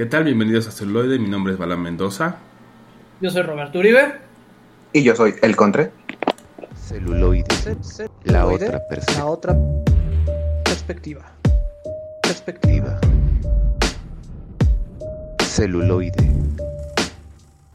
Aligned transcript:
¿Qué 0.00 0.06
tal? 0.06 0.24
Bienvenidos 0.24 0.66
a 0.66 0.70
Celuloide, 0.70 1.18
mi 1.18 1.28
nombre 1.28 1.52
es 1.52 1.58
Balán 1.58 1.82
Mendoza. 1.82 2.38
Yo 3.20 3.28
soy 3.28 3.42
Roberto 3.42 3.80
Uribe. 3.80 4.14
Y 4.94 5.02
yo 5.02 5.14
soy 5.14 5.34
El 5.42 5.54
Contre. 5.56 5.90
Celuloide. 6.74 7.44
La 8.24 8.46
otra 8.46 8.70
La 8.70 8.88
perspectiva. 8.88 9.26
otra 9.26 9.56
perspectiva. 10.64 11.32
Perspectiva. 12.22 12.98
Celuloide. 15.44 16.32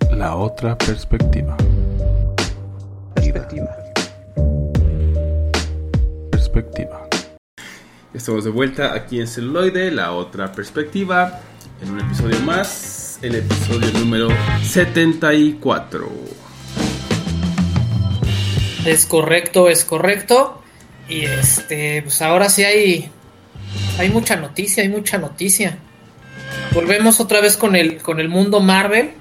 La 0.10 0.36
otra 0.36 0.76
perspectiva. 0.80 1.56
Perspectiva. 3.14 3.78
Perspectiva. 6.32 7.08
Estamos 8.16 8.46
de 8.46 8.50
vuelta 8.50 8.96
aquí 8.96 9.20
en 9.20 9.28
Celuloide, 9.28 9.92
la 9.92 10.14
otra 10.14 10.54
perspectiva, 10.54 11.42
en 11.82 11.92
un 11.92 12.00
episodio 12.00 12.40
más, 12.42 13.20
el 13.22 13.36
episodio 13.36 13.92
número 14.00 14.30
74. 14.64 16.12
Es 18.86 19.06
correcto, 19.06 19.70
es 19.70 19.84
correcto. 19.86 20.62
Y 21.10 21.22
este, 21.26 22.02
pues 22.04 22.22
ahora 22.22 22.50
sí 22.50 22.64
hay. 22.64 23.12
Hay 23.98 24.10
mucha 24.10 24.36
noticia, 24.36 24.84
hay 24.84 24.90
mucha 24.90 25.18
noticia. 25.18 25.78
Volvemos 26.74 27.20
otra 27.20 27.42
vez 27.42 27.58
con 27.58 27.76
el, 27.76 27.98
con 27.98 28.20
el 28.20 28.30
mundo 28.30 28.60
Marvel. 28.60 29.12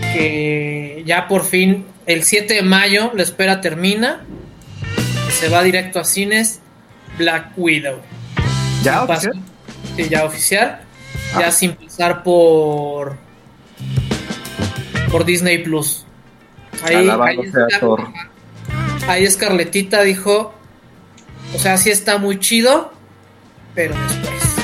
Que 0.00 1.02
ya 1.06 1.28
por 1.28 1.44
fin, 1.44 1.86
el 2.06 2.24
7 2.24 2.54
de 2.54 2.62
mayo, 2.62 3.12
la 3.14 3.22
espera 3.22 3.60
termina. 3.60 4.24
Se 5.30 5.48
va 5.48 5.62
directo 5.62 6.00
a 6.00 6.04
cines. 6.04 6.60
Black 7.18 7.52
Widow. 7.56 8.00
¿Ya? 8.82 9.02
Oficial? 9.02 9.34
Sí, 9.96 10.08
ya 10.08 10.24
oficial. 10.24 10.80
Ah. 11.34 11.40
Ya 11.40 11.50
sin 11.52 11.72
pasar 11.74 12.22
por. 12.22 13.16
Por 15.10 15.24
Disney 15.24 15.58
Plus. 15.58 16.06
Ahí, 16.84 17.08
ahí 17.08 17.38
Thor. 17.80 18.08
ahí 19.06 19.30
Scarletita 19.30 20.02
dijo. 20.02 20.54
O 21.54 21.58
sea, 21.58 21.76
sí 21.76 21.90
está 21.90 22.18
muy 22.18 22.38
chido. 22.38 22.92
Pero 23.74 23.94
después. 23.94 24.56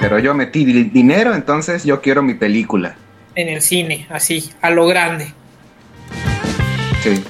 Pero 0.00 0.18
yo 0.18 0.34
metí 0.34 0.64
di- 0.64 0.84
dinero, 0.84 1.34
entonces 1.34 1.84
yo 1.84 2.00
quiero 2.00 2.22
mi 2.22 2.34
película. 2.34 2.96
En 3.34 3.48
el 3.48 3.60
cine, 3.62 4.06
así, 4.10 4.50
a 4.62 4.70
lo 4.70 4.86
grande. 4.86 5.32
Sí. 7.02 7.22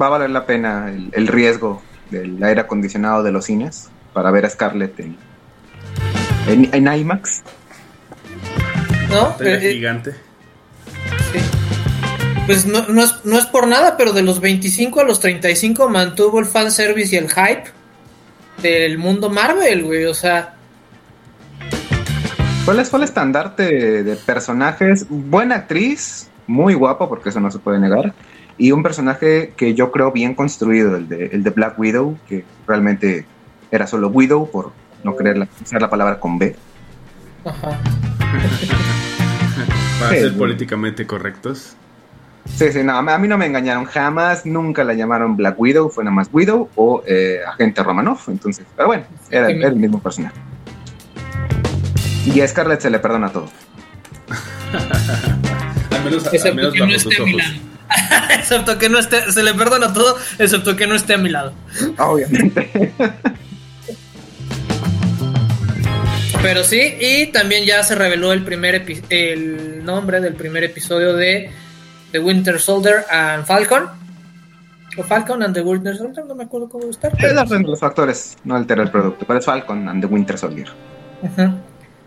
Va 0.00 0.06
a 0.06 0.10
valer 0.10 0.30
la 0.30 0.44
pena 0.46 0.88
el, 0.88 1.10
el 1.12 1.26
riesgo 1.26 1.82
del 2.10 2.42
aire 2.42 2.60
acondicionado 2.62 3.22
de 3.22 3.32
los 3.32 3.44
cines 3.44 3.88
para 4.12 4.30
ver 4.30 4.46
a 4.46 4.50
Scarlett 4.50 4.98
en, 5.00 5.16
en, 6.46 6.68
en 6.72 6.92
IMAX. 7.00 7.42
¿No? 9.10 9.28
Pantalla 9.28 9.54
Eh, 9.56 9.70
eh, 9.70 9.72
gigante. 9.74 10.12
sí. 11.32 11.38
Pues 12.46 12.64
no, 12.64 12.86
no 12.88 13.02
es, 13.02 13.14
no 13.24 13.38
es 13.38 13.44
por 13.46 13.66
nada, 13.66 13.96
pero 13.98 14.12
de 14.12 14.22
los 14.22 14.40
25 14.40 15.00
a 15.00 15.04
los 15.04 15.20
35 15.20 15.88
mantuvo 15.90 16.38
el 16.40 16.46
fanservice 16.46 17.14
y 17.14 17.18
el 17.18 17.28
hype 17.28 17.64
del 18.62 18.96
mundo 18.96 19.28
Marvel, 19.28 19.84
güey. 19.84 20.06
O 20.06 20.14
sea, 20.14 20.54
¿Cuál 22.64 22.80
es, 22.80 22.90
fue 22.90 22.98
el 23.00 23.04
estandarte 23.04 24.02
de 24.02 24.16
personajes? 24.16 25.06
Buena 25.08 25.56
actriz, 25.56 26.28
muy 26.46 26.74
guapa, 26.74 27.08
porque 27.08 27.30
eso 27.30 27.40
no 27.40 27.50
se 27.50 27.58
puede 27.58 27.78
negar. 27.78 28.12
Y 28.58 28.72
un 28.72 28.82
personaje 28.82 29.52
que 29.56 29.74
yo 29.74 29.90
creo 29.92 30.10
bien 30.12 30.34
construido, 30.34 30.96
el 30.96 31.08
de, 31.08 31.26
el 31.26 31.42
de 31.44 31.50
Black 31.50 31.78
Widow, 31.78 32.18
que 32.28 32.44
realmente 32.66 33.24
era 33.70 33.86
solo 33.86 34.08
Widow, 34.08 34.50
por 34.50 34.72
no 35.04 35.16
querer 35.16 35.38
la- 35.38 35.48
usar 35.64 35.80
la 35.80 35.88
palabra 35.90 36.18
con 36.18 36.38
B. 36.38 36.56
ajá. 37.44 37.78
Para 40.00 40.14
Sí, 40.14 40.20
ser 40.20 40.36
políticamente 40.36 41.06
correctos. 41.06 41.74
Sí, 42.56 42.72
sí, 42.72 42.82
no, 42.82 42.96
a 42.96 43.18
mí 43.18 43.28
no 43.28 43.36
me 43.36 43.46
engañaron 43.46 43.84
jamás, 43.84 44.46
nunca 44.46 44.82
la 44.84 44.94
llamaron 44.94 45.36
Black 45.36 45.58
Widow, 45.58 45.90
fue 45.90 46.04
nada 46.04 46.14
más 46.14 46.28
Widow 46.32 46.70
o 46.76 47.02
eh, 47.06 47.40
Agente 47.46 47.82
Romanoff, 47.82 48.28
entonces, 48.28 48.64
pero 48.76 48.88
bueno, 48.88 49.04
era, 49.30 49.50
era 49.50 49.68
el 49.68 49.76
mismo 49.76 50.00
personaje. 50.00 50.36
Y 52.24 52.40
a 52.40 52.48
Scarlett 52.48 52.80
se 52.80 52.90
le 52.90 52.98
perdona 52.98 53.30
todo. 53.30 53.48
Al 55.90 56.04
menos, 56.04 56.26
al 56.26 56.34
Excepto 56.34 56.56
menos 56.56 56.72
que 56.74 56.80
no 56.80 56.94
esté 56.94 57.20
a 57.20 57.24
mi 57.24 57.32
lado. 57.32 57.50
excepto 58.38 58.78
que 58.78 58.88
no 58.88 58.98
esté, 58.98 59.32
se 59.32 59.42
le 59.42 59.54
perdona 59.54 59.92
todo, 59.92 60.16
excepto 60.38 60.76
que 60.76 60.86
no 60.86 60.94
esté 60.94 61.14
a 61.14 61.18
mi 61.18 61.28
lado. 61.30 61.52
Obviamente. 61.98 62.92
Pero 66.42 66.62
sí, 66.64 66.96
y 67.00 67.26
también 67.26 67.64
ya 67.64 67.82
se 67.82 67.94
reveló 67.94 68.32
el 68.32 68.44
primer 68.44 68.84
epi- 68.86 69.02
el 69.10 69.84
nombre 69.84 70.20
del 70.20 70.34
primer 70.34 70.64
episodio 70.64 71.14
de 71.14 71.50
The 72.12 72.20
Winter 72.20 72.58
Soldier 72.60 73.04
and 73.10 73.44
Falcon. 73.44 73.86
O 74.96 75.02
Falcon 75.02 75.42
and 75.42 75.54
the 75.54 75.60
Winter 75.60 75.96
Soldier, 75.96 76.24
no 76.26 76.34
me 76.34 76.44
acuerdo 76.44 76.68
cómo 76.68 76.88
está. 76.88 77.08
Es 77.08 77.32
la 77.34 77.44
de 77.44 77.60
los 77.60 77.78
factores, 77.78 78.36
no 78.44 78.56
altera 78.56 78.82
el 78.82 78.90
producto, 78.90 79.24
pero 79.26 79.38
es 79.40 79.44
Falcon 79.44 79.88
and 79.88 80.00
the 80.00 80.06
Winter 80.06 80.38
Soldier. 80.38 80.68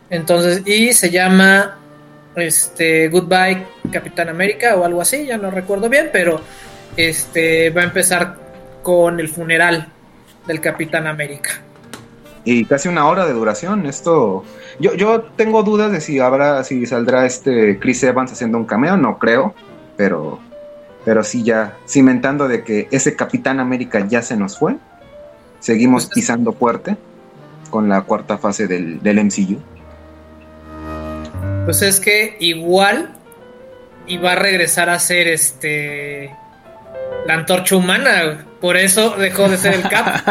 Entonces, 0.09 0.63
y 0.65 0.91
se 0.93 1.09
llama 1.09 1.77
este 2.35 3.09
Goodbye 3.09 3.65
Capitán 3.91 4.29
América 4.29 4.75
o 4.75 4.85
algo 4.85 5.01
así, 5.01 5.25
ya 5.25 5.37
no 5.37 5.51
recuerdo 5.51 5.89
bien, 5.89 6.09
pero 6.11 6.41
este 6.97 7.69
va 7.69 7.81
a 7.81 7.85
empezar 7.85 8.37
con 8.81 9.19
el 9.19 9.27
funeral 9.29 9.87
del 10.47 10.59
Capitán 10.59 11.07
América. 11.07 11.61
Y 12.43 12.65
casi 12.65 12.89
una 12.89 13.07
hora 13.07 13.25
de 13.25 13.33
duración, 13.33 13.85
esto... 13.85 14.43
Yo, 14.79 14.95
yo 14.95 15.21
tengo 15.35 15.63
dudas 15.63 15.91
de 15.91 16.01
si 16.01 16.19
habrá, 16.19 16.63
si 16.63 16.85
saldrá 16.85 17.25
este 17.25 17.77
Chris 17.79 18.01
Evans 18.03 18.31
haciendo 18.31 18.57
un 18.57 18.65
cameo, 18.65 18.97
no 18.97 19.19
creo, 19.19 19.53
pero, 19.95 20.39
pero 21.05 21.23
sí 21.23 21.43
ya 21.43 21.77
cimentando 21.87 22.47
de 22.47 22.63
que 22.63 22.87
ese 22.91 23.15
Capitán 23.15 23.59
América 23.59 24.05
ya 24.07 24.21
se 24.21 24.35
nos 24.37 24.57
fue. 24.57 24.75
Seguimos 25.59 26.07
pisando 26.07 26.53
fuerte 26.53 26.97
con 27.69 27.87
la 27.87 28.01
cuarta 28.01 28.39
fase 28.39 28.67
del, 28.67 29.01
del 29.03 29.23
MCU. 29.23 29.59
Pues 31.65 31.83
es 31.83 31.99
que 31.99 32.37
igual 32.39 33.11
iba 34.07 34.31
a 34.31 34.35
regresar 34.35 34.89
a 34.89 34.97
ser 34.97 35.27
este 35.27 36.35
la 37.25 37.33
antorcha 37.35 37.75
humana, 37.75 38.45
por 38.59 38.77
eso 38.77 39.11
dejó 39.17 39.47
de 39.49 39.57
ser 39.57 39.75
el 39.75 39.83
Cap. 39.83 40.21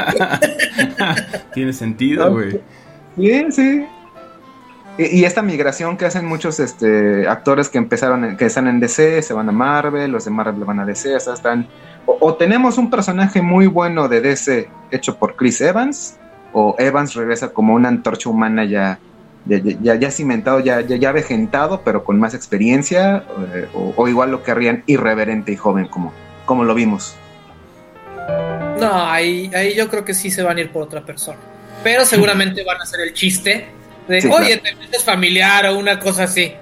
Tiene 1.53 1.73
sentido, 1.73 2.33
güey. 2.33 2.61
Sí, 3.17 3.47
sí. 3.51 3.87
Y, 4.99 5.21
y 5.21 5.25
esta 5.25 5.43
migración 5.43 5.97
que 5.97 6.05
hacen 6.07 6.27
muchos 6.27 6.61
este, 6.61 7.27
actores 7.29 7.69
que 7.69 7.79
empezaron, 7.79 8.25
en- 8.25 8.37
que 8.37 8.47
están 8.47 8.67
en 8.69 8.81
DC, 8.81 9.23
se 9.23 9.33
van 9.35 9.49
a 9.49 9.53
Marvel, 9.53 10.11
los 10.11 10.25
de 10.25 10.31
Marvel 10.31 10.65
van 10.65 10.81
a 10.81 10.85
DC, 10.85 11.15
o 11.17 11.21
sea, 11.21 11.35
están... 11.35 11.67
O, 12.07 12.17
o 12.21 12.35
tenemos 12.35 12.77
un 12.79 12.91
personaje 12.91 13.41
muy 13.43 13.67
bueno 13.67 14.09
de 14.09 14.21
DC 14.21 14.69
hecho 14.91 15.17
por 15.17 15.37
Chris 15.37 15.61
Evans, 15.61 16.17
o 16.53 16.75
Evans 16.79 17.15
regresa 17.15 17.51
como 17.51 17.75
una 17.75 17.89
antorcha 17.89 18.29
humana 18.29 18.65
ya, 18.65 18.99
ya, 19.47 19.59
ya- 19.59 19.77
ya, 19.81 19.95
ya 19.95 20.11
cimentado, 20.11 20.61
ya, 20.61 20.81
ya, 20.81 20.97
ya 20.97 21.13
vejentado, 21.13 21.83
pero 21.85 22.03
con 22.05 22.19
más 22.19 22.35
experiencia, 22.35 23.25
eh, 23.55 23.69
o, 23.75 23.93
o 23.97 24.09
igual 24.09 24.31
lo 24.33 24.43
querrían 24.43 24.83
irreverente 24.87 25.53
y 25.53 25.57
joven 25.57 25.87
como, 25.87 26.13
como 26.51 26.65
lo 26.65 26.75
vimos. 26.75 27.15
No, 28.81 28.93
ahí, 29.09 29.49
ahí 29.55 29.77
yo 29.77 29.89
creo 29.89 30.05
que 30.05 30.15
sí 30.15 30.33
se 30.33 30.43
van 30.43 30.57
a 30.57 30.63
ir 30.63 30.73
por 30.73 30.83
otra 30.83 31.01
persona. 31.03 31.39
Pero 31.85 32.05
seguramente 32.05 32.65
van 32.65 32.79
a 32.79 32.83
hacer 32.83 32.99
el 33.07 33.15
chiste 33.15 33.69
de, 34.09 34.21
Sí, 34.21 34.27
oye, 34.29 34.59
claro. 34.59 34.77
te 34.79 34.85
metes 34.85 35.05
familiar 35.05 35.67
o 35.67 35.79
una 35.79 36.01
cosa 36.01 36.25
así. 36.25 36.53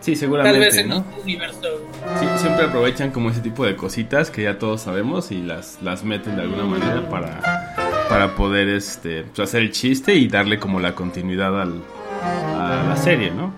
Sí, 0.00 0.12
Tal 0.12 0.16
seguramente, 0.20 0.58
vez 0.58 0.76
en 0.76 0.88
¿no? 0.90 0.98
otro 0.98 1.22
universo. 1.22 1.88
Sí, 2.20 2.26
siempre 2.36 2.66
aprovechan 2.66 3.10
como 3.10 3.30
ese 3.30 3.40
tipo 3.40 3.64
de 3.64 3.74
cositas 3.74 4.30
que 4.30 4.42
ya 4.42 4.58
todos 4.58 4.82
sabemos 4.82 5.30
y 5.30 5.40
las, 5.40 5.78
las 5.80 6.04
meten 6.04 6.36
de 6.36 6.42
alguna 6.42 6.64
manera 6.64 7.08
para, 7.08 8.04
para 8.10 8.34
poder 8.34 8.68
este, 8.68 9.22
pues, 9.34 9.48
hacer 9.48 9.62
el 9.62 9.72
chiste 9.72 10.12
y 10.14 10.28
darle 10.28 10.58
como 10.58 10.78
la 10.80 10.94
continuidad 10.94 11.58
al, 11.58 11.80
a 12.22 12.84
la 12.86 12.96
serie, 12.98 13.30
¿no? 13.30 13.50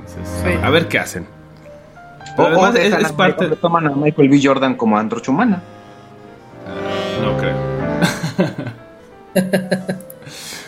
Entonces, 0.00 0.42
Sí. 0.42 0.58
a, 0.60 0.66
a 0.66 0.70
ver 0.70 0.88
qué 0.88 0.98
hacen. 0.98 1.28
O, 2.32 2.36
Pero 2.36 2.48
además 2.48 2.74
o 2.74 2.78
es, 2.78 2.92
es 3.06 3.12
parte... 3.12 3.42
Michael- 3.44 3.60
toman 3.60 3.86
a 3.86 3.90
Michael 3.90 4.28
B. 4.28 4.40
Jordan 4.42 4.74
como 4.76 4.96
antorcha 4.98 5.30
humana. 5.30 5.62
Ah, 6.66 7.22
no 7.22 7.36
creo. 7.36 7.56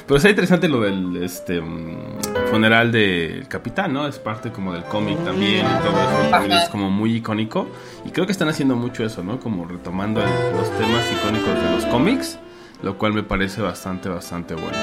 Pero 0.07 0.19
es 0.19 0.25
interesante 0.25 0.69
lo 0.69 0.81
del 0.81 1.23
este 1.23 1.61
mm, 1.61 2.19
funeral 2.51 2.91
del 2.91 3.47
capitán, 3.47 3.93
¿no? 3.93 4.09
Es 4.09 4.19
parte 4.19 4.51
como 4.51 4.73
del 4.73 4.83
cómic 4.85 5.23
también 5.25 5.65
y 5.65 5.83
todo 5.85 6.01
eso. 6.01 6.35
Ajá. 6.35 6.63
es 6.65 6.69
como 6.69 6.91
muy 6.91 7.15
icónico. 7.17 7.69
Y 8.05 8.11
creo 8.11 8.27
que 8.27 8.33
están 8.33 8.49
haciendo 8.49 8.75
mucho 8.75 9.05
eso, 9.05 9.23
¿no? 9.23 9.39
Como 9.39 9.67
retomando 9.67 10.21
el- 10.21 10.29
los 10.57 10.69
temas 10.79 11.05
icónicos 11.13 11.55
de 11.63 11.71
los 11.77 11.87
cómics. 11.87 12.39
Lo 12.83 12.97
cual 12.99 13.13
me 13.13 13.23
parece 13.23 13.61
bastante, 13.63 14.09
bastante 14.09 14.55
bueno. 14.55 14.77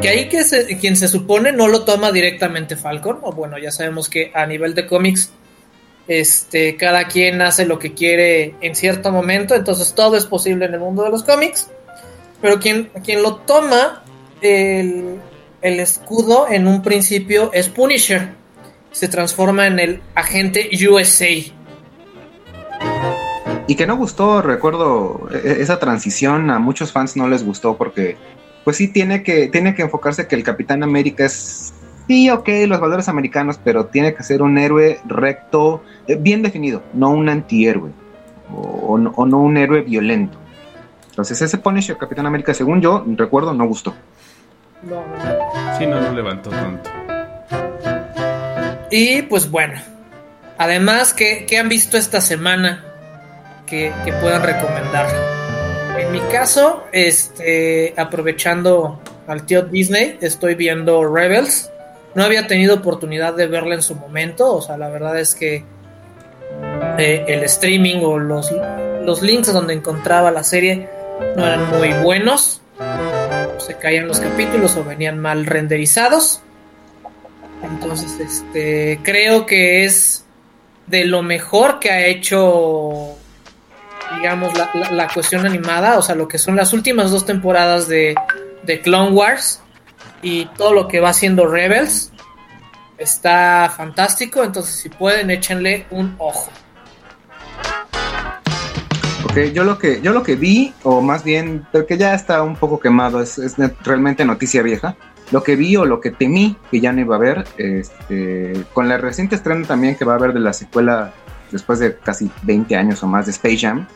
Que 0.00 0.08
ahí 0.08 0.28
que 0.28 0.42
quien 0.80 0.96
se 0.96 1.08
supone 1.08 1.52
no 1.52 1.68
lo 1.68 1.84
toma 1.84 2.10
directamente 2.10 2.74
Falcon, 2.76 3.18
o 3.22 3.32
bueno, 3.32 3.58
ya 3.58 3.70
sabemos 3.70 4.08
que 4.08 4.32
a 4.34 4.46
nivel 4.46 4.74
de 4.74 4.86
cómics, 4.86 5.30
este, 6.08 6.76
cada 6.76 7.06
quien 7.06 7.42
hace 7.42 7.66
lo 7.66 7.78
que 7.78 7.92
quiere 7.92 8.54
en 8.62 8.74
cierto 8.74 9.12
momento, 9.12 9.54
entonces 9.54 9.94
todo 9.94 10.16
es 10.16 10.24
posible 10.24 10.64
en 10.64 10.74
el 10.74 10.80
mundo 10.80 11.02
de 11.02 11.10
los 11.10 11.22
cómics, 11.22 11.68
pero 12.40 12.58
quien, 12.58 12.90
quien 13.04 13.22
lo 13.22 13.36
toma 13.36 14.02
el, 14.40 15.18
el 15.60 15.80
escudo 15.80 16.46
en 16.48 16.66
un 16.66 16.80
principio 16.82 17.50
es 17.52 17.68
Punisher, 17.68 18.30
se 18.92 19.08
transforma 19.08 19.66
en 19.66 19.78
el 19.78 20.02
agente 20.14 20.70
USA. 20.88 21.26
Y 23.66 23.74
que 23.76 23.86
no 23.86 23.96
gustó, 23.96 24.42
recuerdo, 24.42 25.28
e- 25.32 25.46
e- 25.46 25.62
esa 25.62 25.78
transición 25.78 26.50
a 26.50 26.58
muchos 26.58 26.90
fans 26.90 27.16
no 27.16 27.28
les 27.28 27.44
gustó 27.44 27.76
porque, 27.76 28.16
pues 28.64 28.76
sí, 28.76 28.88
tiene 28.88 29.22
que, 29.22 29.48
tiene 29.48 29.74
que 29.74 29.82
enfocarse 29.82 30.26
que 30.26 30.36
el 30.36 30.42
Capitán 30.42 30.82
América 30.82 31.24
es, 31.24 31.72
sí, 32.06 32.30
ok, 32.30 32.48
los 32.66 32.80
valores 32.80 33.08
americanos, 33.08 33.58
pero 33.62 33.86
tiene 33.86 34.14
que 34.14 34.22
ser 34.22 34.42
un 34.42 34.58
héroe 34.58 35.00
recto, 35.06 35.82
eh, 36.06 36.16
bien 36.18 36.42
definido, 36.42 36.82
no 36.92 37.10
un 37.10 37.28
antihéroe, 37.28 37.90
o, 38.52 38.60
o 38.60 38.98
no, 38.98 39.12
o 39.16 39.26
no 39.26 39.38
un 39.38 39.56
héroe 39.56 39.82
violento. 39.82 40.38
Entonces 41.08 41.42
ese 41.42 41.58
Punisher 41.58 41.96
Capitán 41.96 42.26
América, 42.26 42.54
según 42.54 42.80
yo 42.80 43.04
recuerdo, 43.16 43.52
no 43.52 43.66
gustó. 43.66 43.94
Sí, 45.78 45.86
no, 45.86 46.00
no 46.00 46.12
levantó 46.12 46.50
tanto. 46.50 46.90
Y 48.90 49.22
pues 49.22 49.50
bueno, 49.50 49.78
además, 50.58 51.12
¿qué, 51.12 51.46
qué 51.48 51.58
han 51.58 51.68
visto 51.68 51.96
esta 51.96 52.20
semana 52.20 52.84
que, 53.66 53.92
que 54.04 54.12
puedan 54.14 54.42
recomendar? 54.42 55.39
En 56.00 56.12
mi 56.12 56.20
caso, 56.32 56.84
este, 56.92 57.92
aprovechando 57.96 59.00
al 59.26 59.44
tío 59.44 59.62
Disney, 59.62 60.16
estoy 60.20 60.54
viendo 60.54 61.04
Rebels. 61.04 61.70
No 62.14 62.24
había 62.24 62.46
tenido 62.46 62.76
oportunidad 62.76 63.34
de 63.34 63.46
verla 63.46 63.74
en 63.74 63.82
su 63.82 63.94
momento, 63.94 64.56
o 64.56 64.62
sea, 64.62 64.76
la 64.78 64.88
verdad 64.88 65.18
es 65.20 65.34
que 65.34 65.64
eh, 66.98 67.24
el 67.28 67.44
streaming 67.44 67.98
o 68.02 68.18
los, 68.18 68.50
los 69.04 69.22
links 69.22 69.52
donde 69.52 69.74
encontraba 69.74 70.30
la 70.30 70.42
serie 70.42 70.88
no 71.36 71.46
eran 71.46 71.68
muy 71.68 71.92
buenos. 72.02 72.62
Se 73.58 73.76
caían 73.76 74.08
los 74.08 74.20
capítulos 74.20 74.76
o 74.76 74.84
venían 74.84 75.18
mal 75.18 75.44
renderizados. 75.44 76.40
Entonces, 77.62 78.18
este, 78.18 79.00
creo 79.02 79.44
que 79.44 79.84
es 79.84 80.24
de 80.86 81.04
lo 81.04 81.22
mejor 81.22 81.78
que 81.78 81.90
ha 81.90 82.06
hecho, 82.06 83.16
digamos, 84.16 84.56
la, 84.56 84.70
la- 84.90 85.08
cuestión 85.08 85.46
animada, 85.46 85.98
o 85.98 86.02
sea, 86.02 86.14
lo 86.14 86.28
que 86.28 86.38
son 86.38 86.56
las 86.56 86.72
últimas 86.72 87.10
dos 87.10 87.26
temporadas 87.26 87.88
de, 87.88 88.14
de 88.62 88.80
Clone 88.80 89.10
Wars 89.10 89.60
y 90.22 90.46
todo 90.56 90.72
lo 90.72 90.88
que 90.88 91.00
va 91.00 91.10
haciendo 91.10 91.46
Rebels. 91.46 92.12
Está 92.98 93.72
fantástico, 93.74 94.44
entonces 94.44 94.74
si 94.74 94.88
pueden, 94.90 95.30
échenle 95.30 95.86
un 95.90 96.14
ojo. 96.18 96.50
Ok, 99.24 99.38
yo 99.54 99.64
lo 99.64 99.78
que, 99.78 100.00
yo 100.02 100.12
lo 100.12 100.22
que 100.22 100.34
vi, 100.34 100.74
o 100.82 101.00
más 101.00 101.22
bien, 101.24 101.66
porque 101.70 101.96
ya 101.96 102.14
está 102.14 102.42
un 102.42 102.56
poco 102.56 102.80
quemado, 102.80 103.22
es, 103.22 103.38
realmente 103.84 104.24
noticia 104.24 104.62
vieja. 104.62 104.96
Lo 105.30 105.44
que 105.44 105.54
vi 105.54 105.76
o 105.76 105.84
lo 105.84 106.00
que 106.00 106.10
temí 106.10 106.56
que 106.70 106.80
ya 106.80 106.92
no 106.92 107.00
iba 107.00 107.14
a 107.14 107.18
ver, 107.20 107.44
este, 107.56 108.64
con 108.72 108.88
la 108.88 108.98
reciente 108.98 109.36
estreno 109.36 109.64
también 109.64 109.94
que 109.94 110.04
va 110.04 110.14
a 110.14 110.16
haber 110.16 110.32
de 110.32 110.40
la 110.40 110.52
secuela 110.52 111.12
después 111.50 111.78
de 111.78 111.96
casi 111.96 112.30
20 112.42 112.76
años 112.76 113.02
o 113.02 113.06
más 113.06 113.26
de 113.26 113.32
Space 113.32 113.58
Jam, 113.58 113.86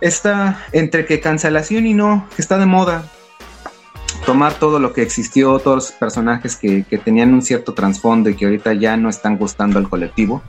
está 0.00 0.64
entre 0.72 1.06
que 1.06 1.20
cancelación 1.20 1.86
y 1.86 1.94
no, 1.94 2.26
que 2.34 2.42
está 2.42 2.58
de 2.58 2.66
moda 2.66 3.04
tomar 4.24 4.54
todo 4.54 4.78
lo 4.78 4.92
que 4.92 5.02
existió, 5.02 5.58
todos 5.58 5.76
los 5.76 5.92
personajes 5.92 6.56
que, 6.56 6.84
que 6.84 6.98
tenían 6.98 7.34
un 7.34 7.42
cierto 7.42 7.74
trasfondo 7.74 8.30
y 8.30 8.36
que 8.36 8.46
ahorita 8.46 8.72
ya 8.74 8.96
no 8.96 9.08
están 9.08 9.36
gustando 9.36 9.78
al 9.78 9.88
colectivo. 9.88 10.42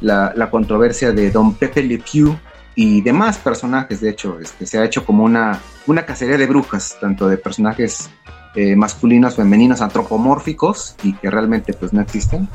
La, 0.00 0.32
la 0.34 0.50
controversia 0.50 1.12
de 1.12 1.30
Don 1.30 1.54
Pepe 1.54 1.82
Le 1.82 1.98
Pew 1.98 2.36
y 2.74 3.02
demás 3.02 3.38
personajes, 3.38 4.00
de 4.00 4.10
hecho, 4.10 4.38
este, 4.40 4.64
se 4.64 4.78
ha 4.78 4.84
hecho 4.84 5.04
como 5.04 5.24
una, 5.24 5.60
una 5.86 6.06
cacería 6.06 6.38
de 6.38 6.46
brujas, 6.46 6.96
tanto 7.00 7.28
de 7.28 7.36
personajes 7.36 8.08
eh, 8.54 8.74
masculinos, 8.76 9.36
femeninos, 9.36 9.80
antropomórficos 9.82 10.96
y 11.02 11.12
que 11.14 11.30
realmente 11.30 11.72
pues 11.72 11.92
no 11.92 12.00
existen. 12.00 12.48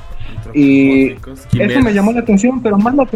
Y 0.53 1.11
Eso 1.59 1.81
me 1.81 1.93
llamó 1.93 2.11
la 2.11 2.21
atención, 2.21 2.61
pero 2.61 2.77
más 2.77 2.93
la, 2.95 3.07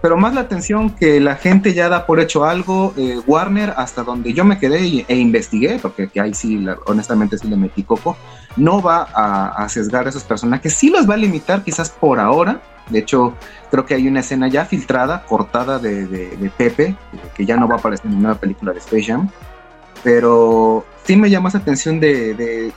pero 0.00 0.16
más 0.16 0.34
la 0.34 0.42
atención 0.42 0.90
que 0.90 1.20
la 1.20 1.36
gente 1.36 1.74
ya 1.74 1.88
da 1.88 2.06
por 2.06 2.20
hecho 2.20 2.44
algo. 2.44 2.94
eh, 2.96 3.18
Warner, 3.26 3.72
hasta 3.76 4.02
donde 4.04 4.32
yo 4.32 4.44
me 4.44 4.58
quedé 4.58 4.80
y- 4.86 5.04
e 5.08 5.16
investigué, 5.16 5.78
porque 5.80 6.08
que 6.08 6.20
ahí 6.20 6.34
sí, 6.34 6.58
la- 6.58 6.76
honestamente 6.86 7.38
sí 7.38 7.48
le 7.48 7.56
metí 7.56 7.82
coco, 7.82 8.16
no 8.56 8.80
va 8.80 9.08
a, 9.14 9.48
a 9.64 9.68
sesgar 9.68 10.06
a 10.06 10.10
esos 10.10 10.22
personajes. 10.24 10.74
Sí 10.74 10.90
los 10.90 11.08
va 11.08 11.14
a 11.14 11.18
limitar 11.18 11.62
quizás 11.64 11.90
por 11.90 12.20
ahora. 12.20 12.60
De 12.90 13.00
hecho, 13.00 13.34
creo 13.70 13.84
que 13.84 13.94
hay 13.94 14.06
una 14.06 14.20
escena 14.20 14.46
ya 14.48 14.64
filtrada, 14.64 15.24
cortada 15.26 15.78
de, 15.80 16.06
de- 16.06 16.36
de 16.36 16.50
Pepe, 16.50 16.94
que 17.34 17.44
ya 17.44 17.56
no 17.56 17.66
va 17.66 17.76
a 17.76 17.78
aparecer 17.78 18.06
en 18.06 18.12
ninguna 18.12 18.36
película 18.36 18.72
de 18.72 18.78
Space 18.78 19.04
Jam. 19.04 19.28
Pero 20.06 20.84
sí 21.02 21.16
me 21.16 21.28
llama 21.28 21.48
esa 21.48 21.58
atención 21.58 21.98
de, 21.98 22.72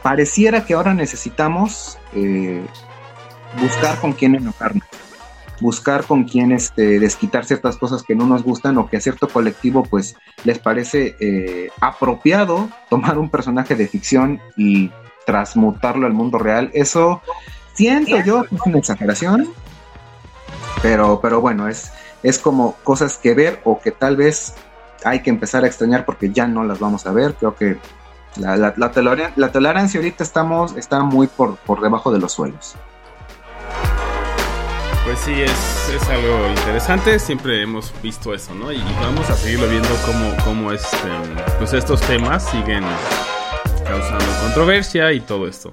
Pareciera 0.00 0.64
que 0.64 0.74
ahora 0.74 0.94
necesitamos 0.94 1.98
eh, 2.14 2.64
buscar 3.60 3.98
con 3.98 4.12
quién 4.12 4.36
enojarnos 4.36 4.84
buscar 5.60 6.04
con 6.04 6.22
quién 6.24 6.52
este, 6.52 7.00
desquitar 7.00 7.44
ciertas 7.44 7.76
cosas 7.76 8.04
que 8.04 8.14
no 8.14 8.26
nos 8.26 8.44
gustan 8.44 8.78
o 8.78 8.88
que 8.88 8.96
a 8.96 9.00
cierto 9.00 9.28
colectivo 9.28 9.82
pues 9.82 10.14
les 10.44 10.60
parece 10.60 11.16
eh, 11.18 11.68
apropiado 11.80 12.70
tomar 12.88 13.18
un 13.18 13.28
personaje 13.28 13.74
de 13.74 13.88
ficción 13.88 14.40
y 14.56 14.90
transmutarlo 15.26 16.06
al 16.06 16.14
mundo 16.14 16.38
real. 16.38 16.70
Eso 16.74 17.22
siento 17.74 18.22
yo 18.24 18.44
es 18.44 18.60
una 18.64 18.78
exageración, 18.78 19.52
pero, 20.80 21.20
pero 21.20 21.40
bueno, 21.40 21.68
es, 21.68 21.92
es 22.22 22.38
como 22.38 22.76
cosas 22.84 23.18
que 23.18 23.34
ver 23.34 23.60
o 23.64 23.80
que 23.80 23.90
tal 23.90 24.16
vez 24.16 24.54
hay 25.04 25.20
que 25.20 25.30
empezar 25.30 25.64
a 25.64 25.66
extrañar 25.66 26.04
porque 26.04 26.30
ya 26.30 26.46
no 26.46 26.64
las 26.64 26.78
vamos 26.78 27.06
a 27.06 27.12
ver. 27.12 27.34
Creo 27.34 27.54
que 27.54 27.78
la, 28.36 28.56
la, 28.56 28.74
la, 28.76 28.92
tolerancia, 28.92 30.00
la 30.00 30.04
ahorita 30.04 30.22
estamos, 30.22 30.76
está 30.76 31.02
muy 31.02 31.26
por, 31.26 31.56
por 31.56 31.80
debajo 31.80 32.12
de 32.12 32.18
los 32.18 32.32
suelos. 32.32 32.76
Pues 35.04 35.18
sí, 35.18 35.32
es, 35.32 35.90
es 35.94 36.08
algo 36.08 36.46
interesante, 36.48 37.18
siempre 37.18 37.62
hemos 37.62 37.92
visto 38.00 38.32
eso, 38.32 38.54
¿no? 38.54 38.70
Y 38.70 38.80
vamos 39.00 39.28
a 39.28 39.34
seguirlo 39.34 39.68
viendo 39.68 39.88
cómo, 40.06 40.32
cómo 40.44 40.72
este, 40.72 41.08
pues 41.58 41.72
estos 41.72 42.00
temas 42.02 42.48
siguen 42.48 42.84
causando 43.84 44.24
controversia 44.42 45.12
y 45.12 45.20
todo 45.20 45.48
esto. 45.48 45.72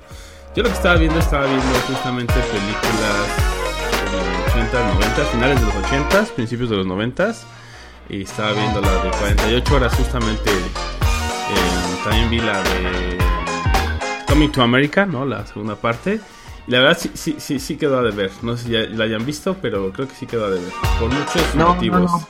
Yo 0.55 0.63
lo 0.63 0.69
que 0.69 0.75
estaba 0.75 0.95
viendo, 0.95 1.19
estaba 1.19 1.45
viendo 1.45 1.79
justamente 1.87 2.33
películas 2.33 3.27
de 4.11 4.17
los 4.17 4.55
80, 4.55 4.93
90, 4.93 5.25
finales 5.25 5.59
de 5.59 5.65
los 5.67 5.75
80, 5.75 6.23
principios 6.33 6.69
de 6.71 6.77
los 6.77 6.87
90 6.87 7.33
y 8.09 8.23
estaba 8.23 8.53
viendo 8.53 8.81
la 8.81 8.91
de 9.03 9.09
48 9.11 9.75
horas 9.75 9.93
justamente, 9.95 10.49
eh, 10.49 11.97
también 12.03 12.29
vi 12.29 12.39
la 12.39 12.61
de 12.63 13.17
Coming 14.27 14.51
to 14.51 14.61
America, 14.61 15.05
¿no? 15.05 15.25
La 15.25 15.45
segunda 15.45 15.75
parte. 15.75 16.19
Y 16.67 16.71
la 16.71 16.79
verdad 16.79 16.97
sí, 16.99 17.11
sí, 17.13 17.35
sí, 17.39 17.59
sí 17.59 17.77
quedó 17.77 17.99
a 17.99 18.01
deber. 18.03 18.31
No 18.41 18.57
sé 18.57 18.63
si 18.65 18.69
ya 18.71 18.79
la 18.81 19.05
hayan 19.05 19.25
visto, 19.25 19.55
pero 19.61 19.91
creo 19.93 20.07
que 20.07 20.15
sí 20.15 20.25
quedó 20.25 20.45
a 20.45 20.49
deber. 20.49 20.71
Por 20.99 21.09
muchos 21.09 21.55
No, 21.55 21.73
motivos. 21.73 22.01
no, 22.11 22.17
no. 22.19 22.27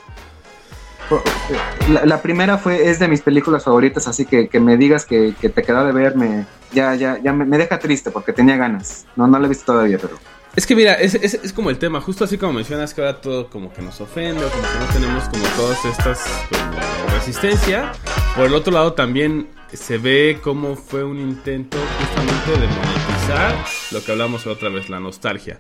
La, 1.94 2.06
la 2.06 2.22
primera 2.22 2.58
fue 2.58 2.90
es 2.90 3.00
de 3.00 3.08
mis 3.08 3.22
películas 3.22 3.64
favoritas, 3.64 4.08
así 4.10 4.26
que 4.26 4.50
que 4.50 4.60
me 4.60 4.76
digas 4.76 5.06
que, 5.06 5.34
que 5.40 5.48
te 5.48 5.64
quedó 5.64 5.86
de 5.86 5.94
ver 5.94 6.18
me 6.18 6.46
ya 6.74 6.96
ya 6.96 7.18
ya 7.18 7.32
me, 7.32 7.46
me 7.46 7.58
deja 7.58 7.80
triste 7.80 8.12
porque 8.12 8.34
tenía 8.34 8.58
ganas. 8.58 9.06
No 9.16 9.26
no 9.26 9.40
la 9.40 9.46
he 9.46 9.50
visto 9.50 9.72
todavía, 9.72 9.98
pero 10.00 10.18
Es 10.58 10.66
que 10.66 10.76
mira, 10.76 10.96
es, 10.96 11.14
es, 11.14 11.36
es 11.36 11.54
como 11.54 11.70
el 11.70 11.78
tema, 11.78 12.02
justo 12.02 12.24
así 12.24 12.40
como 12.40 12.54
mencionas 12.54 12.92
que 12.96 13.02
ahora 13.02 13.22
todo 13.22 13.48
como 13.48 13.72
que 13.72 13.84
nos 13.84 14.02
ofende 14.02 14.44
o 14.44 14.50
como 14.50 14.64
que 14.64 14.80
no 14.80 14.86
tenemos 14.92 15.24
como 15.26 15.44
todas 15.56 15.86
estas 15.86 16.20
como 16.50 17.12
resistencia. 17.14 17.92
Por 18.36 18.48
el 18.48 18.56
otro 18.56 18.74
lado 18.74 18.94
también 18.94 19.50
se 19.72 20.00
ve 20.00 20.40
como 20.42 20.76
fue 20.76 21.04
un 21.04 21.20
intento 21.20 21.78
justamente 22.00 22.52
de 22.60 22.68
monetizar 22.74 23.66
lo 23.92 24.04
que 24.04 24.12
hablamos 24.12 24.48
la 24.48 24.54
otra 24.54 24.70
vez, 24.70 24.90
la 24.90 25.00
nostalgia. 25.00 25.60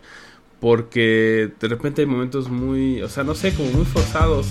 Porque 0.60 1.52
de 1.60 1.68
repente 1.68 2.02
hay 2.02 2.08
momentos 2.08 2.50
muy, 2.50 3.00
o 3.04 3.08
sea, 3.10 3.24
no 3.24 3.36
sé, 3.36 3.54
como 3.54 3.70
muy 3.70 3.86
forzados 3.86 4.48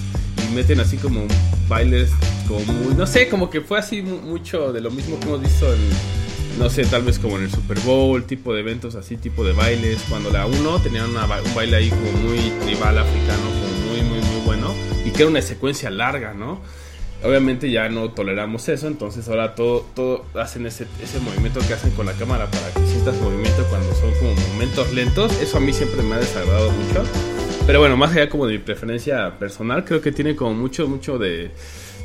y 0.49 0.55
meten 0.55 0.79
así 0.79 0.97
como 0.97 1.27
bailes, 1.67 2.13
como 2.47 2.61
muy, 2.61 2.95
no 2.95 3.09
sé, 3.09 3.29
como 3.29 3.51
que 3.51 3.63
fue 3.63 3.81
así 3.81 4.01
mu- 4.01 4.21
mucho 4.21 4.73
de 4.73 4.81
lo 4.81 4.93
mismo 4.93 5.19
que 5.19 5.27
hemos 5.27 5.41
visto 5.43 5.67
en, 5.67 5.81
no 6.59 6.71
sé, 6.71 6.85
tal 6.85 7.03
vez 7.03 7.19
como 7.19 7.37
en 7.37 7.45
el 7.45 7.51
Super 7.51 7.79
Bowl, 7.81 8.25
tipo 8.25 8.55
de 8.55 8.61
eventos 8.61 8.95
así, 8.95 9.17
tipo 9.17 9.45
de 9.45 9.53
bailes. 9.53 10.03
Cuando 10.09 10.31
la 10.31 10.47
1 10.47 10.81
tenía 10.81 11.05
una 11.05 11.25
un 11.25 11.55
baile 11.55 11.77
ahí 11.77 11.91
como 11.91 12.13
muy 12.13 12.39
tribal 12.65 12.99
africano, 12.99 13.43
como 13.43 13.91
muy, 13.91 14.03
muy, 14.03 14.19
muy 14.19 14.41
bueno. 14.45 14.75
Y 15.05 15.11
que 15.11 15.23
era 15.23 15.31
una 15.31 15.43
secuencia 15.43 15.91
larga, 15.91 16.35
¿no? 16.35 16.61
Obviamente 17.23 17.71
ya 17.71 17.89
no 17.89 18.11
toleramos 18.11 18.69
eso, 18.69 18.87
entonces 18.87 19.27
ahora 19.29 19.55
todo, 19.55 19.87
todo 19.95 20.27
hacen 20.35 20.67
ese, 20.67 20.87
ese 21.03 21.19
movimiento 21.19 21.61
que 21.67 21.73
hacen 21.73 21.91
con 21.93 22.07
la 22.07 22.13
cámara 22.13 22.51
para 22.51 22.73
que 22.75 22.87
sientas 22.87 23.17
movimiento 23.21 23.65
cuando 23.71 23.95
son 23.95 24.13
como 24.19 24.35
momentos 24.53 24.93
lentos. 24.93 25.33
Eso 25.41 25.57
a 25.57 25.61
mí 25.61 25.73
siempre 25.73 26.03
me 26.03 26.15
ha 26.15 26.19
desagradado 26.19 26.71
mucho. 26.71 27.05
Pero 27.67 27.81
bueno, 27.81 27.97
más 27.97 28.13
allá 28.13 28.29
como 28.29 28.47
de 28.47 28.53
mi 28.55 28.59
preferencia 28.61 29.39
personal, 29.39 29.85
creo 29.85 30.01
que 30.01 30.13
tiene 30.13 30.37
como 30.37 30.55
mucho, 30.55 30.87
mucho 30.87 31.19
de... 31.19 31.51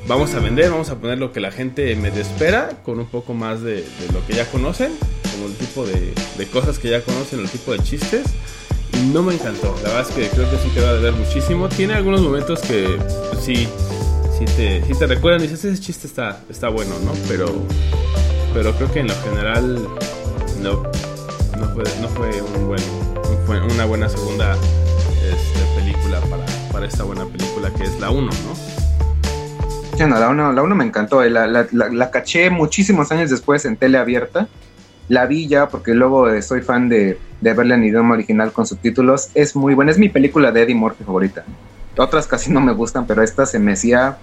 Vamos 0.08 0.34
a 0.34 0.40
vender, 0.40 0.72
vamos 0.72 0.90
a 0.90 0.96
poner 0.96 1.20
lo 1.20 1.32
que 1.32 1.40
la 1.40 1.52
gente 1.52 1.96
me 1.96 2.10
espera 2.10 2.70
con 2.84 3.00
un 3.00 3.06
poco 3.06 3.34
más 3.34 3.62
de, 3.62 3.86
lo 4.12 4.26
que 4.26 4.34
ya 4.34 4.50
conocen, 4.50 4.92
como 5.32 5.46
el 5.46 5.54
tipo 5.56 5.86
de, 5.86 6.14
cosas 6.48 6.80
que 6.80 6.90
ya 6.90 7.02
conocen, 7.02 7.40
el 7.40 7.50
tipo 7.50 7.72
de 7.72 7.80
chistes. 7.80 8.26
Y 8.94 9.06
no 9.14 9.24
me 9.24 9.34
encantó, 9.34 9.74
la 9.84 9.90
verdad 9.90 10.10
es 10.10 10.16
que 10.16 10.28
creo 10.28 10.50
que 10.50 10.58
sí 10.58 10.70
quedó 10.74 10.96
de 10.96 11.02
ver 11.02 11.14
muchísimo. 11.14 11.70
Tiene 11.70 11.94
algunos 11.94 12.22
momentos 12.22 12.60
que 12.62 12.98
pues, 13.32 13.44
sí, 13.44 13.68
sí 14.38 14.46
te, 14.58 14.82
te 14.82 15.08
recuerdan 15.08 15.42
y 15.42 15.48
dices, 15.48 15.64
ese 15.64 15.82
chiste 15.82 16.08
está, 16.08 16.42
está 16.50 16.68
bueno, 16.68 16.94
¿no? 17.06 17.14
Pero, 17.28 17.48
pero 18.54 18.74
creo 18.76 18.92
que 18.92 19.00
en 19.00 19.08
lo 19.08 19.16
general 19.22 19.76
no, 20.62 20.84
no, 21.58 21.70
fue, 21.74 21.84
no 22.02 22.10
fue, 22.10 22.42
un 22.42 22.68
buen, 22.68 23.64
una 23.72 23.86
buena 23.86 24.10
segunda 24.10 24.58
este, 25.24 25.80
película 25.80 26.20
para, 26.22 26.46
para 26.72 26.86
esta 26.86 27.04
buena 27.04 27.26
película 27.26 27.72
que 27.74 27.84
es 27.84 27.98
la 28.00 28.10
1, 28.10 28.26
¿no? 28.26 28.81
La 30.10 30.30
1 30.30 30.52
la 30.54 30.62
uno 30.62 30.76
me 30.76 30.84
encantó. 30.86 31.24
eh, 31.24 31.30
La, 31.30 31.48
la, 31.48 31.68
la- 31.72 31.90
la 31.90 32.12
caché 32.12 32.50
muchísimos 32.50 33.12
años 33.12 33.30
después 33.30 33.66
en 33.66 33.78
tele 33.78 33.98
abierta. 33.98 34.48
La 35.08 35.26
vi 35.26 35.48
ya 35.48 35.68
porque 35.70 35.94
luego 35.94 36.30
eh, 36.30 36.42
soy 36.42 36.62
fan 36.62 36.88
de, 36.88 37.18
de 37.42 37.54
verla 37.54 37.76
en 37.76 37.84
idioma 37.84 38.14
original 38.14 38.52
con 38.54 38.66
subtítulos. 38.66 39.30
Es 39.36 39.56
muy 39.56 39.74
buena. 39.74 39.92
Es 39.92 39.98
mi 39.98 40.10
película 40.10 40.52
de 40.52 40.62
Eddie 40.64 40.76
Murphy 40.76 41.04
favorita. 41.04 41.44
Otras 41.98 42.28
casi 42.28 42.52
no 42.52 42.62
me 42.62 42.72
gustan, 42.74 43.06
pero 43.06 43.22
esta 43.22 43.46
se 43.46 43.60
me 43.60 43.74
hacía 43.74 44.18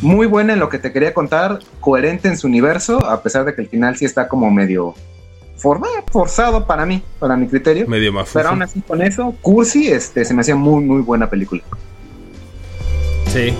muy 0.00 0.26
buena 0.26 0.54
en 0.54 0.60
lo 0.60 0.70
que 0.70 0.78
te 0.78 0.92
quería 0.92 1.12
contar. 1.12 1.58
Coherente 1.80 2.28
en 2.28 2.38
su 2.38 2.46
universo, 2.46 3.04
a 3.04 3.22
pesar 3.22 3.44
de 3.44 3.54
que 3.54 3.60
el 3.60 3.68
final 3.68 3.96
sí 3.96 4.06
está 4.06 4.28
como 4.28 4.50
medio 4.50 4.94
forzado 6.10 6.66
para 6.66 6.86
mí, 6.86 7.02
para 7.18 7.36
mi 7.36 7.46
criterio. 7.46 7.86
Medio 7.86 8.10
mafufo. 8.14 8.38
Pero 8.38 8.48
aún 8.48 8.62
así 8.62 8.80
con 8.80 9.02
eso, 9.02 9.34
Cursi, 9.42 9.88
este, 9.88 10.24
se 10.24 10.32
me 10.32 10.40
hacía 10.40 10.56
muy, 10.56 10.82
muy 10.82 11.02
buena 11.02 11.28
película. 11.28 11.62
Sí. 13.26 13.54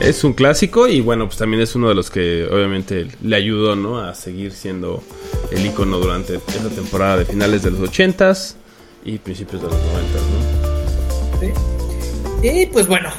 Es 0.00 0.24
un 0.24 0.32
clásico 0.32 0.86
y 0.88 1.00
bueno, 1.00 1.26
pues 1.26 1.38
también 1.38 1.62
es 1.62 1.74
uno 1.74 1.88
de 1.88 1.94
los 1.94 2.10
que 2.10 2.44
obviamente 2.46 3.08
le 3.22 3.36
ayudó, 3.36 3.76
¿no? 3.76 4.00
A 4.00 4.14
seguir 4.14 4.52
siendo 4.52 5.02
el 5.50 5.64
icono 5.64 5.98
durante 5.98 6.36
esa 6.36 6.68
temporada 6.68 7.18
de 7.18 7.24
finales 7.24 7.62
de 7.62 7.70
los 7.70 7.80
80s 7.80 8.56
y 9.04 9.18
principios 9.18 9.62
de 9.62 9.68
los 9.68 9.76
90s, 9.76 9.84
¿no? 11.42 11.74
Y 12.42 12.66
pues 12.66 12.86
bueno, 12.86 13.10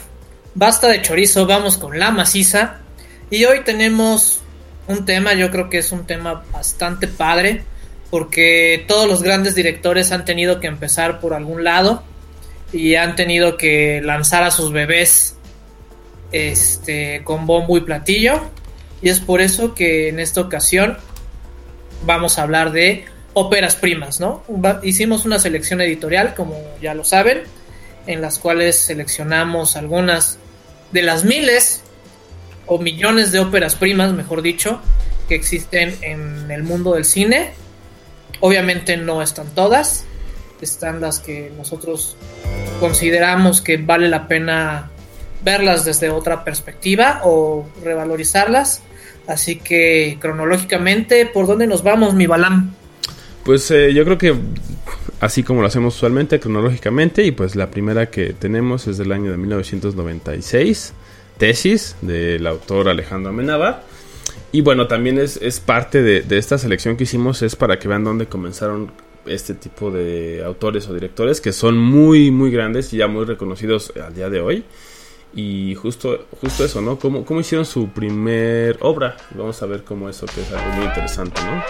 basta 0.54 0.88
de 0.88 1.02
chorizo, 1.02 1.48
vamos 1.48 1.78
con 1.78 1.98
la 1.98 2.12
maciza. 2.12 2.82
Y 3.30 3.46
hoy 3.46 3.62
tenemos 3.64 4.42
un 4.88 5.06
tema, 5.06 5.34
yo 5.34 5.50
creo 5.50 5.70
que 5.70 5.80
es 5.80 5.92
un 5.92 6.06
tema 6.06 6.44
bastante 6.54 7.08
padre, 7.08 7.64
porque 8.12 8.86
todos 8.88 9.08
los 9.08 9.24
grandes 9.24 9.56
directores 9.56 10.12
han 10.12 10.26
tenido 10.26 10.60
que 10.60 10.68
empezar 10.68 11.20
por 11.20 11.34
algún 11.34 11.64
lado 11.64 12.04
y 12.72 12.96
han 12.96 13.16
tenido 13.16 13.58
que 13.58 14.02
lanzar 14.04 14.44
a 14.44 14.52
sus 14.52 14.72
bebés 14.72 15.35
este 16.32 17.22
con 17.24 17.46
bombo 17.46 17.78
y 17.78 17.82
platillo. 17.82 18.42
Y 19.02 19.10
es 19.10 19.20
por 19.20 19.42
eso 19.42 19.76
que 19.76 20.10
en 20.10 20.20
esta 20.20 20.42
ocasión 20.42 20.98
vamos 22.06 22.38
a 22.40 22.44
hablar 22.44 22.72
de 22.72 23.06
óperas 23.34 23.76
primas, 23.76 24.20
¿no? 24.20 24.44
Hicimos 24.82 25.26
una 25.26 25.40
selección 25.40 25.82
editorial, 25.82 26.34
como 26.34 26.58
ya 26.82 26.94
lo 26.94 27.04
saben, 27.04 27.44
en 28.08 28.22
las 28.22 28.40
cuales 28.40 28.78
seleccionamos 28.78 29.76
algunas 29.76 30.38
de 30.92 31.02
las 31.02 31.26
miles 31.26 31.82
o 32.66 32.80
millones 32.80 33.32
de 33.32 33.40
óperas 33.40 33.76
primas, 33.76 34.14
mejor 34.14 34.42
dicho, 34.42 34.82
que 35.28 35.36
existen 35.36 35.96
en 36.02 36.50
el 36.50 36.64
mundo 36.64 36.94
del 36.94 37.06
cine. 37.06 37.52
Obviamente 38.40 38.98
no 38.98 39.22
están 39.22 39.48
todas, 39.54 40.06
están 40.62 41.02
las 41.02 41.20
que 41.20 41.52
nosotros 41.58 42.16
consideramos 42.80 43.62
que 43.62 43.78
vale 43.78 44.10
la 44.10 44.28
pena 44.28 44.92
verlas 45.46 45.86
desde 45.86 46.10
otra 46.10 46.44
perspectiva 46.44 47.22
o 47.24 47.66
revalorizarlas. 47.82 48.82
Así 49.28 49.56
que 49.58 50.18
cronológicamente, 50.20 51.26
¿por 51.26 51.48
dónde 51.48 51.68
nos 51.68 51.84
vamos, 51.84 52.14
mi 52.14 52.28
Balam? 52.28 52.74
Pues 53.46 53.70
eh, 53.72 53.94
yo 53.94 54.04
creo 54.04 54.18
que 54.18 54.36
así 55.20 55.44
como 55.44 55.62
lo 55.62 55.68
hacemos 55.68 55.96
usualmente, 55.96 56.40
cronológicamente, 56.40 57.24
y 57.24 57.32
pues 57.32 57.56
la 57.56 57.72
primera 57.72 58.10
que 58.10 58.34
tenemos 58.34 58.88
es 58.88 58.98
del 58.98 59.12
año 59.12 59.32
de 59.32 59.38
1996, 59.38 60.94
Tesis, 61.38 61.96
del 62.02 62.46
autor 62.48 62.90
Alejandro 62.90 63.30
Amenábar. 63.30 63.84
Y 64.52 64.62
bueno, 64.62 64.88
también 64.88 65.20
es, 65.20 65.38
es 65.42 65.60
parte 65.60 66.02
de, 66.02 66.22
de 66.22 66.38
esta 66.38 66.58
selección 66.58 66.98
que 66.98 67.04
hicimos, 67.04 67.42
es 67.42 67.56
para 67.56 67.78
que 67.78 67.88
vean 67.88 68.04
dónde 68.04 68.28
comenzaron 68.28 68.92
este 69.26 69.54
tipo 69.54 69.92
de 69.92 70.44
autores 70.46 70.88
o 70.88 70.94
directores 70.94 71.42
que 71.42 71.52
son 71.52 71.78
muy, 71.78 72.32
muy 72.32 72.52
grandes 72.52 72.94
y 72.94 72.98
ya 72.98 73.08
muy 73.08 73.26
reconocidos 73.26 73.92
al 74.04 74.14
día 74.14 74.30
de 74.30 74.40
hoy. 74.40 74.64
Y 75.36 75.76
justo, 75.76 76.28
justo 76.40 76.64
eso, 76.64 76.82
¿no? 76.82 76.98
¿Cómo, 76.98 77.26
¿Cómo 77.26 77.42
hicieron 77.42 77.66
su 77.66 77.90
primer 77.90 78.78
obra? 78.82 79.18
Vamos 79.32 79.62
a 79.62 79.66
ver 79.66 79.84
cómo 79.84 80.08
eso, 80.08 80.26
que 80.28 80.42
es 80.42 80.52
algo 80.54 80.74
muy 80.76 80.86
interesante, 80.86 81.42
¿no? 81.44 81.62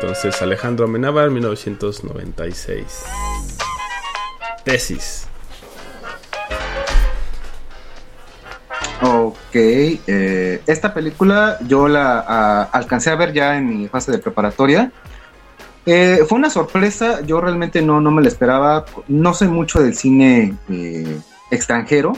Entonces, 0.00 0.42
Alejandro 0.42 0.86
Amenábar, 0.86 1.30
1996. 1.30 3.04
Tesis. 4.64 5.28
Ok, 9.00 9.54
eh, 9.54 10.62
esta 10.66 10.92
película 10.92 11.58
yo 11.66 11.86
la 11.86 12.62
alcancé 12.72 13.10
a 13.10 13.16
ver 13.16 13.32
ya 13.32 13.56
en 13.56 13.68
mi 13.68 13.88
fase 13.88 14.10
de 14.10 14.18
preparatoria. 14.18 14.90
Eh, 15.86 16.20
fue 16.28 16.38
una 16.38 16.50
sorpresa, 16.50 17.20
yo 17.22 17.40
realmente 17.40 17.82
no, 17.82 18.00
no 18.00 18.10
me 18.10 18.22
la 18.22 18.28
esperaba. 18.28 18.84
No 19.06 19.34
sé 19.34 19.46
mucho 19.46 19.80
del 19.80 19.94
cine 19.94 20.56
eh, 20.68 21.18
extranjero. 21.50 22.14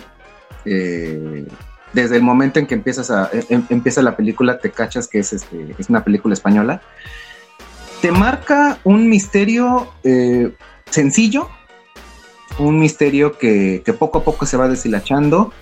Eh, 0.65 1.47
desde 1.93 2.17
el 2.17 2.23
momento 2.23 2.59
en 2.59 2.67
que 2.67 2.75
empiezas 2.75 3.11
a, 3.11 3.31
em- 3.49 3.67
empieza 3.71 4.03
la 4.03 4.17
película 4.17 4.59
te 4.59 4.71
cachas 4.71 5.07
que 5.07 5.21
es, 5.21 5.33
este, 5.33 5.75
es 5.79 5.89
una 5.89 6.03
película 6.03 6.35
española. 6.35 6.83
Te 8.03 8.11
marca 8.11 8.79
un 8.85 9.09
misterio 9.09 9.89
eh, 10.03 10.53
sencillo, 10.91 11.49
un 12.59 12.79
misterio 12.79 13.39
que, 13.39 13.83
que 13.85 13.93
poco 13.93 14.19
a 14.19 14.25
poco 14.25 14.47
se 14.47 14.57
va 14.57 14.69
deshilachando 14.69 15.53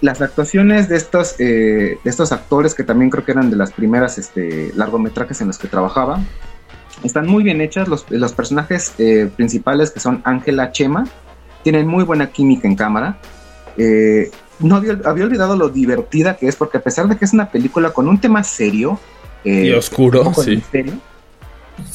las 0.00 0.20
actuaciones 0.20 0.88
de 0.88 0.96
estos, 0.96 1.36
eh, 1.38 1.98
de 2.02 2.10
estos 2.10 2.32
actores, 2.32 2.74
que 2.74 2.84
también 2.84 3.10
creo 3.10 3.24
que 3.24 3.32
eran 3.32 3.50
de 3.50 3.56
las 3.56 3.72
primeras 3.72 4.18
este, 4.18 4.72
largometrajes 4.74 5.40
en 5.40 5.46
los 5.46 5.58
que 5.58 5.68
trabajaba, 5.68 6.20
están 7.02 7.26
muy 7.26 7.42
bien 7.44 7.60
hechas. 7.60 7.88
Los, 7.88 8.04
los 8.10 8.32
personajes 8.32 8.92
eh, 8.98 9.30
principales, 9.36 9.90
que 9.90 10.00
son 10.00 10.20
Ángela 10.24 10.72
Chema, 10.72 11.06
tienen 11.62 11.86
muy 11.86 12.04
buena 12.04 12.30
química 12.30 12.68
en 12.68 12.76
cámara. 12.76 13.18
Eh, 13.76 14.30
no 14.60 14.76
había, 14.76 14.98
había 15.04 15.24
olvidado 15.24 15.56
lo 15.56 15.68
divertida 15.68 16.36
que 16.36 16.48
es, 16.48 16.56
porque 16.56 16.78
a 16.78 16.82
pesar 16.82 17.08
de 17.08 17.16
que 17.16 17.24
es 17.24 17.32
una 17.32 17.50
película 17.50 17.90
con 17.90 18.08
un 18.08 18.18
tema 18.20 18.42
serio 18.42 18.98
eh, 19.44 19.66
Y 19.66 19.72
oscuro, 19.72 20.32
sí. 20.34 20.56
misterio, 20.56 20.94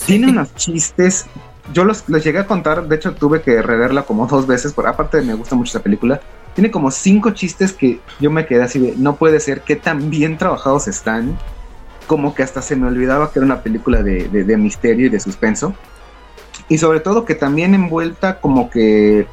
tiene 0.06 0.30
unos 0.30 0.54
chistes. 0.56 1.26
Yo 1.74 1.86
los, 1.86 2.08
los 2.08 2.24
llegué 2.24 2.40
a 2.40 2.46
contar, 2.48 2.88
de 2.88 2.96
hecho 2.96 3.14
tuve 3.14 3.42
que 3.42 3.62
reverla 3.62 4.04
como 4.04 4.28
dos 4.28 4.46
veces, 4.46 4.74
por 4.74 4.88
aparte 4.88 5.18
de 5.18 5.24
me 5.24 5.34
gusta 5.34 5.56
mucho 5.56 5.70
esa 5.70 5.84
película. 5.84 6.22
Tiene 6.54 6.70
como 6.70 6.92
cinco 6.92 7.32
chistes 7.32 7.72
que 7.72 8.00
yo 8.20 8.30
me 8.30 8.46
quedé 8.46 8.64
así 8.64 8.78
de, 8.78 8.94
no 8.98 9.16
puede 9.16 9.40
ser 9.40 9.62
que 9.62 9.76
tan 9.76 10.10
bien 10.10 10.38
trabajados 10.38 10.88
están, 10.88 11.38
como 12.08 12.36
que 12.36 12.44
hasta 12.44 12.62
se 12.62 12.76
me 12.76 12.88
olvidaba 12.88 13.32
que 13.32 13.40
era 13.40 13.46
una 13.46 13.64
película 13.64 14.04
de, 14.04 14.28
de- 14.28 14.44
de 14.44 14.58
misterio 14.58 15.06
y 15.06 15.10
de 15.10 15.20
suspenso. 15.20 15.74
Y 16.68 16.78
sobre 16.78 17.00
todo 17.00 17.26
que 17.26 17.36
también 17.36 17.74
envuelta 17.74 18.40
como 18.40 18.70
que 18.70 19.28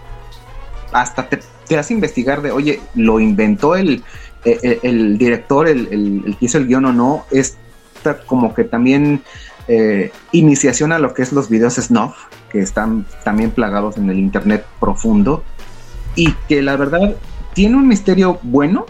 hasta 0.93 1.29
te, 1.29 1.41
te 1.67 1.79
hace 1.79 1.95
investigar 1.95 2.43
de, 2.43 2.51
oye, 2.51 2.81
¿lo 2.95 3.21
inventó 3.21 3.77
el, 3.77 4.03
el, 4.45 4.81
el 4.83 5.19
director, 5.19 5.69
el, 5.69 5.89
el- 5.91 6.23
el 6.27 6.37
que 6.37 6.45
hizo 6.47 6.59
el 6.59 6.67
guion 6.67 6.85
o 6.87 6.93
no? 6.93 7.27
Esta 7.31 8.19
como 8.27 8.55
que 8.55 8.65
también 8.65 9.23
eh, 9.69 10.11
iniciación 10.33 10.93
a 10.93 10.99
lo 10.99 11.13
que 11.15 11.23
es 11.23 11.33
los 11.33 11.49
videos 11.49 11.75
snuff, 11.75 12.15
que 12.51 12.61
están 12.61 13.05
también 13.25 13.51
plagados 13.51 13.97
en 13.99 14.09
el 14.09 14.19
internet 14.19 14.65
profundo, 14.81 15.45
y 16.15 16.33
que 16.49 16.63
la 16.63 16.77
verdad 16.77 17.17
tiene 17.55 17.77
un 17.77 17.87
misterio 17.87 18.39
bueno. 18.43 18.87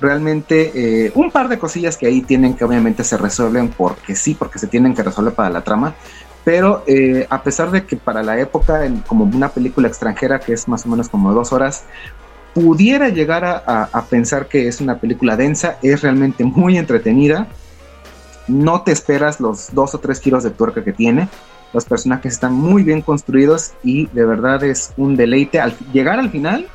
Realmente, 0.00 0.72
eh, 1.06 1.12
un 1.14 1.30
par 1.30 1.48
de 1.48 1.60
cosillas 1.60 1.96
que 1.96 2.06
ahí 2.08 2.22
tienen 2.22 2.54
que 2.54 2.64
obviamente 2.64 3.04
se 3.04 3.16
resuelven 3.16 3.68
porque 3.68 4.16
sí, 4.16 4.34
porque 4.34 4.58
se 4.58 4.66
tienen 4.66 4.94
que 4.94 5.02
resolver 5.04 5.32
para 5.32 5.48
la 5.50 5.62
trama. 5.62 5.94
Pero 6.44 6.82
eh, 6.86 7.26
a 7.30 7.42
pesar 7.42 7.70
de 7.70 7.84
que 7.84 7.96
para 7.96 8.22
la 8.22 8.38
época, 8.38 8.82
como 9.06 9.24
una 9.24 9.50
película 9.50 9.88
extranjera 9.88 10.40
que 10.40 10.52
es 10.52 10.66
más 10.66 10.84
o 10.86 10.88
menos 10.88 11.08
como 11.08 11.32
dos 11.32 11.52
horas, 11.52 11.84
pudiera 12.54 13.08
llegar 13.08 13.44
a 13.44 14.04
pensar 14.10 14.46
que 14.46 14.68
es 14.68 14.80
una 14.80 14.98
película 14.98 15.36
densa, 15.36 15.78
es 15.82 16.02
realmente 16.02 16.44
muy 16.44 16.76
entretenida. 16.76 17.46
No 18.48 18.82
te 18.82 18.92
esperas 18.92 19.40
los 19.40 19.72
dos 19.72 19.94
o 19.94 19.98
tres 20.00 20.20
giros 20.20 20.42
de 20.42 20.50
tuerca 20.50 20.84
que 20.84 20.92
tiene. 20.92 21.28
Los 21.72 21.86
personajes 21.86 22.34
están 22.34 22.54
muy 22.54 22.82
bien 22.82 23.00
construidos 23.00 23.72
y 23.82 24.06
de 24.08 24.26
verdad 24.26 24.62
es 24.64 24.92
un 24.96 25.16
deleite 25.16 25.60
al 25.60 25.76
llegar 25.92 26.18
al 26.18 26.30
final, 26.30 26.66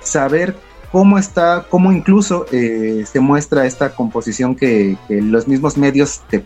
saber 0.00 0.54
cómo 0.92 1.18
está, 1.18 1.66
cómo 1.68 1.90
incluso 1.90 2.46
eh, 2.52 3.04
se 3.10 3.18
muestra 3.18 3.66
esta 3.66 3.90
composición 3.90 4.54
que, 4.54 4.96
que 5.08 5.20
los 5.20 5.48
mismos 5.48 5.76
medios 5.76 6.22
te 6.28 6.44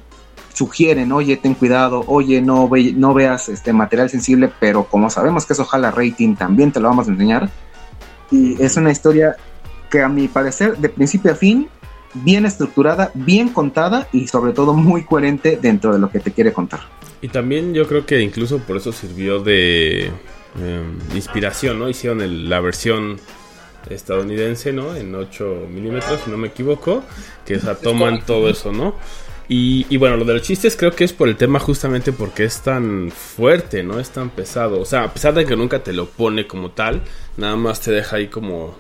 sugieren, 0.59 1.13
oye, 1.13 1.37
ten 1.37 1.55
cuidado, 1.55 2.03
oye, 2.09 2.41
no, 2.43 2.69
ve- 2.69 2.93
no 2.97 3.15
veas 3.15 3.49
este 3.49 3.73
material 3.73 4.11
sensible, 4.11 4.51
pero 4.61 4.85
como 4.85 5.09
sabemos 5.09 5.47
que 5.47 5.53
eso 5.53 5.65
jala 5.65 5.91
rating, 5.93 6.35
también 6.35 6.73
te 6.73 6.81
lo 6.81 6.89
vamos 6.89 7.07
a 7.09 7.13
enseñar. 7.13 7.49
Y 8.31 8.61
es 8.63 8.77
una 8.77 8.91
historia 8.91 9.37
que 9.91 10.03
a 10.03 10.09
mi 10.09 10.27
parecer, 10.29 10.77
de 10.77 10.89
principio 10.89 11.31
a 11.33 11.35
fin, 11.35 11.69
bien 12.13 12.45
estructurada, 12.45 13.11
bien 13.15 13.51
contada 13.51 14.09
y 14.13 14.27
sobre 14.27 14.53
todo 14.53 14.75
muy 14.75 15.05
coherente 15.05 15.59
dentro 15.63 15.93
de 15.93 15.99
lo 16.01 16.11
que 16.11 16.19
te 16.21 16.33
quiere 16.33 16.53
contar. 16.53 16.81
Y 17.23 17.29
también 17.29 17.73
yo 17.75 17.87
creo 17.87 18.05
que 18.05 18.21
incluso 18.21 18.59
por 18.59 18.77
eso 18.77 18.91
sirvió 18.93 19.41
de 19.41 20.11
eh, 20.61 20.83
inspiración, 21.15 21.79
¿no? 21.79 21.89
Hicieron 21.89 22.21
el- 22.21 22.49
la 22.49 22.59
versión 22.61 23.19
estadounidense, 23.91 24.73
¿no? 24.73 24.95
En 24.97 25.15
8 25.15 25.67
milímetros, 25.73 26.21
si 26.25 26.31
no 26.31 26.37
me 26.37 26.49
equivoco, 26.49 27.03
que 27.47 27.57
o 27.57 27.61
sea, 27.61 27.75
toman 27.77 28.23
todo 28.27 28.49
eso, 28.49 28.73
¿no? 28.73 28.95
Y, 29.51 29.87
y, 29.89 29.97
bueno, 29.97 30.19
lo 30.19 30.27
de 30.27 30.35
los 30.35 30.43
chistes 30.43 30.77
creo 30.77 30.95
que 30.95 31.05
es 31.05 31.15
por 31.15 31.27
el 31.27 31.37
tema 31.37 31.59
justamente 31.59 32.13
porque 32.13 32.45
es 32.45 32.61
tan 32.61 33.11
fuerte, 33.11 33.83
¿no? 33.83 33.99
Es 33.99 34.11
tan 34.11 34.29
pesado. 34.29 34.79
O 34.79 34.85
sea, 34.85 35.05
a 35.05 35.15
pesar 35.15 35.33
de 35.33 35.47
que 35.47 35.57
nunca 35.57 35.83
te 35.83 35.95
lo 35.95 36.11
pone 36.11 36.47
como 36.47 36.71
tal, 36.73 37.03
nada 37.39 37.57
más 37.57 37.81
te 37.81 37.91
deja 37.91 38.17
ahí 38.17 38.29
como, 38.29 38.77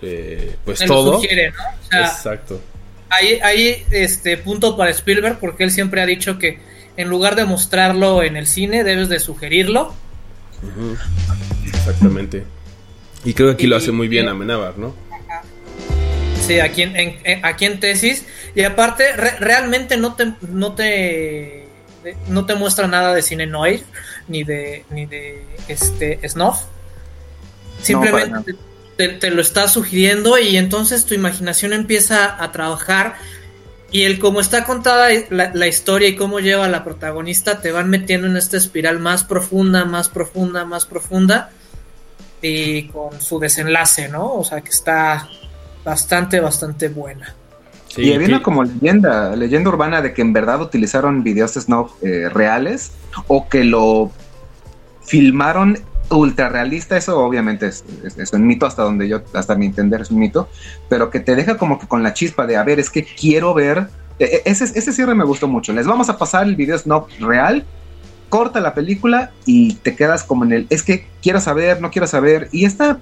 eh, 0.00 0.56
pues 0.64 0.78
Te 0.78 0.86
todo. 0.86 1.12
Lo 1.12 1.18
sugiere, 1.18 1.50
¿no? 1.50 1.56
O 1.56 1.90
sea, 1.90 2.06
Exacto. 2.06 2.60
Ahí, 3.08 3.38
ahí, 3.42 3.84
este 3.90 4.36
punto 4.36 4.76
para 4.76 4.90
Spielberg, 4.92 5.38
porque 5.40 5.64
él 5.64 5.72
siempre 5.72 6.00
ha 6.00 6.06
dicho 6.06 6.38
que 6.38 6.60
en 6.96 7.08
lugar 7.08 7.34
de 7.34 7.44
mostrarlo 7.44 8.22
en 8.22 8.36
el 8.36 8.46
cine, 8.46 8.84
debes 8.84 9.08
de 9.08 9.18
sugerirlo. 9.18 9.92
Exactamente. 11.66 12.44
Y 13.24 13.34
creo 13.34 13.48
que 13.48 13.54
aquí 13.54 13.66
lo 13.66 13.76
hace 13.76 13.92
muy 13.92 14.08
bien 14.08 14.28
Amenábar, 14.28 14.78
¿no? 14.78 14.94
Sí, 16.46 16.58
aquí 16.60 16.82
en, 16.82 16.96
en- 16.96 17.18
en- 17.24 17.44
aquí 17.46 17.64
en 17.66 17.80
tesis. 17.80 18.24
Y 18.54 18.62
aparte, 18.64 19.12
re- 19.16 19.36
realmente 19.38 19.96
no 19.96 20.14
te, 20.14 20.32
no 20.48 20.74
te 20.74 21.62
no 22.26 22.44
te 22.46 22.56
muestra 22.56 22.88
nada 22.88 23.14
de 23.14 23.22
cine 23.22 23.46
noir, 23.46 23.84
ni 24.26 24.42
de, 24.42 24.84
ni 24.90 25.06
de 25.06 25.44
este 25.68 26.18
snuff. 26.28 26.62
Simplemente 27.80 28.54
te, 28.96 29.08
te 29.10 29.30
lo 29.30 29.40
está 29.40 29.68
sugiriendo 29.68 30.36
y 30.38 30.56
entonces 30.56 31.04
tu 31.06 31.14
imaginación 31.14 31.72
empieza 31.72 32.42
a 32.42 32.50
trabajar. 32.52 33.14
Y 33.92 34.02
el 34.04 34.18
cómo 34.18 34.40
está 34.40 34.64
contada 34.64 35.10
la, 35.30 35.50
la 35.54 35.66
historia 35.66 36.08
y 36.08 36.16
cómo 36.16 36.40
lleva 36.40 36.64
a 36.64 36.68
la 36.68 36.82
protagonista 36.82 37.60
te 37.60 37.72
van 37.72 37.90
metiendo 37.90 38.26
en 38.26 38.36
esta 38.38 38.56
espiral 38.56 38.98
más 39.00 39.22
profunda, 39.22 39.84
más 39.84 40.08
profunda, 40.08 40.64
más 40.64 40.86
profunda. 40.86 41.50
Y 42.40 42.84
con 42.88 43.20
su 43.20 43.38
desenlace, 43.38 44.08
¿no? 44.08 44.32
O 44.34 44.44
sea 44.44 44.60
que 44.62 44.70
está 44.70 45.28
bastante, 45.84 46.40
bastante 46.40 46.88
buena. 46.88 47.34
Sí, 47.88 48.02
y 48.02 48.12
había 48.14 48.42
como 48.42 48.64
leyenda, 48.64 49.36
leyenda 49.36 49.68
urbana 49.68 50.00
de 50.00 50.14
que 50.14 50.22
en 50.22 50.32
verdad 50.32 50.60
utilizaron 50.62 51.22
videos 51.22 51.54
de 51.54 51.60
snuff 51.60 51.92
eh, 52.02 52.28
reales 52.30 52.92
o 53.26 53.48
que 53.48 53.64
lo 53.64 54.10
filmaron 55.04 55.78
ultra 56.10 56.48
realista, 56.48 56.96
eso 56.96 57.18
obviamente 57.20 57.66
es, 57.66 57.84
es- 58.04 58.18
es 58.18 58.32
un 58.32 58.46
mito 58.46 58.66
hasta 58.66 58.82
donde 58.82 59.08
yo, 59.08 59.22
hasta 59.34 59.54
mi 59.54 59.66
entender 59.66 60.02
es 60.02 60.10
un 60.10 60.18
mito, 60.18 60.48
pero 60.88 61.10
que 61.10 61.20
te 61.20 61.34
deja 61.34 61.56
como 61.56 61.78
que 61.78 61.86
con 61.86 62.02
la 62.02 62.12
chispa 62.12 62.46
de, 62.46 62.56
a 62.56 62.64
ver, 62.64 62.80
es 62.80 62.90
que 62.90 63.04
quiero 63.04 63.54
ver, 63.54 63.88
e- 64.18 64.24
e- 64.24 64.42
ese, 64.44 64.64
ese 64.64 64.92
cierre 64.92 65.14
me 65.14 65.24
gustó 65.24 65.48
mucho, 65.48 65.72
les 65.72 65.86
vamos 65.86 66.08
a 66.10 66.18
pasar 66.18 66.44
el 66.46 66.54
video 66.56 66.78
snuff 66.78 67.04
real, 67.20 67.64
corta 68.28 68.60
la 68.60 68.74
película 68.74 69.30
y 69.46 69.74
te 69.76 69.94
quedas 69.96 70.22
como 70.22 70.44
en 70.44 70.52
el, 70.52 70.66
es 70.70 70.82
que 70.82 71.06
quiero 71.22 71.40
saber, 71.40 71.80
no 71.80 71.90
quiero 71.90 72.06
saber, 72.06 72.48
y 72.52 72.64
esta, 72.66 72.98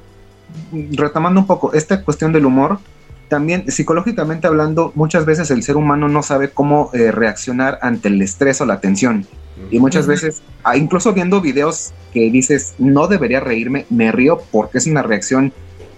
retomando 0.92 1.40
un 1.40 1.46
poco, 1.46 1.72
esta 1.72 2.02
cuestión 2.02 2.32
del 2.32 2.46
humor, 2.46 2.78
también 3.28 3.70
psicológicamente 3.70 4.46
hablando, 4.46 4.92
muchas 4.94 5.24
veces 5.24 5.50
el 5.50 5.62
ser 5.62 5.76
humano 5.76 6.08
no 6.08 6.22
sabe 6.22 6.50
cómo 6.50 6.90
eh, 6.92 7.12
reaccionar 7.12 7.78
ante 7.82 8.08
el 8.08 8.20
estrés 8.22 8.60
o 8.60 8.66
la 8.66 8.80
tensión. 8.80 9.26
Y 9.70 9.78
muchas 9.78 10.06
veces, 10.06 10.42
ah, 10.64 10.76
incluso 10.76 11.12
viendo 11.12 11.40
videos 11.40 11.92
que 12.12 12.30
dices, 12.30 12.74
no 12.78 13.06
debería 13.08 13.40
reírme, 13.40 13.86
me 13.90 14.10
río 14.10 14.40
porque 14.50 14.78
es 14.78 14.86
una 14.86 15.02
reacción 15.02 15.52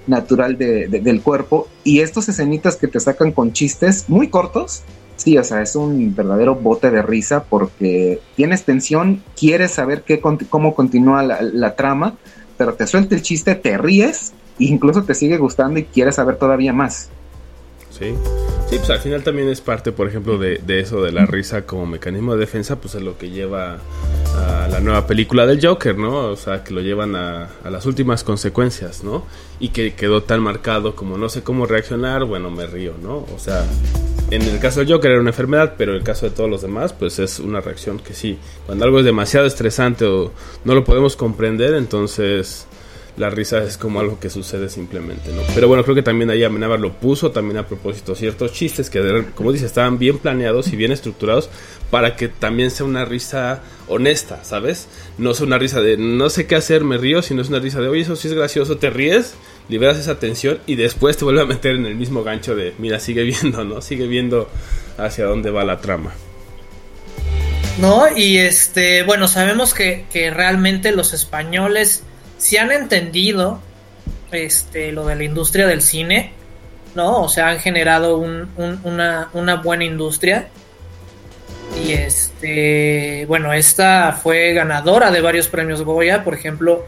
natural 0.06 0.58
de- 0.58 0.88
de- 0.88 1.00
del 1.00 1.22
cuerpo. 1.22 1.68
Y 1.84 2.00
estos 2.00 2.28
escenitas 2.28 2.76
que 2.76 2.88
te 2.88 2.98
sacan 3.00 3.30
con 3.32 3.52
chistes 3.52 4.08
muy 4.08 4.28
cortos, 4.28 4.82
sí, 5.16 5.38
o 5.38 5.44
sea, 5.44 5.62
es 5.62 5.76
un 5.76 6.14
verdadero 6.14 6.56
bote 6.56 6.90
de 6.90 7.02
risa 7.02 7.44
porque 7.44 8.20
tienes 8.36 8.64
tensión, 8.64 9.22
quieres 9.38 9.70
saber 9.70 10.02
qué, 10.02 10.20
cómo 10.20 10.74
continúa 10.74 11.22
la, 11.22 11.40
la 11.40 11.76
trama, 11.76 12.16
pero 12.58 12.74
te 12.74 12.86
suelta 12.86 13.14
el 13.14 13.22
chiste, 13.22 13.54
te 13.54 13.78
ríes, 13.78 14.32
incluso 14.58 15.02
te 15.04 15.14
sigue 15.14 15.38
gustando 15.38 15.78
y 15.78 15.84
quieres 15.84 16.16
saber 16.16 16.36
todavía 16.36 16.72
más. 16.72 17.08
Sí. 17.90 18.14
Sí, 18.68 18.78
pues 18.78 18.88
al 18.88 19.00
final 19.00 19.22
también 19.22 19.48
es 19.48 19.60
parte, 19.60 19.92
por 19.92 20.08
ejemplo, 20.08 20.38
de, 20.38 20.56
de 20.56 20.80
eso 20.80 21.02
de 21.02 21.12
la 21.12 21.26
risa 21.26 21.66
como 21.66 21.84
mecanismo 21.84 22.32
de 22.32 22.40
defensa, 22.40 22.76
pues 22.76 22.94
es 22.94 23.02
lo 23.02 23.18
que 23.18 23.28
lleva 23.28 23.76
a 24.34 24.66
la 24.68 24.80
nueva 24.80 25.06
película 25.06 25.44
del 25.44 25.64
Joker, 25.64 25.98
¿no? 25.98 26.30
O 26.30 26.36
sea, 26.36 26.64
que 26.64 26.72
lo 26.72 26.80
llevan 26.80 27.14
a, 27.14 27.50
a 27.62 27.70
las 27.70 27.84
últimas 27.84 28.24
consecuencias, 28.24 29.04
¿no? 29.04 29.26
Y 29.60 29.68
que 29.68 29.92
quedó 29.92 30.22
tan 30.22 30.40
marcado 30.40 30.96
como 30.96 31.18
no 31.18 31.28
sé 31.28 31.42
cómo 31.42 31.66
reaccionar, 31.66 32.24
bueno, 32.24 32.50
me 32.50 32.66
río, 32.66 32.94
¿no? 33.02 33.26
O 33.34 33.38
sea, 33.38 33.62
en 34.30 34.40
el 34.40 34.58
caso 34.58 34.80
del 34.80 34.90
Joker 34.90 35.10
era 35.10 35.20
una 35.20 35.30
enfermedad, 35.30 35.74
pero 35.76 35.92
en 35.92 35.98
el 35.98 36.04
caso 36.04 36.24
de 36.24 36.34
todos 36.34 36.48
los 36.48 36.62
demás, 36.62 36.94
pues 36.94 37.18
es 37.18 37.40
una 37.40 37.60
reacción 37.60 37.98
que 37.98 38.14
sí, 38.14 38.38
cuando 38.64 38.86
algo 38.86 39.00
es 39.00 39.04
demasiado 39.04 39.46
estresante 39.46 40.06
o 40.06 40.32
no 40.64 40.74
lo 40.74 40.82
podemos 40.82 41.14
comprender, 41.14 41.74
entonces 41.74 42.66
la 43.16 43.28
risa 43.28 43.62
es 43.62 43.76
como 43.76 44.00
algo 44.00 44.18
que 44.18 44.30
sucede 44.30 44.68
simplemente, 44.70 45.30
¿no? 45.32 45.42
Pero 45.54 45.68
bueno, 45.68 45.84
creo 45.84 45.94
que 45.94 46.02
también 46.02 46.30
ahí 46.30 46.44
Amenábar 46.44 46.80
lo 46.80 46.94
puso 46.94 47.30
también 47.30 47.58
a 47.58 47.66
propósito 47.66 48.14
ciertos 48.14 48.52
chistes 48.52 48.88
que, 48.88 49.26
como 49.34 49.52
dice, 49.52 49.66
estaban 49.66 49.98
bien 49.98 50.18
planeados 50.18 50.72
y 50.72 50.76
bien 50.76 50.92
estructurados 50.92 51.50
para 51.90 52.16
que 52.16 52.28
también 52.28 52.70
sea 52.70 52.86
una 52.86 53.04
risa 53.04 53.60
honesta, 53.86 54.42
¿sabes? 54.44 54.88
No 55.18 55.34
sea 55.34 55.46
una 55.46 55.58
risa 55.58 55.82
de 55.82 55.98
no 55.98 56.30
sé 56.30 56.46
qué 56.46 56.54
hacer, 56.54 56.84
me 56.84 56.96
río, 56.96 57.20
sino 57.20 57.42
es 57.42 57.50
una 57.50 57.58
risa 57.58 57.80
de, 57.80 57.88
oye, 57.88 58.00
eso 58.00 58.16
sí 58.16 58.28
es 58.28 58.34
gracioso, 58.34 58.78
te 58.78 58.88
ríes, 58.88 59.34
liberas 59.68 59.98
esa 59.98 60.18
tensión 60.18 60.60
y 60.66 60.76
después 60.76 61.18
te 61.18 61.24
vuelve 61.24 61.42
a 61.42 61.46
meter 61.46 61.76
en 61.76 61.84
el 61.84 61.96
mismo 61.96 62.24
gancho 62.24 62.56
de, 62.56 62.72
mira, 62.78 62.98
sigue 62.98 63.22
viendo, 63.24 63.62
¿no? 63.64 63.82
Sigue 63.82 64.06
viendo 64.06 64.48
hacia 64.96 65.26
dónde 65.26 65.50
va 65.50 65.64
la 65.64 65.82
trama. 65.82 66.14
¿No? 67.78 68.04
Y 68.16 68.38
este, 68.38 69.02
bueno, 69.02 69.28
sabemos 69.28 69.74
que, 69.74 70.06
que 70.12 70.30
realmente 70.30 70.92
los 70.92 71.12
españoles 71.12 72.04
sí 72.42 72.56
han 72.56 72.72
entendido 72.72 73.60
este, 74.32 74.90
lo 74.92 75.06
de 75.06 75.14
la 75.14 75.24
industria 75.24 75.66
del 75.66 75.80
cine, 75.80 76.32
¿no? 76.96 77.22
O 77.22 77.28
sea, 77.28 77.48
han 77.50 77.60
generado 77.60 78.16
un- 78.18 78.50
un- 78.56 78.80
una, 78.82 79.28
una 79.32 79.56
buena 79.56 79.84
industria. 79.84 80.48
Y 81.86 81.92
este, 81.92 83.24
bueno, 83.28 83.52
esta 83.52 84.12
fue 84.12 84.52
ganadora 84.52 85.10
de 85.10 85.20
varios 85.20 85.48
premios 85.48 85.82
Goya, 85.82 86.24
por 86.24 86.34
ejemplo, 86.34 86.84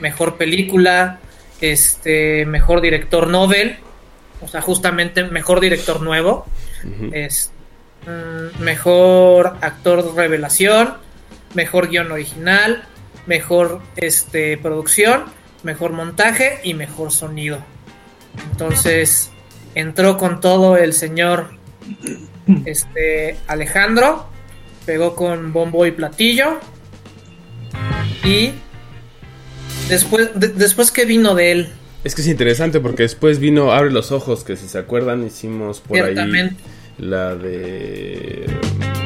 mejor 0.00 0.36
película, 0.36 1.18
este, 1.60 2.44
mejor 2.46 2.80
director 2.80 3.28
Nobel, 3.28 3.78
o 4.40 4.46
sea, 4.48 4.60
justamente 4.60 5.24
mejor 5.24 5.58
director 5.60 6.00
nuevo 6.00 6.46
Ujú. 6.84 7.10
es 7.12 7.50
mm, 8.06 8.62
mejor 8.62 9.56
actor 9.60 10.14
revelación, 10.14 10.94
mejor 11.54 11.88
guion 11.88 12.12
original, 12.12 12.84
mejor 13.28 13.80
este 13.96 14.56
producción, 14.58 15.24
mejor 15.62 15.92
montaje 15.92 16.58
y 16.64 16.74
mejor 16.74 17.12
sonido. 17.12 17.58
Entonces 18.50 19.30
entró 19.76 20.16
con 20.18 20.40
todo 20.40 20.76
el 20.76 20.92
señor 20.94 21.50
este 22.64 23.36
Alejandro, 23.46 24.26
pegó 24.86 25.14
con 25.14 25.52
bombo 25.52 25.86
y 25.86 25.92
platillo 25.92 26.58
y 28.24 28.50
después 29.88 30.30
de- 30.34 30.48
después 30.48 30.90
que 30.90 31.04
vino 31.04 31.34
de 31.34 31.52
él 31.52 31.68
Es 32.04 32.14
que 32.14 32.22
es 32.22 32.28
interesante 32.28 32.80
porque 32.80 33.02
después 33.04 33.38
vino 33.38 33.72
Abre 33.72 33.90
los 33.90 34.12
Ojos, 34.12 34.44
que 34.44 34.56
si 34.56 34.68
se 34.68 34.78
acuerdan 34.78 35.24
hicimos 35.26 35.80
por 35.80 35.98
ahí 36.00 36.14
la 36.98 37.36
de... 37.36 38.46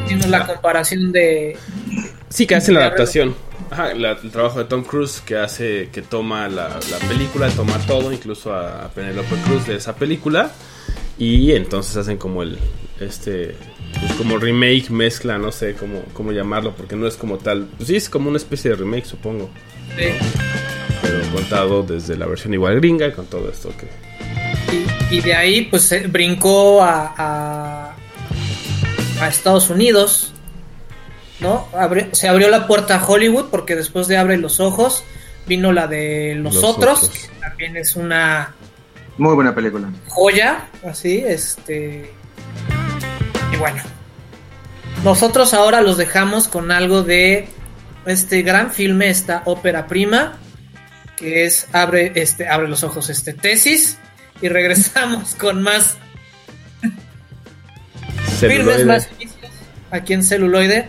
vino 0.09 0.27
la 0.29 0.47
comparación 0.47 1.13
de 1.13 1.57
Sí, 2.31 2.47
que 2.47 2.55
hace 2.55 2.73
la 2.73 2.81
adaptación. 2.81 3.35
Ajá, 3.73 3.95
la- 3.95 4.13
el 4.23 4.31
trabajo 4.31 4.59
de 4.59 4.67
Tom 4.67 4.85
Cruise 4.85 5.23
que 5.25 5.37
hace, 5.37 5.89
que 5.91 6.03
toma 6.03 6.47
la, 6.49 6.69
la 6.91 7.09
película, 7.09 7.49
toma 7.51 7.79
todo, 7.87 8.13
incluso 8.13 8.53
a, 8.53 8.85
a 8.85 8.89
Penelope 8.89 9.35
Cruz 9.47 9.67
de 9.67 9.77
esa 9.77 9.95
película. 9.97 10.51
Y 11.19 11.53
entonces 11.53 11.97
hacen 11.97 12.17
como 12.19 12.43
el, 12.43 12.59
este, 13.01 13.55
pues 13.99 14.13
como 14.15 14.37
remake, 14.39 14.91
mezcla, 14.91 15.39
no 15.39 15.53
sé 15.53 15.75
cómo, 15.75 16.03
cómo 16.13 16.33
llamarlo, 16.33 16.75
porque 16.77 16.97
no 16.97 17.07
es 17.07 17.17
como 17.17 17.39
tal. 17.39 17.67
Pues 17.77 17.89
sí, 17.89 17.97
es 17.97 18.09
como 18.11 18.29
una 18.29 18.39
especie 18.39 18.71
de 18.71 18.77
remake, 18.77 19.07
supongo. 19.07 19.49
de- 19.97 20.15
Pero 21.01 21.21
contado 21.33 21.83
desde 21.83 22.17
la 22.17 22.27
versión 22.27 22.53
igual 22.55 22.77
gringa 22.77 23.07
y 23.09 23.13
con 23.13 23.27
todo 23.27 23.49
esto 23.51 23.71
que... 23.79 23.89
Y, 25.11 25.17
y 25.17 25.21
de 25.21 25.35
ahí 25.35 25.63
pues 25.63 25.83
se 25.83 26.07
brincó 26.07 26.83
a, 26.83 27.15
a, 27.17 27.97
a 29.21 29.29
Estados 29.29 29.69
Unidos, 29.71 30.32
¿no? 31.42 31.68
Abrió- 31.74 32.09
se 32.14 32.28
abrió 32.28 32.48
la 32.48 32.66
puerta 32.66 32.96
a 32.96 33.05
Hollywood 33.07 33.50
porque 33.50 33.76
después 33.76 34.07
de 34.09 34.16
Abre 34.16 34.37
los 34.38 34.61
Ojos 34.61 35.05
vino 35.46 35.72
la 35.72 35.87
de 35.88 36.35
Los, 36.37 36.55
Los 36.55 36.64
Otros, 36.64 37.02
Otros. 37.05 37.18
que 37.18 37.28
también 37.40 37.76
es 37.76 37.96
una 37.96 38.55
Muy 39.18 39.35
buena 39.35 39.55
película. 39.55 39.90
joya, 40.09 40.68
así, 40.88 41.22
este... 41.26 42.11
Y 43.52 43.57
bueno, 43.57 43.83
nosotros 45.05 45.52
ahora 45.52 45.81
los 45.83 45.96
dejamos 45.98 46.48
con 46.48 46.70
algo 46.70 47.02
de 47.02 47.48
este 48.07 48.42
gran 48.42 48.70
filme, 48.72 49.09
esta 49.11 49.42
ópera 49.44 49.87
prima, 49.87 50.38
que 51.16 51.44
es 51.44 51.66
Abre, 51.72 52.12
este, 52.16 52.48
abre 52.48 52.68
los 52.68 52.83
ojos, 52.85 53.11
este 53.11 53.33
tesis, 53.35 53.98
y 54.40 54.48
regresamos 54.48 55.35
con 55.38 55.62
más 55.62 55.96
filmes 58.40 58.40
Celuloide. 58.40 58.85
más 58.85 59.09
inicios 59.18 59.50
aquí 59.90 60.14
en 60.14 60.22
celuloide, 60.24 60.88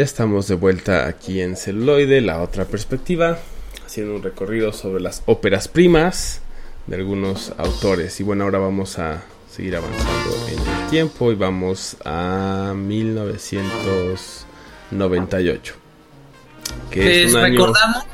Ya 0.00 0.04
estamos 0.04 0.48
de 0.48 0.54
vuelta 0.54 1.06
aquí 1.06 1.42
en 1.42 1.56
celuloide, 1.56 2.22
la 2.22 2.40
otra 2.40 2.64
perspectiva, 2.64 3.38
haciendo 3.84 4.14
un 4.14 4.22
recorrido 4.22 4.72
sobre 4.72 5.02
las 5.02 5.22
óperas 5.26 5.68
primas 5.68 6.40
de 6.86 6.96
algunos 6.96 7.52
autores. 7.58 8.18
Y 8.18 8.22
bueno, 8.22 8.44
ahora 8.44 8.60
vamos 8.60 8.98
a 8.98 9.20
seguir 9.54 9.76
avanzando 9.76 10.48
en 10.48 10.58
el 10.58 10.88
tiempo 10.88 11.30
y 11.32 11.34
vamos 11.34 11.98
a 12.02 12.72
1998. 12.74 15.74
Que 16.90 17.04
les 17.04 17.26
es 17.26 17.34
un 17.34 17.40
año... 17.40 17.58
recordamos, 17.58 18.04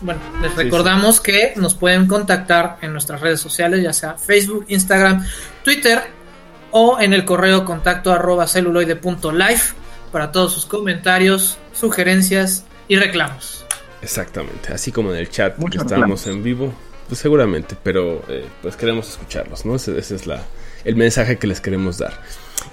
bueno, 0.00 0.20
les 0.40 0.56
recordamos 0.56 1.20
que 1.20 1.52
nos 1.56 1.74
pueden 1.74 2.06
contactar 2.06 2.78
en 2.80 2.94
nuestras 2.94 3.20
redes 3.20 3.40
sociales, 3.40 3.82
ya 3.82 3.92
sea 3.92 4.14
Facebook, 4.14 4.64
Instagram, 4.68 5.26
Twitter 5.62 6.04
o 6.70 6.98
en 6.98 7.12
el 7.12 7.26
correo 7.26 7.66
contacto 7.66 8.14
arroba 8.14 8.46
celuloide.life 8.46 9.81
para 10.12 10.30
todos 10.30 10.52
sus 10.52 10.66
comentarios, 10.66 11.58
sugerencias 11.72 12.64
y 12.86 12.96
reclamos. 12.96 13.64
Exactamente, 14.02 14.72
así 14.72 14.92
como 14.92 15.12
en 15.12 15.16
el 15.18 15.30
chat 15.30 15.54
que 15.56 15.60
Muchos 15.60 15.82
estábamos 15.82 16.20
reclamos. 16.20 16.26
en 16.26 16.42
vivo, 16.42 16.72
pues 17.08 17.18
seguramente, 17.20 17.76
pero 17.82 18.22
eh, 18.28 18.44
pues 18.60 18.76
queremos 18.76 19.08
escucharlos, 19.08 19.64
¿no? 19.64 19.76
Ese, 19.76 19.98
ese 19.98 20.16
es 20.16 20.26
la, 20.26 20.42
el 20.84 20.96
mensaje 20.96 21.38
que 21.38 21.46
les 21.46 21.60
queremos 21.60 21.98
dar. 21.98 22.12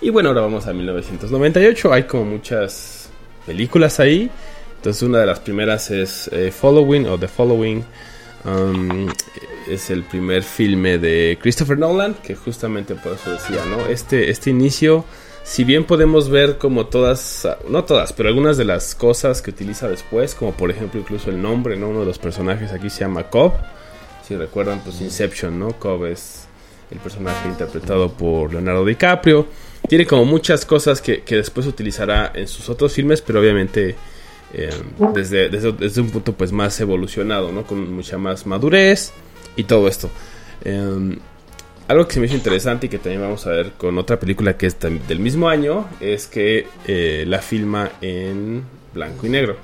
Y 0.01 0.09
bueno, 0.09 0.29
ahora 0.29 0.41
vamos 0.41 0.67
a 0.67 0.73
1998, 0.73 1.93
hay 1.93 2.03
como 2.03 2.25
muchas 2.25 3.09
películas 3.45 3.99
ahí, 3.99 4.29
entonces 4.75 5.03
una 5.03 5.19
de 5.19 5.25
las 5.25 5.39
primeras 5.39 5.91
es 5.91 6.29
eh, 6.31 6.51
Following 6.51 7.07
o 7.07 7.17
The 7.17 7.27
Following, 7.27 7.83
um, 8.45 9.07
es 9.67 9.89
el 9.89 10.03
primer 10.03 10.43
filme 10.43 10.97
de 10.97 11.37
Christopher 11.41 11.77
Nolan, 11.77 12.15
que 12.15 12.35
justamente 12.35 12.95
por 12.95 13.13
eso 13.13 13.31
decía, 13.31 13.63
¿no? 13.65 13.85
Este, 13.87 14.29
este 14.31 14.49
inicio 14.49 15.05
si 15.43 15.63
bien 15.63 15.83
podemos 15.85 16.29
ver 16.29 16.57
como 16.57 16.87
todas, 16.87 17.47
no 17.67 17.83
todas, 17.83 18.13
pero 18.13 18.29
algunas 18.29 18.57
de 18.57 18.65
las 18.65 18.95
cosas 18.95 19.41
que 19.41 19.51
utiliza 19.51 19.87
después, 19.87 20.35
como 20.35 20.53
por 20.53 20.69
ejemplo 20.69 20.99
incluso 20.99 21.29
el 21.29 21.41
nombre, 21.41 21.75
¿no? 21.75 21.89
Uno 21.89 22.01
de 22.01 22.05
los 22.05 22.19
personajes 22.19 22.71
aquí 22.71 22.89
se 22.89 23.01
llama 23.01 23.23
Cobb. 23.29 23.53
Si 24.27 24.35
recuerdan, 24.35 24.81
pues 24.83 25.01
Inception, 25.01 25.57
¿no? 25.57 25.71
Cobb 25.79 26.05
es 26.05 26.47
el 26.91 26.99
personaje 26.99 27.47
interpretado 27.47 28.11
por 28.11 28.51
Leonardo 28.53 28.85
DiCaprio. 28.85 29.47
Tiene 29.87 30.05
como 30.05 30.25
muchas 30.25 30.65
cosas 30.65 31.01
que, 31.01 31.21
que 31.21 31.37
después 31.37 31.65
utilizará 31.65 32.31
en 32.35 32.47
sus 32.47 32.69
otros 32.69 32.93
filmes, 32.93 33.21
pero 33.21 33.39
obviamente 33.39 33.95
eh, 34.53 34.69
desde, 35.13 35.49
desde, 35.49 35.71
desde 35.71 36.01
un 36.01 36.09
punto 36.09 36.33
pues 36.33 36.51
más 36.51 36.79
evolucionado, 36.79 37.51
¿no? 37.51 37.63
Con 37.63 37.93
mucha 37.93 38.17
más 38.17 38.45
madurez 38.45 39.11
y 39.55 39.63
todo 39.63 39.87
esto. 39.87 40.09
Eh, 40.63 41.17
algo 41.89 42.07
que 42.07 42.13
se 42.13 42.19
me 42.19 42.27
hizo 42.27 42.35
interesante 42.35 42.85
y 42.85 42.89
que 42.89 42.99
también 42.99 43.21
vamos 43.21 43.47
a 43.47 43.49
ver 43.49 43.71
con 43.71 43.97
otra 43.97 44.19
película 44.19 44.55
que 44.55 44.67
es 44.67 44.77
del 44.79 45.19
mismo 45.19 45.49
año 45.49 45.89
es 45.99 46.27
que 46.27 46.67
eh, 46.85 47.25
la 47.27 47.39
filma 47.39 47.89
en 47.99 48.63
blanco 48.93 49.25
y 49.25 49.29
negro, 49.29 49.57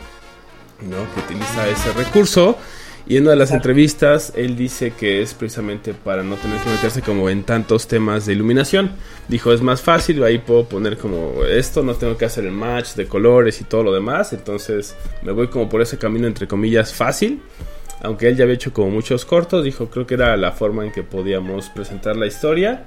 ¿no? 0.82 0.98
Que 1.14 1.20
utiliza 1.20 1.70
ese 1.70 1.94
recurso 1.94 2.58
y 3.06 3.18
en 3.18 3.24
una 3.24 3.32
de 3.34 3.38
las 3.38 3.52
entrevistas 3.52 4.34
él 4.36 4.56
dice 4.56 4.94
que 5.00 5.22
es 5.22 5.36
precisamente 5.36 5.94
para 5.94 6.24
no 6.24 6.36
tener 6.38 6.60
que 6.62 6.70
meterse 6.72 7.04
como 7.04 7.30
en 7.30 7.44
tantos 7.44 7.88
temas 7.88 8.26
de 8.26 8.34
iluminación. 8.34 8.94
Dijo, 9.28 9.54
es 9.54 9.62
más 9.62 9.84
fácil, 9.84 10.24
ahí 10.24 10.40
puedo 10.40 10.68
poner 10.68 10.98
como 10.98 11.46
esto, 11.46 11.84
no 11.84 11.94
tengo 11.94 12.18
que 12.18 12.26
hacer 12.26 12.46
el 12.46 12.52
match 12.54 12.96
de 12.96 13.06
colores 13.06 13.62
y 13.62 13.66
todo 13.66 13.84
lo 13.84 13.94
demás, 13.94 14.34
entonces 14.34 14.96
me 15.22 15.32
voy 15.32 15.50
como 15.50 15.70
por 15.70 15.84
ese 15.84 16.00
camino 16.00 16.26
entre 16.26 16.48
comillas 16.48 16.92
fácil 16.92 17.40
aunque 18.02 18.28
él 18.28 18.36
ya 18.36 18.44
había 18.44 18.56
hecho 18.56 18.74
como 18.74 18.90
muchos 18.90 19.26
cortos, 19.26 19.64
dijo 19.64 19.90
creo 19.90 20.06
que 20.06 20.16
era 20.16 20.36
la 20.38 20.52
forma 20.52 20.84
en 20.86 20.92
que 20.92 21.04
podíamos 21.04 21.70
presentar 21.70 22.16
la 22.16 22.28
historia 22.28 22.86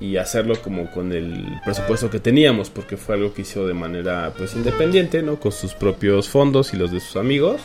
y 0.00 0.16
hacerlo 0.16 0.60
como 0.62 0.90
con 0.90 1.12
el 1.12 1.60
presupuesto 1.64 2.10
que 2.10 2.20
teníamos, 2.20 2.70
porque 2.70 2.96
fue 2.96 3.16
algo 3.16 3.34
que 3.34 3.42
hizo 3.42 3.66
de 3.66 3.74
manera 3.74 4.32
pues 4.36 4.54
independiente, 4.54 5.22
¿no? 5.22 5.38
Con 5.38 5.52
sus 5.52 5.74
propios 5.74 6.28
fondos 6.28 6.72
y 6.72 6.76
los 6.76 6.90
de 6.90 7.00
sus 7.00 7.16
amigos. 7.16 7.60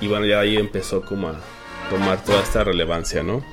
Y 0.00 0.06
bueno, 0.06 0.26
ya 0.26 0.40
ahí 0.40 0.56
empezó 0.56 1.02
como 1.02 1.28
a 1.28 1.40
tomar 1.90 2.24
toda 2.24 2.40
esta 2.42 2.62
relevancia, 2.62 3.22
¿no? 3.24 3.44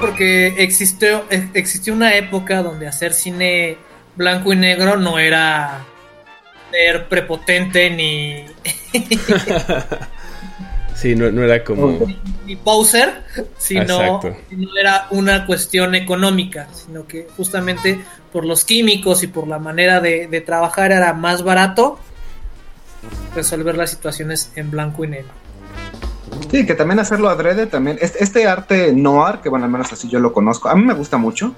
Porque 0.00 0.54
existió, 0.58 1.24
eh, 1.30 1.48
existió 1.54 1.92
una 1.92 2.14
época 2.14 2.62
donde 2.62 2.86
hacer 2.86 3.12
cine 3.12 3.76
blanco 4.14 4.52
y 4.52 4.56
negro 4.56 4.96
no 4.96 5.18
era 5.18 5.84
ser 6.70 7.08
prepotente 7.08 7.90
ni, 7.90 8.44
Sí, 10.96 11.14
no, 11.14 11.30
no 11.30 11.42
era 11.44 11.62
como... 11.62 11.98
ni 12.46 12.56
poser, 12.56 13.22
sino 13.58 14.20
no 14.50 14.78
era 14.80 15.06
una 15.10 15.44
cuestión 15.44 15.94
económica, 15.94 16.68
sino 16.72 17.06
que 17.06 17.28
justamente 17.36 18.00
por 18.32 18.46
los 18.46 18.64
químicos 18.64 19.22
y 19.22 19.26
por 19.26 19.46
la 19.46 19.58
manera 19.58 20.00
de, 20.00 20.26
de 20.26 20.40
trabajar 20.40 20.92
era 20.92 21.12
más 21.12 21.42
barato 21.42 21.98
resolver 23.34 23.76
las 23.76 23.90
situaciones 23.90 24.52
en 24.56 24.70
blanco 24.70 25.04
y 25.04 25.08
negro. 25.08 25.30
Sí, 26.50 26.64
que 26.64 26.74
también 26.74 26.98
hacerlo 26.98 27.28
adrede 27.28 27.66
también. 27.66 27.98
Este, 28.00 28.22
este 28.22 28.46
arte 28.46 28.92
noir, 28.92 29.40
que 29.42 29.48
bueno, 29.48 29.64
al 29.64 29.70
menos 29.70 29.92
así 29.92 30.08
yo 30.08 30.18
lo 30.18 30.32
conozco, 30.32 30.68
a 30.68 30.74
mí 30.74 30.82
me 30.82 30.94
gusta 30.94 31.16
mucho. 31.18 31.54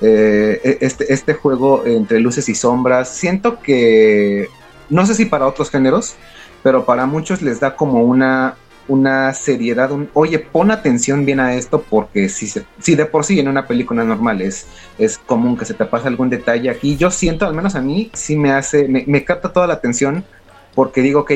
Eh, 0.00 0.78
este, 0.80 1.12
este 1.12 1.34
juego 1.34 1.84
entre 1.86 2.20
luces 2.20 2.48
y 2.48 2.54
sombras, 2.54 3.08
siento 3.08 3.60
que, 3.60 4.48
no 4.90 5.06
sé 5.06 5.14
si 5.14 5.24
para 5.24 5.46
otros 5.46 5.70
géneros, 5.70 6.14
pero 6.62 6.84
para 6.84 7.06
muchos 7.06 7.40
les 7.40 7.60
da 7.60 7.76
como 7.76 8.02
una, 8.02 8.56
una 8.88 9.32
seriedad, 9.34 9.90
un, 9.90 10.08
oye, 10.14 10.38
pon 10.38 10.70
atención 10.70 11.24
bien 11.24 11.40
a 11.40 11.54
esto 11.54 11.82
porque 11.82 12.28
si, 12.28 12.46
se, 12.46 12.64
si 12.78 12.94
de 12.94 13.06
por 13.06 13.24
sí 13.24 13.38
en 13.40 13.48
una 13.48 13.66
película 13.66 14.04
normal 14.04 14.40
es, 14.42 14.66
es 14.98 15.18
común 15.18 15.56
que 15.56 15.64
se 15.64 15.74
te 15.74 15.84
pase 15.84 16.08
algún 16.08 16.30
detalle 16.30 16.70
aquí, 16.70 16.96
yo 16.96 17.10
siento, 17.10 17.46
al 17.46 17.54
menos 17.54 17.74
a 17.74 17.80
mí, 17.80 18.10
sí 18.14 18.36
me 18.36 18.52
hace, 18.52 18.88
me, 18.88 19.04
me 19.06 19.24
capta 19.24 19.52
toda 19.52 19.66
la 19.66 19.74
atención 19.74 20.24
porque 20.74 21.02
digo, 21.02 21.20
ok, 21.20 21.32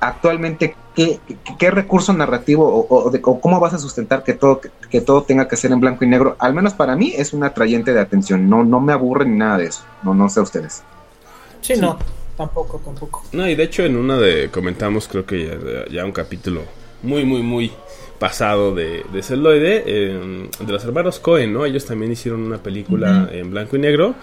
actualmente 0.00 0.74
qué, 0.96 1.20
qué, 1.26 1.36
qué 1.58 1.70
recurso 1.70 2.12
narrativo 2.12 2.66
o, 2.66 2.86
o, 2.88 3.10
de, 3.10 3.20
o, 3.22 3.40
cómo 3.40 3.60
vas 3.60 3.74
a 3.74 3.78
sustentar 3.78 4.24
que 4.24 4.32
todo, 4.32 4.60
que, 4.60 4.70
que, 4.90 5.00
todo 5.00 5.22
tenga 5.22 5.46
que 5.46 5.56
ser 5.56 5.70
en 5.70 5.80
blanco 5.80 6.04
y 6.04 6.08
negro, 6.08 6.36
al 6.38 6.54
menos 6.54 6.74
para 6.74 6.96
mí 6.96 7.12
es 7.16 7.32
un 7.32 7.44
atrayente 7.44 7.92
de 7.92 8.00
atención, 8.00 8.48
no, 8.48 8.64
no 8.64 8.80
me 8.80 8.92
aburre 8.92 9.24
ni 9.24 9.36
nada 9.36 9.58
de 9.58 9.66
eso, 9.66 9.84
no, 10.02 10.14
no 10.14 10.28
sé 10.28 10.40
ustedes. 10.40 10.82
Sí, 11.60 11.76
sí. 11.76 11.80
no, 11.80 11.98
tampoco, 12.46 12.80
tampoco. 12.84 13.24
No, 13.32 13.48
y 13.48 13.54
de 13.54 13.62
hecho 13.64 13.84
en 13.84 13.96
una 13.96 14.18
de 14.18 14.48
comentamos, 14.50 15.08
creo 15.08 15.24
que 15.24 15.46
ya, 15.46 15.94
ya 15.94 16.04
un 16.04 16.12
capítulo 16.12 16.62
muy, 17.02 17.24
muy, 17.24 17.42
muy 17.42 17.72
pasado 18.18 18.74
de, 18.74 19.04
de 19.12 19.22
celuloide, 19.22 19.82
eh, 19.86 20.48
de 20.60 20.72
los 20.72 20.84
hermanos 20.84 21.18
Cohen, 21.18 21.52
¿no? 21.52 21.64
Ellos 21.64 21.84
también 21.84 22.12
hicieron 22.12 22.42
una 22.42 22.58
película 22.58 23.08
uh 23.08 23.32
-huh. 23.32 23.40
en 23.40 23.50
blanco 23.50 23.76
y 23.76 23.80
negro 23.80 24.14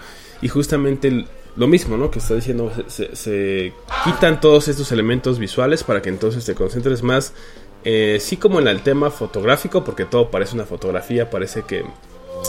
y 0.42 0.48
justamente... 0.48 1.26
Lo 1.56 1.66
mismo, 1.66 1.96
¿no? 1.96 2.12
Que 2.12 2.20
está 2.20 2.36
diciendo, 2.36 2.70
se, 2.86 3.14
se, 3.16 3.72
quitan 4.04 4.40
todos 4.40 4.68
estos 4.68 4.92
elementos 4.92 5.40
visuales 5.40 5.82
para 5.82 6.00
que 6.00 6.08
entonces 6.08 6.44
te 6.44 6.54
concentres 6.54 7.02
más, 7.02 7.34
eh, 7.84 8.18
sí 8.20 8.36
como 8.36 8.60
en 8.60 8.68
el 8.68 8.82
tema 8.82 9.10
fotográfico, 9.10 9.82
porque 9.82 10.04
todo 10.04 10.30
parece 10.30 10.54
una 10.54 10.64
fotografía, 10.64 11.28
parece 11.28 11.62
que 11.62 11.84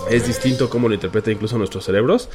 es 0.10 0.28
distinto 0.28 0.70
cómo 0.70 0.88
lo 0.88 0.94
interpreta 0.94 1.32
incluso 1.32 1.58
nuestros 1.58 1.84
cerebros. 1.84 2.30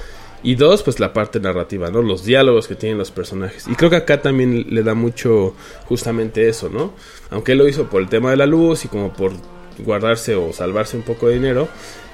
Y 0.46 0.54
dos, 0.54 0.84
pues 0.84 1.00
la 1.00 1.12
parte 1.12 1.40
narrativa, 1.40 1.90
¿no? 1.90 2.02
Los 2.02 2.24
diálogos 2.24 2.68
que 2.68 2.76
tienen 2.76 2.98
los 2.98 3.10
personajes. 3.10 3.66
Y 3.66 3.74
creo 3.74 3.90
que 3.90 3.96
acá 3.96 4.22
también 4.22 4.66
le 4.70 4.84
da 4.84 4.94
mucho 4.94 5.56
justamente 5.86 6.48
eso, 6.48 6.68
¿no? 6.68 6.92
Aunque 7.30 7.50
él 7.50 7.58
lo 7.58 7.66
hizo 7.66 7.90
por 7.90 8.00
el 8.00 8.08
tema 8.08 8.30
de 8.30 8.36
la 8.36 8.46
luz 8.46 8.84
y 8.84 8.88
como 8.88 9.12
por 9.12 9.32
guardarse 9.78 10.36
o 10.36 10.52
salvarse 10.52 10.96
un 10.96 11.02
poco 11.02 11.26
de 11.26 11.34
dinero, 11.34 11.66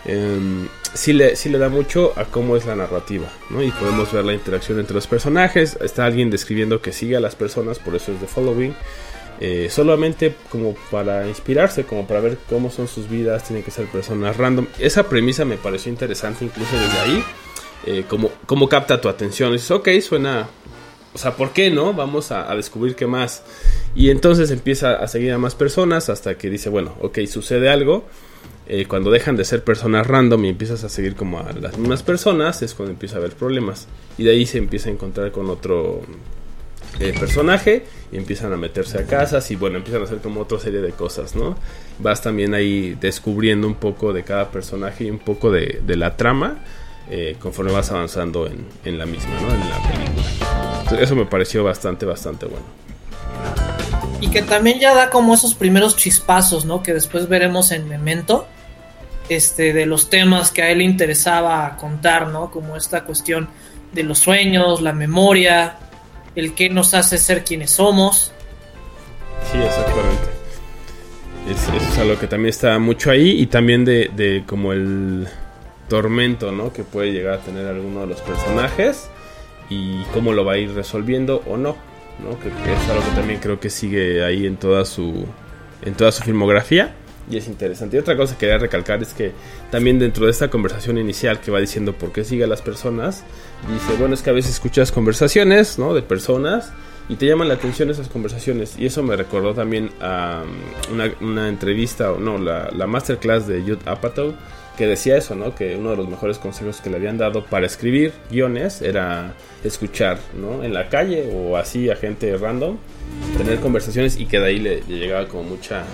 eh, 0.07 0.38
sí, 0.95 1.12
le, 1.12 1.37
sí 1.37 1.51
le 1.51 1.59
da 1.59 1.68
mucho 1.68 2.14
a 2.16 2.25
cómo 2.25 2.57
es 2.57 2.64
la 2.64 2.75
narrativa, 2.75 3.27
¿no? 3.51 3.62
Y 3.62 3.71
podemos 3.71 4.11
ver 4.11 4.25
la 4.25 4.33
interacción 4.33 4.81
entre 4.81 4.95
los 4.95 5.07
personajes. 5.07 5.77
Está 5.83 6.07
alguien 6.07 6.31
describiendo 6.31 6.81
que 6.81 6.92
sigue 6.92 7.16
a 7.16 7.21
las 7.21 7.35
personas, 7.35 7.81
por 7.81 7.95
eso 7.97 8.12
es 8.12 8.18
The 8.18 8.29
Following. 8.29 8.75
Eh, 9.40 9.68
solamente 9.71 10.35
como 10.49 10.75
para 10.90 11.29
inspirarse, 11.29 11.85
como 11.85 12.07
para 12.07 12.21
ver 12.21 12.38
cómo 12.49 12.71
son 12.71 12.88
sus 12.88 13.11
vidas, 13.11 13.45
tienen 13.45 13.62
que 13.62 13.71
ser 13.71 13.85
personas 13.88 14.38
random. 14.38 14.68
Esa 14.79 15.03
premisa 15.03 15.45
me 15.45 15.59
pareció 15.59 15.92
interesante 15.92 16.47
incluso 16.47 16.75
desde 16.77 16.99
ahí. 16.99 17.25
Eh, 17.85 18.05
como 18.09 18.68
capta 18.68 19.01
tu 19.01 19.09
atención. 19.09 19.51
Y 19.51 19.55
dices, 19.55 19.71
ok, 19.71 19.88
suena... 20.01 20.49
O 21.14 21.18
sea, 21.18 21.37
¿por 21.37 21.53
qué 21.53 21.71
no? 21.71 21.92
Vamos 21.92 22.33
a, 22.33 22.55
descubrir 22.55 22.95
qué 22.97 23.07
más. 23.07 23.42
Y 23.95 24.09
entonces 24.09 24.51
empieza 24.51 24.95
a 24.95 25.07
seguir 25.09 25.33
a 25.33 25.38
más 25.38 25.55
personas 25.55 26.09
hasta 26.09 26.38
que 26.38 26.49
dice, 26.49 26.71
bueno, 26.71 26.95
ok, 27.01 27.18
sucede 27.27 27.68
algo. 27.68 28.05
Eh, 28.66 28.87
cuando 28.87 29.11
dejan 29.11 29.37
de 29.37 29.45
ser 29.45 29.62
personas 29.62 30.07
random 30.07 30.47
y 30.47 30.49
empiezas 30.49 30.85
a 30.85 30.88
seguir 30.88 31.14
como 31.14 31.40
a 31.40 31.53
las 31.53 31.77
mismas 31.77 32.03
personas, 32.03 32.62
es 32.62 32.73
cuando 32.73 32.92
empieza 32.92 33.16
a 33.16 33.18
haber 33.18 33.33
problemas. 33.33 33.88
Y 34.16 34.25
de 34.25 34.31
ahí 34.31 34.47
se 34.47 34.57
empieza 34.57 34.88
a 34.88 34.92
encontrar 34.92 35.33
con 35.33 35.51
otro 35.51 36.01
eh, 36.99 37.12
personaje 37.18 37.85
y 38.11 38.16
empiezan 38.16 38.51
a 38.55 38.57
meterse 38.57 38.99
a 38.99 39.05
casas 39.05 39.51
y 39.51 39.57
bueno, 39.57 39.77
empiezan 39.77 40.01
a 40.01 40.05
hacer 40.05 40.18
como 40.18 40.40
otra 40.40 40.59
serie 40.61 40.81
de 40.81 40.92
cosas, 40.92 41.37
¿no? 41.37 41.57
Vas 41.99 42.23
también 42.23 42.55
ahí 42.55 42.97
descubriendo 42.99 43.66
un 43.66 43.75
poco 43.75 44.14
de 44.14 44.23
cada 44.23 44.51
personaje 44.51 45.05
y 45.05 45.11
un 45.11 45.18
poco 45.18 45.51
de 45.51 45.97
la 45.97 46.16
trama 46.16 46.64
eh, 47.11 47.37
conforme 47.38 47.73
vas 47.73 47.91
avanzando 47.91 48.47
en, 48.47 48.67
en, 48.85 48.99
la 48.99 49.07
misma, 49.07 49.33
¿no? 49.41 49.55
En 49.55 49.61
la 49.61 49.77
película. 49.83 50.79
Entonces, 50.79 51.01
eso 51.01 51.17
me 51.17 51.27
pareció 51.27 51.65
bastante, 51.65 52.07
bastante 52.07 52.47
bueno. 52.47 52.65
Y 54.21 54.29
que 54.29 54.43
también 54.43 54.79
ya 54.79 54.95
da 54.95 55.11
como 55.11 55.35
esos 55.35 55.55
primeros 55.55 55.97
chispazos, 55.97 56.65
¿no? 56.65 56.83
Que 56.83 56.95
después 56.95 57.29
veremos 57.29 57.73
en 57.73 57.88
Memento. 57.88 58.47
Este, 59.29 59.73
de 59.73 59.87
los 59.87 60.11
temas 60.11 60.51
que 60.51 60.62
a 60.62 60.71
él 60.71 60.79
le 60.79 60.85
interesaba 60.85 61.77
contar, 61.77 62.29
¿no? 62.29 62.51
Como 62.51 62.77
esta 62.77 63.05
cuestión 63.05 63.49
de 63.93 64.03
los 64.03 64.19
sueños, 64.19 64.81
la 64.83 64.93
memoria, 64.93 65.77
el 66.35 66.55
que 66.55 66.69
nos 66.69 66.95
hace 66.95 67.19
ser 67.19 67.45
quienes 67.45 67.71
somos. 67.71 68.33
Sí, 69.51 69.59
exactamente. 69.59 70.23
Es, 71.51 71.62
eso 71.62 71.93
es 71.93 71.99
algo 71.99 72.19
que 72.19 72.27
también 72.27 72.51
está 72.51 72.79
mucho 72.79 73.11
ahí 73.11 73.41
y 73.41 73.47
también 73.47 73.85
de, 73.85 74.11
de 74.15 74.45
como 74.47 74.73
el 74.73 75.27
tormento, 75.93 76.53
¿no? 76.53 76.73
Que 76.73 76.85
puede 76.85 77.13
llegar 77.13 77.35
a 77.35 77.39
tener 77.41 77.67
alguno 77.67 78.01
de 78.01 78.07
los 78.07 78.23
personajes 78.23 79.11
y 79.69 80.03
cómo 80.15 80.33
lo 80.33 80.43
va 80.43 80.55
a 80.55 80.57
ir 80.57 80.73
resolviendo 80.73 81.43
o 81.47 81.59
no, 81.59 81.77
¿no? 82.19 82.39
Que, 82.39 82.49
que 82.49 82.73
es 82.73 82.89
algo 82.89 83.05
que 83.05 83.15
también 83.15 83.41
creo 83.41 83.61
que 83.61 83.69
sigue 83.69 84.25
ahí 84.25 84.47
en 84.47 84.57
toda 84.57 84.87
su 84.87 85.27
en 85.83 85.93
toda 85.93 86.11
su 86.11 86.23
filmografía 86.23 86.95
y 87.31 87.37
es 87.37 87.47
interesante. 87.47 87.99
Y 87.99 88.01
otra 88.01 88.17
cosa 88.17 88.33
que 88.33 88.41
quería 88.41 88.57
recalcar 88.57 89.03
es 89.03 89.13
que 89.13 89.33
también 89.71 89.99
dentro 89.99 90.25
de 90.25 90.31
esta 90.31 90.49
conversación 90.49 90.97
inicial 90.97 91.41
que 91.41 91.51
va 91.51 91.61
diciendo 91.61 91.93
por 91.93 92.11
qué 92.11 92.25
sigue 92.25 92.45
a 92.45 92.47
las 92.47 92.63
personas, 92.63 93.23
dice, 93.71 93.99
bueno, 93.99 94.15
es 94.15 94.23
que 94.23 94.31
a 94.31 94.33
veces 94.33 94.53
escuchas 94.53 94.93
conversaciones, 94.93 95.79
¿no? 95.79 95.93
De 95.93 96.01
personas 96.01 96.73
y 97.11 97.17
te 97.17 97.27
llaman 97.27 97.49
la 97.49 97.55
atención 97.55 97.91
esas 97.91 98.09
conversaciones. 98.09 98.79
Y 98.79 98.87
eso 98.87 99.03
me 99.03 99.15
recordó 99.15 99.53
también 99.53 99.91
a 100.01 100.43
um, 100.89 100.95
una, 100.95 101.13
una 101.21 101.49
entrevista, 101.51 102.13
o 102.13 102.19
no, 102.19 102.39
la, 102.39 102.71
la 102.75 102.87
masterclass 102.87 103.47
de 103.47 103.61
Judd 103.61 103.87
Apatow, 103.87 104.35
que 104.77 104.87
decía 104.87 105.17
eso, 105.17 105.35
¿no? 105.35 105.55
Que 105.55 105.77
uno 105.77 105.91
de 105.91 105.97
los 105.97 106.09
mejores 106.09 106.39
consejos 106.39 106.81
que 106.81 106.91
le 106.91 106.97
habían 106.97 107.19
dado 107.19 107.45
para 107.45 107.67
escribir 107.67 108.13
guiones 108.31 108.83
era 108.83 109.35
escuchar, 109.65 110.19
¿no? 110.35 110.65
En 110.65 110.73
la 110.73 110.89
calle 110.89 111.31
o 111.33 111.57
así 111.57 111.91
a 111.91 111.97
gente 111.97 112.37
random, 112.37 112.79
tener 113.37 113.61
conversaciones 113.61 114.19
y 114.19 114.27
que 114.27 114.41
de 114.41 114.47
ahí 114.47 114.59
le, 114.59 114.83
le 114.89 114.99
llegaba 114.99 115.29
como 115.29 115.45
mucha, 115.45 115.85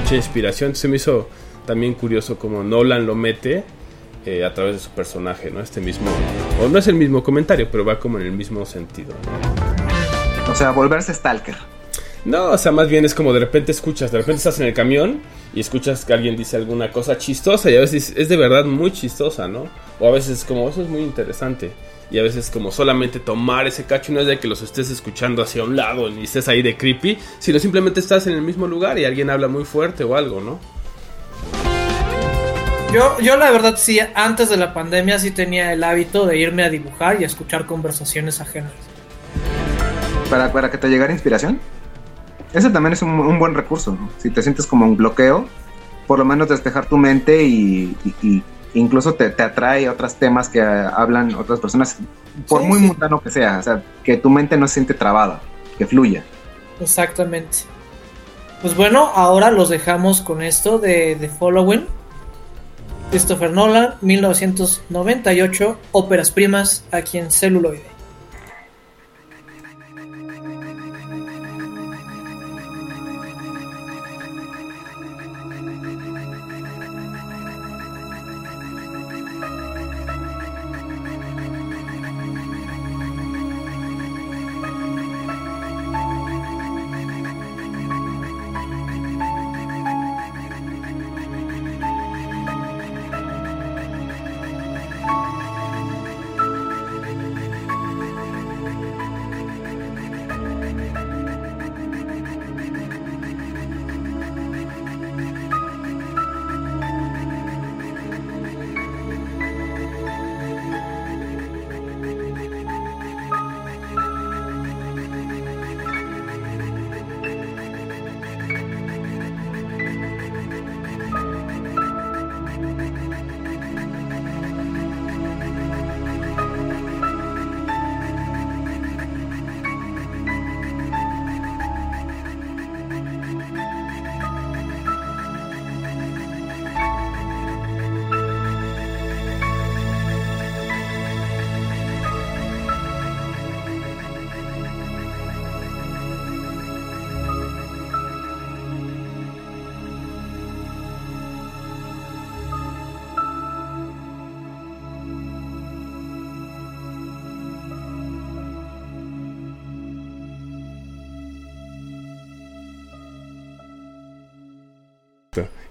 mucha 0.00 0.14
inspiración. 0.14 0.68
Entonces 0.68 0.90
me 0.90 0.96
hizo 0.96 1.28
también 1.66 1.94
curioso 1.94 2.38
como 2.38 2.62
Nolan 2.62 3.06
lo 3.06 3.14
mete 3.14 3.64
eh, 4.24 4.44
a 4.44 4.52
través 4.52 4.74
de 4.74 4.80
su 4.80 4.90
personaje, 4.90 5.50
¿no? 5.50 5.60
Este 5.60 5.80
mismo, 5.80 6.10
o 6.60 6.68
no 6.68 6.78
es 6.78 6.86
el 6.88 6.94
mismo 6.94 7.22
comentario, 7.22 7.68
pero 7.70 7.84
va 7.84 7.98
como 7.98 8.18
en 8.18 8.26
el 8.26 8.32
mismo 8.32 8.66
sentido. 8.66 9.14
O 10.50 10.54
sea, 10.54 10.70
volverse 10.70 11.14
stalker. 11.14 11.56
No, 12.24 12.50
o 12.50 12.58
sea, 12.58 12.72
más 12.72 12.88
bien 12.88 13.04
es 13.04 13.14
como 13.14 13.32
de 13.32 13.40
repente 13.40 13.72
escuchas, 13.72 14.10
de 14.10 14.18
repente 14.18 14.38
estás 14.38 14.58
en 14.60 14.66
el 14.66 14.74
camión 14.74 15.20
y 15.54 15.60
escuchas 15.60 16.04
que 16.04 16.12
alguien 16.12 16.36
dice 16.36 16.56
alguna 16.56 16.90
cosa 16.90 17.16
chistosa 17.16 17.70
y 17.70 17.76
a 17.76 17.80
veces 17.80 18.12
es 18.16 18.28
de 18.28 18.36
verdad 18.36 18.64
muy 18.64 18.92
chistosa, 18.92 19.48
¿no? 19.48 19.66
O 20.00 20.08
a 20.08 20.10
veces 20.10 20.44
como 20.44 20.68
eso 20.68 20.82
es 20.82 20.88
muy 20.88 21.00
interesante 21.00 21.72
y 22.10 22.18
a 22.18 22.22
veces 22.22 22.50
como 22.50 22.72
solamente 22.72 23.20
tomar 23.20 23.66
ese 23.66 23.84
cacho 23.84 24.12
no 24.12 24.20
es 24.20 24.26
de 24.26 24.38
que 24.38 24.48
los 24.48 24.62
estés 24.62 24.90
escuchando 24.90 25.42
hacia 25.42 25.62
un 25.62 25.76
lado 25.76 26.08
y 26.08 26.24
estés 26.24 26.48
ahí 26.48 26.62
de 26.62 26.76
creepy, 26.76 27.18
sino 27.38 27.58
simplemente 27.58 28.00
estás 28.00 28.26
en 28.26 28.34
el 28.34 28.42
mismo 28.42 28.66
lugar 28.66 28.98
y 28.98 29.04
alguien 29.04 29.30
habla 29.30 29.48
muy 29.48 29.64
fuerte 29.64 30.04
o 30.04 30.16
algo, 30.16 30.40
¿no? 30.40 30.58
Yo, 32.92 33.18
yo 33.20 33.36
la 33.36 33.50
verdad 33.50 33.74
sí, 33.76 34.00
antes 34.14 34.48
de 34.48 34.56
la 34.56 34.72
pandemia 34.72 35.18
sí 35.18 35.30
tenía 35.30 35.72
el 35.74 35.84
hábito 35.84 36.24
de 36.24 36.38
irme 36.38 36.64
a 36.64 36.70
dibujar 36.70 37.20
y 37.20 37.24
a 37.24 37.26
escuchar 37.26 37.66
conversaciones 37.66 38.40
ajenas. 38.40 38.72
Para, 40.30 40.50
para 40.52 40.70
que 40.70 40.78
te 40.78 40.88
llegara 40.88 41.12
inspiración. 41.12 41.60
Ese 42.52 42.70
también 42.70 42.92
es 42.94 43.02
un, 43.02 43.10
un 43.10 43.38
buen 43.38 43.54
recurso, 43.54 43.92
¿no? 43.92 44.08
Si 44.18 44.30
te 44.30 44.42
sientes 44.42 44.66
como 44.66 44.84
un 44.86 44.96
bloqueo, 44.96 45.46
por 46.06 46.18
lo 46.18 46.24
menos 46.24 46.48
despejar 46.48 46.86
tu 46.86 46.96
mente 46.96 47.42
y, 47.44 47.94
y- 48.04 48.14
y 48.26 48.42
incluso 48.74 49.14
te, 49.14 49.30
te 49.30 49.42
atrae 49.42 49.86
a 49.86 49.92
otros 49.92 50.14
temas 50.14 50.48
que 50.48 50.60
hablan 50.62 51.34
otras 51.34 51.60
personas, 51.60 51.98
por 52.48 52.62
Sí, 52.62 52.66
muy 52.66 52.78
sí. 52.80 52.86
mundano 52.86 53.20
que 53.20 53.30
sea, 53.30 53.58
o 53.58 53.62
sea, 53.62 53.82
que 54.04 54.16
tu 54.16 54.30
mente 54.30 54.56
no 54.56 54.66
se 54.68 54.74
siente 54.74 54.94
trabada, 54.94 55.40
que 55.76 55.86
fluya. 55.86 56.24
Exactamente. 56.80 57.58
Pues 58.62 58.74
bueno, 58.76 59.10
ahora 59.14 59.50
los 59.50 59.68
dejamos 59.68 60.20
con 60.22 60.42
esto 60.42 60.78
de 60.78 61.16
The 61.20 61.28
Following. 61.28 61.86
Christopher 63.10 63.50
Nolan, 63.50 63.94
1998, 64.02 65.78
óperas 65.92 66.30
primas 66.30 66.84
aquí 66.92 67.18
en 67.18 67.30
celuloide. 67.30 67.84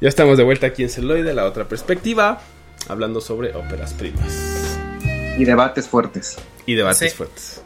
Ya 0.01 0.09
estamos 0.09 0.37
de 0.37 0.43
vuelta 0.43 0.67
aquí 0.67 0.83
en 0.83 0.89
Celoide, 0.89 1.33
la 1.33 1.45
otra 1.45 1.67
perspectiva, 1.67 2.41
hablando 2.87 3.19
sobre 3.21 3.55
óperas 3.55 3.93
primas 3.93 4.77
Y 5.37 5.45
debates 5.45 5.87
fuertes. 5.87 6.37
y 6.65 6.75
debates 6.75 7.11
Sí. 7.11 7.17
fuertes. 7.17 7.61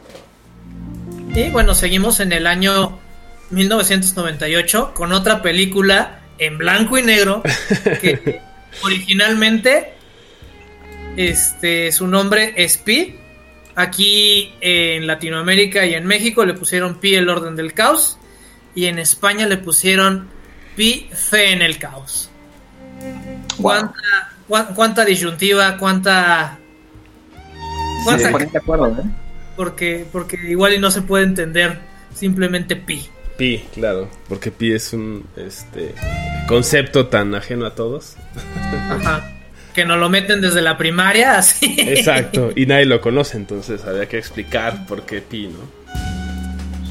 Y 1.34 1.50
bueno, 1.50 1.74
seguimos 1.74 2.20
en 2.20 2.32
el 2.32 2.46
año 2.46 2.98
1998 3.50 4.92
con 4.94 5.12
otra 5.12 5.42
película 5.42 6.20
en 6.38 6.58
blanco 6.58 6.98
y 6.98 7.02
negro 7.02 7.42
que 8.00 8.40
originalmente 8.82 9.94
este 11.16 11.92
su 11.92 12.06
nombre 12.06 12.54
es 12.56 12.76
Pi. 12.78 13.16
Aquí 13.74 14.52
en 14.60 15.06
Latinoamérica 15.06 15.86
y 15.86 15.94
en 15.94 16.06
México 16.06 16.44
le 16.44 16.52
pusieron 16.54 16.98
Pi 17.00 17.14
el 17.14 17.28
orden 17.30 17.56
del 17.56 17.72
caos 17.72 18.18
y 18.74 18.86
en 18.86 18.98
España 18.98 19.46
le 19.46 19.56
pusieron 19.56 20.28
Pi 20.76 21.08
fe 21.12 21.52
en 21.52 21.62
el 21.62 21.78
caos. 21.78 22.30
¿Cuánta, 23.60 23.92
cuán- 24.48 24.74
cuánta 24.74 25.04
disyuntiva, 25.04 25.76
cuánta 25.76 26.58
cuánta 28.04 28.28
de 28.38 28.58
acuerdo, 28.58 28.88
¿eh? 28.88 29.04
porque 29.56 30.06
porque 30.10 30.36
igual 30.48 30.74
y 30.74 30.78
no 30.78 30.90
se 30.90 31.02
puede 31.02 31.24
entender 31.24 31.78
simplemente 32.14 32.76
Pi. 32.76 33.06
Pi, 33.36 33.64
claro, 33.74 34.08
porque 34.28 34.50
pi 34.50 34.72
es 34.72 34.92
un 34.92 35.24
este 35.36 35.94
concepto 36.46 37.08
tan 37.08 37.34
ajeno 37.34 37.66
a 37.66 37.74
todos. 37.74 38.16
Ajá. 38.90 39.28
Que 39.74 39.86
nos 39.86 39.98
lo 39.98 40.10
meten 40.10 40.40
desde 40.42 40.60
la 40.60 40.76
primaria, 40.76 41.38
así. 41.38 41.74
Exacto, 41.78 42.50
y 42.54 42.66
nadie 42.66 42.84
lo 42.84 43.00
conoce, 43.00 43.38
entonces 43.38 43.84
había 43.84 44.06
que 44.06 44.18
explicar 44.18 44.86
por 44.86 45.04
qué 45.06 45.22
pi, 45.22 45.48
¿no? 45.48 45.58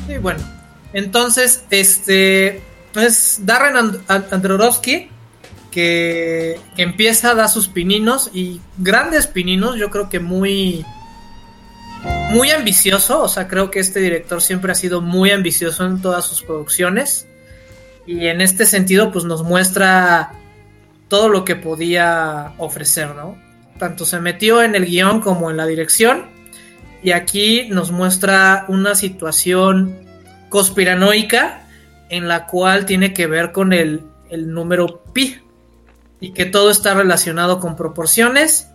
Sí, 0.08 0.18
bueno. 0.18 0.40
Entonces, 0.94 1.64
este 1.70 2.62
es 2.96 3.40
Darren 3.46 3.78
And- 3.78 4.00
que 5.72 6.60
empieza 6.76 7.32
a 7.32 7.36
dar 7.36 7.50
sus 7.50 7.68
pininos 7.70 8.30
y 8.34 8.60
grandes 8.78 9.26
pininos, 9.28 9.78
yo 9.78 9.90
creo 9.90 10.10
que 10.10 10.20
muy 10.20 10.86
muy 12.32 12.50
ambicioso, 12.50 13.22
o 13.22 13.28
sea, 13.28 13.48
creo 13.48 13.70
que 13.70 13.80
este 13.80 14.00
director 14.00 14.42
siempre 14.42 14.72
ha 14.72 14.76
sido 14.76 15.02
muy 15.02 15.32
ambicioso 15.32 15.86
en 15.86 16.02
todas 16.02 16.26
sus 16.26 16.42
producciones. 16.42 17.28
Y 18.08 18.28
en 18.28 18.42
este 18.42 18.66
sentido 18.66 19.12
pues 19.12 19.26
nos 19.26 19.44
muestra 19.44 20.32
todo 21.08 21.30
lo 21.30 21.46
que 21.46 21.56
podía 21.56 22.54
ofrecer, 22.58 23.14
¿no? 23.16 23.38
Tanto 23.78 24.06
se 24.06 24.20
metió 24.20 24.64
en 24.64 24.76
el 24.76 24.86
guion 24.86 25.22
como 25.22 25.52
en 25.52 25.58
la 25.58 25.66
dirección. 25.66 26.26
Y 27.04 27.12
aquí 27.12 27.68
nos 27.70 27.92
muestra 27.92 28.66
una 28.68 28.96
situación 28.96 29.98
conspiranoica 30.50 31.68
en 32.12 32.28
la 32.28 32.46
cual 32.46 32.86
tiene 32.86 33.14
que 33.14 33.26
ver 33.26 33.54
con 33.54 33.74
el, 33.74 34.04
número 34.30 35.02
pi 35.14 35.38
y 36.20 36.32
que 36.32 36.46
todo 36.46 36.70
está 36.70 36.94
relacionado 36.94 37.60
con 37.60 37.76
proporciones 37.76 38.70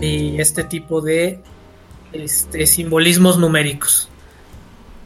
y 0.00 0.40
este 0.40 0.62
tipo 0.62 1.00
de 1.00 1.40
este, 2.12 2.66
simbolismos 2.66 3.38
numéricos. 3.38 4.08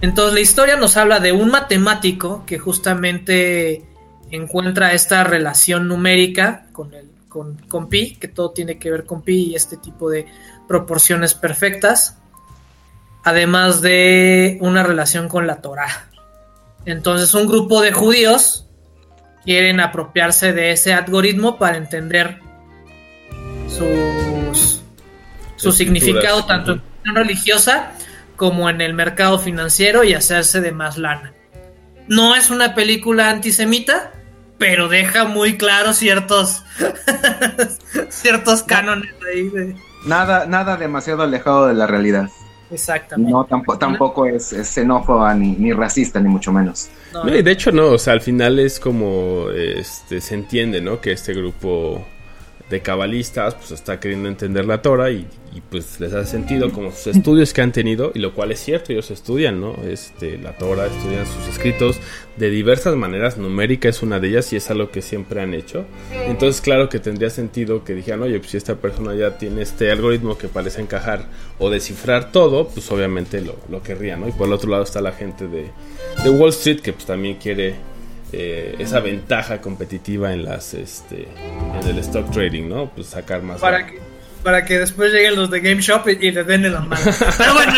Entonces 0.00 0.34
la 0.34 0.40
historia 0.40 0.76
nos 0.76 0.96
habla 0.96 1.20
de 1.20 1.32
un 1.32 1.50
matemático 1.50 2.44
que 2.46 2.58
justamente 2.58 3.86
encuentra 4.30 4.92
esta 4.92 5.22
relación 5.22 5.88
numérica 5.88 6.66
con, 6.72 6.92
el, 6.92 7.10
con, 7.28 7.56
con 7.68 7.88
pi, 7.88 8.16
que 8.16 8.28
todo 8.28 8.50
tiene 8.50 8.78
que 8.78 8.90
ver 8.90 9.04
con 9.04 9.22
pi 9.22 9.50
y 9.50 9.54
este 9.54 9.76
tipo 9.76 10.10
de 10.10 10.26
proporciones 10.66 11.34
perfectas, 11.34 12.18
además 13.22 13.82
de 13.82 14.58
una 14.60 14.82
relación 14.82 15.28
con 15.28 15.46
la 15.46 15.60
Torah. 15.60 16.10
Entonces 16.86 17.34
un 17.34 17.46
grupo 17.46 17.82
de 17.82 17.92
judíos 17.92 18.66
quieren 19.44 19.80
apropiarse 19.80 20.52
de 20.52 20.70
ese 20.70 20.94
algoritmo 20.94 21.58
para 21.58 21.76
entender 21.76 22.40
sus, 23.68 24.80
su 25.56 25.72
significado 25.72 26.44
tanto 26.46 26.72
en 26.72 26.78
cuestión 26.78 27.14
religiosa 27.16 27.92
como 28.36 28.70
en 28.70 28.80
el 28.80 28.94
mercado 28.94 29.38
financiero 29.38 30.04
y 30.04 30.14
hacerse 30.14 30.60
de 30.60 30.72
más 30.72 30.96
lana. 30.96 31.32
No 32.06 32.36
es 32.36 32.50
una 32.50 32.74
película 32.74 33.30
antisemita, 33.30 34.12
pero 34.58 34.88
deja 34.88 35.24
muy 35.24 35.56
claro 35.56 35.92
ciertos 35.92 36.62
ciertos 38.10 38.62
cánones 38.62 39.12
ahí 39.32 39.48
de... 39.48 39.76
Nada, 40.04 40.46
nada 40.46 40.76
demasiado 40.76 41.22
alejado 41.22 41.66
de 41.66 41.74
la 41.74 41.88
realidad. 41.88 42.30
Exactamente. 42.70 43.32
No, 43.32 43.44
tampoco, 43.44 43.78
tampoco 43.78 44.26
es, 44.26 44.52
es 44.52 44.68
xenófoba 44.68 45.34
ni, 45.34 45.52
ni 45.52 45.72
racista, 45.72 46.20
ni 46.20 46.28
mucho 46.28 46.52
menos. 46.52 46.88
No, 47.12 47.24
No, 47.24 47.34
y 47.34 47.42
de 47.42 47.50
hecho 47.50 47.70
no, 47.72 47.92
o 47.92 47.98
sea, 47.98 48.12
al 48.12 48.20
final 48.20 48.58
es 48.58 48.80
como 48.80 49.50
este 49.50 50.20
se 50.20 50.34
entiende, 50.34 50.80
¿no? 50.80 51.00
Que 51.00 51.12
este 51.12 51.32
grupo 51.32 52.04
de 52.68 52.80
cabalistas 52.80 53.54
pues 53.54 53.70
está 53.70 54.00
queriendo 54.00 54.28
entender 54.28 54.64
la 54.64 54.82
Torah 54.82 55.10
y, 55.10 55.26
y, 55.56 55.60
pues 55.60 56.00
les 56.00 56.12
hace 56.12 56.30
sentido 56.30 56.70
como 56.70 56.90
sus 56.90 57.08
estudios 57.08 57.52
que 57.52 57.62
han 57.62 57.72
tenido 57.72 58.12
y 58.14 58.18
lo 58.18 58.34
cual 58.34 58.52
es 58.52 58.60
cierto, 58.60 58.92
ellos 58.92 59.10
estudian, 59.10 59.60
¿no? 59.60 59.74
Este 59.88 60.38
la 60.38 60.52
Torah, 60.56 60.86
estudian 60.86 61.24
sus 61.26 61.48
escritos 61.48 61.98
de 62.36 62.50
diversas 62.50 62.94
maneras, 62.96 63.38
numérica 63.38 63.88
es 63.88 64.02
una 64.02 64.20
de 64.20 64.28
ellas 64.28 64.52
y 64.52 64.56
es 64.56 64.70
algo 64.70 64.90
que 64.90 65.02
siempre 65.02 65.40
han 65.40 65.54
hecho. 65.54 65.86
Entonces, 66.26 66.60
claro 66.60 66.88
que 66.88 66.98
tendría 66.98 67.30
sentido 67.30 67.84
que 67.84 67.94
dijeran, 67.94 68.22
"Oye, 68.22 68.38
pues 68.38 68.50
si 68.50 68.56
esta 68.56 68.76
persona 68.76 69.14
ya 69.14 69.38
tiene 69.38 69.62
este 69.62 69.90
algoritmo 69.90 70.36
que 70.36 70.48
parece 70.48 70.80
encajar 70.80 71.26
o 71.58 71.70
descifrar 71.70 72.32
todo, 72.32 72.68
pues 72.68 72.90
obviamente 72.90 73.40
lo, 73.40 73.56
lo 73.70 73.82
querría, 73.82 74.16
¿no?" 74.16 74.28
Y 74.28 74.32
por 74.32 74.48
el 74.48 74.52
otro 74.52 74.70
lado 74.70 74.82
está 74.82 75.00
la 75.00 75.12
gente 75.12 75.48
de, 75.48 75.70
de 76.22 76.30
Wall 76.30 76.50
Street 76.50 76.80
que 76.80 76.92
pues 76.92 77.06
también 77.06 77.36
quiere 77.36 77.76
eh, 78.32 78.74
esa 78.78 79.00
ventaja 79.00 79.60
competitiva 79.60 80.32
en 80.32 80.44
las 80.44 80.74
este 80.74 81.28
en 81.80 81.88
el 81.88 81.98
stock 82.00 82.30
trading, 82.30 82.68
¿no? 82.68 82.90
Pues 82.90 83.06
sacar 83.08 83.42
más 83.42 83.60
para 83.60 83.86
que 83.86 84.05
para 84.46 84.64
que 84.64 84.78
después 84.78 85.12
lleguen 85.12 85.34
los 85.34 85.50
de 85.50 85.58
Game 85.58 85.80
Shop 85.82 86.06
y, 86.06 86.24
y 86.28 86.30
le 86.30 86.44
den 86.44 86.64
en 86.66 86.72
la 86.74 86.80
mano. 86.82 87.02
Pero 87.36 87.54
bueno, 87.54 87.74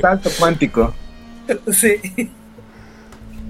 Salto 0.00 0.30
cuántico. 0.38 0.94
sí. 1.70 1.96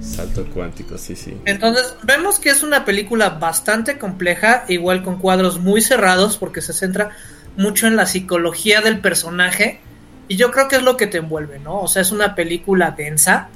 salto 0.00 0.44
cuántico, 0.52 0.98
sí, 0.98 1.14
sí. 1.14 1.36
Entonces, 1.44 1.94
vemos 2.02 2.40
que 2.40 2.50
es 2.50 2.64
una 2.64 2.84
película 2.84 3.30
bastante 3.30 3.96
compleja, 3.96 4.64
igual 4.66 5.04
con 5.04 5.18
cuadros 5.18 5.60
muy 5.60 5.80
cerrados, 5.82 6.36
porque 6.36 6.62
se 6.62 6.72
centra 6.72 7.10
mucho 7.56 7.86
en 7.86 7.94
la 7.94 8.06
psicología 8.06 8.80
del 8.80 8.98
personaje. 8.98 9.78
Y 10.26 10.36
yo 10.36 10.50
creo 10.50 10.66
que 10.66 10.76
es 10.76 10.82
lo 10.82 10.96
que 10.96 11.06
te 11.06 11.18
envuelve, 11.18 11.60
¿no? 11.60 11.80
O 11.82 11.86
sea, 11.86 12.02
es 12.02 12.10
una 12.10 12.34
película 12.34 12.90
densa 12.90 13.48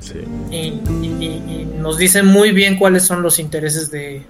Sí. 0.00 0.14
y, 0.50 0.56
y- 0.56 1.16
y- 1.20 1.60
y 1.62 1.72
nos 1.78 1.96
dice 1.96 2.22
muy 2.22 2.50
bien 2.50 2.76
cuáles 2.76 3.04
son 3.04 3.22
los 3.22 3.38
intereses 3.38 3.90
de, 3.90 4.22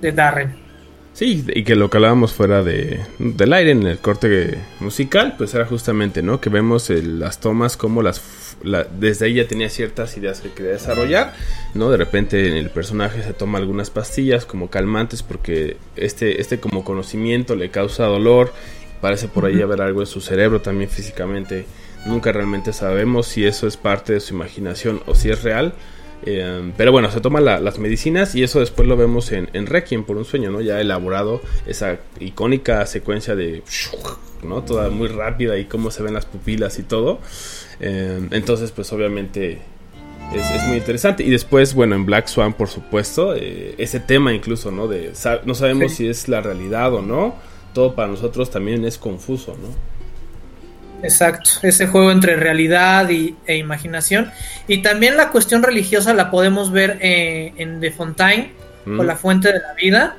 de 0.00 0.12
Darren. 0.12 0.68
Sí, 1.14 1.44
y 1.52 1.64
que 1.64 1.74
lo 1.74 1.90
que 1.90 1.96
hablábamos 1.96 2.32
fuera 2.32 2.62
de, 2.62 3.00
del 3.18 3.52
aire 3.52 3.72
en 3.72 3.82
el 3.84 3.98
corte 3.98 4.56
musical, 4.78 5.34
pues 5.36 5.52
era 5.52 5.66
justamente, 5.66 6.22
¿no? 6.22 6.40
Que 6.40 6.48
vemos 6.48 6.90
el- 6.90 7.18
las 7.18 7.40
tomas 7.40 7.76
como 7.76 8.02
las... 8.02 8.22
la- 8.62 8.84
desde 8.84 9.26
ahí 9.26 9.34
ya 9.34 9.48
tenía 9.48 9.68
ciertas 9.68 10.16
ideas 10.16 10.40
que 10.40 10.50
quería 10.52 10.72
desarrollar, 10.72 11.34
¿no? 11.74 11.90
De 11.90 11.96
repente 11.96 12.56
el 12.58 12.70
personaje 12.70 13.22
se 13.24 13.32
toma 13.32 13.58
algunas 13.58 13.90
pastillas 13.90 14.46
como 14.46 14.70
calmantes 14.70 15.24
porque 15.24 15.76
este, 15.96 16.40
este 16.40 16.60
como 16.60 16.84
conocimiento 16.84 17.56
le 17.56 17.70
causa 17.70 18.04
dolor, 18.04 18.52
parece 19.00 19.26
por 19.26 19.44
ahí 19.46 19.60
haber 19.60 19.82
algo 19.82 20.00
en 20.02 20.06
su 20.06 20.20
cerebro 20.20 20.60
también 20.60 20.88
físicamente. 20.88 21.66
Nunca 22.06 22.30
realmente 22.30 22.72
sabemos 22.72 23.26
si 23.26 23.44
eso 23.44 23.66
es 23.66 23.76
parte 23.76 24.12
de 24.12 24.20
su 24.20 24.34
imaginación 24.34 25.02
o 25.06 25.16
si 25.16 25.30
es 25.30 25.42
real. 25.42 25.74
Eh, 26.26 26.72
pero 26.76 26.90
bueno, 26.92 27.10
se 27.10 27.20
toman 27.20 27.44
la- 27.44 27.60
las 27.60 27.78
medicinas 27.78 28.34
y 28.34 28.42
eso 28.42 28.60
después 28.60 28.88
lo 28.88 28.96
vemos 28.96 29.30
en, 29.32 29.48
en 29.52 29.66
Requiem 29.66 30.04
por 30.04 30.16
un 30.16 30.24
sueño, 30.24 30.50
¿no? 30.50 30.60
Ya 30.60 30.80
elaborado 30.80 31.40
esa 31.66 31.98
icónica 32.20 32.84
secuencia 32.86 33.34
de, 33.36 33.62
¿no? 34.42 34.62
Toda 34.62 34.90
muy 34.90 35.08
rápida 35.08 35.56
y 35.58 35.64
cómo 35.66 35.90
se 35.90 36.02
ven 36.02 36.14
las 36.14 36.26
pupilas 36.26 36.78
y 36.78 36.82
todo. 36.82 37.20
Eh, 37.80 38.20
entonces, 38.32 38.72
pues 38.72 38.92
obviamente 38.92 39.58
es, 40.34 40.50
es 40.50 40.62
muy 40.64 40.78
interesante. 40.78 41.22
Y 41.22 41.30
después, 41.30 41.72
bueno, 41.74 41.94
en 41.94 42.04
Black 42.04 42.26
Swan, 42.26 42.52
por 42.52 42.68
supuesto, 42.68 43.34
eh, 43.36 43.74
ese 43.78 44.00
tema 44.00 44.34
incluso, 44.34 44.70
¿no? 44.72 44.88
De, 44.88 45.12
no 45.44 45.54
sabemos 45.54 45.92
Sí. 45.92 45.98
si 45.98 46.08
es 46.08 46.28
la 46.28 46.40
realidad 46.40 46.92
o 46.94 47.00
no. 47.02 47.36
Todo 47.74 47.94
para 47.94 48.08
nosotros 48.08 48.50
también 48.50 48.84
es 48.84 48.98
confuso, 48.98 49.52
¿no? 49.52 49.68
Exacto, 51.02 51.50
ese 51.62 51.86
juego 51.86 52.10
entre 52.10 52.36
realidad 52.36 53.08
y, 53.08 53.36
e 53.46 53.56
imaginación. 53.56 54.32
Y 54.66 54.82
también 54.82 55.16
la 55.16 55.30
cuestión 55.30 55.62
religiosa 55.62 56.12
la 56.12 56.30
podemos 56.30 56.72
ver 56.72 56.98
eh, 57.00 57.52
en 57.56 57.80
The 57.80 57.92
Fontaine, 57.92 58.52
Mm. 58.88 59.00
o 59.00 59.04
La 59.04 59.16
Fuente 59.16 59.52
de 59.52 59.60
la 59.60 59.74
Vida, 59.74 60.16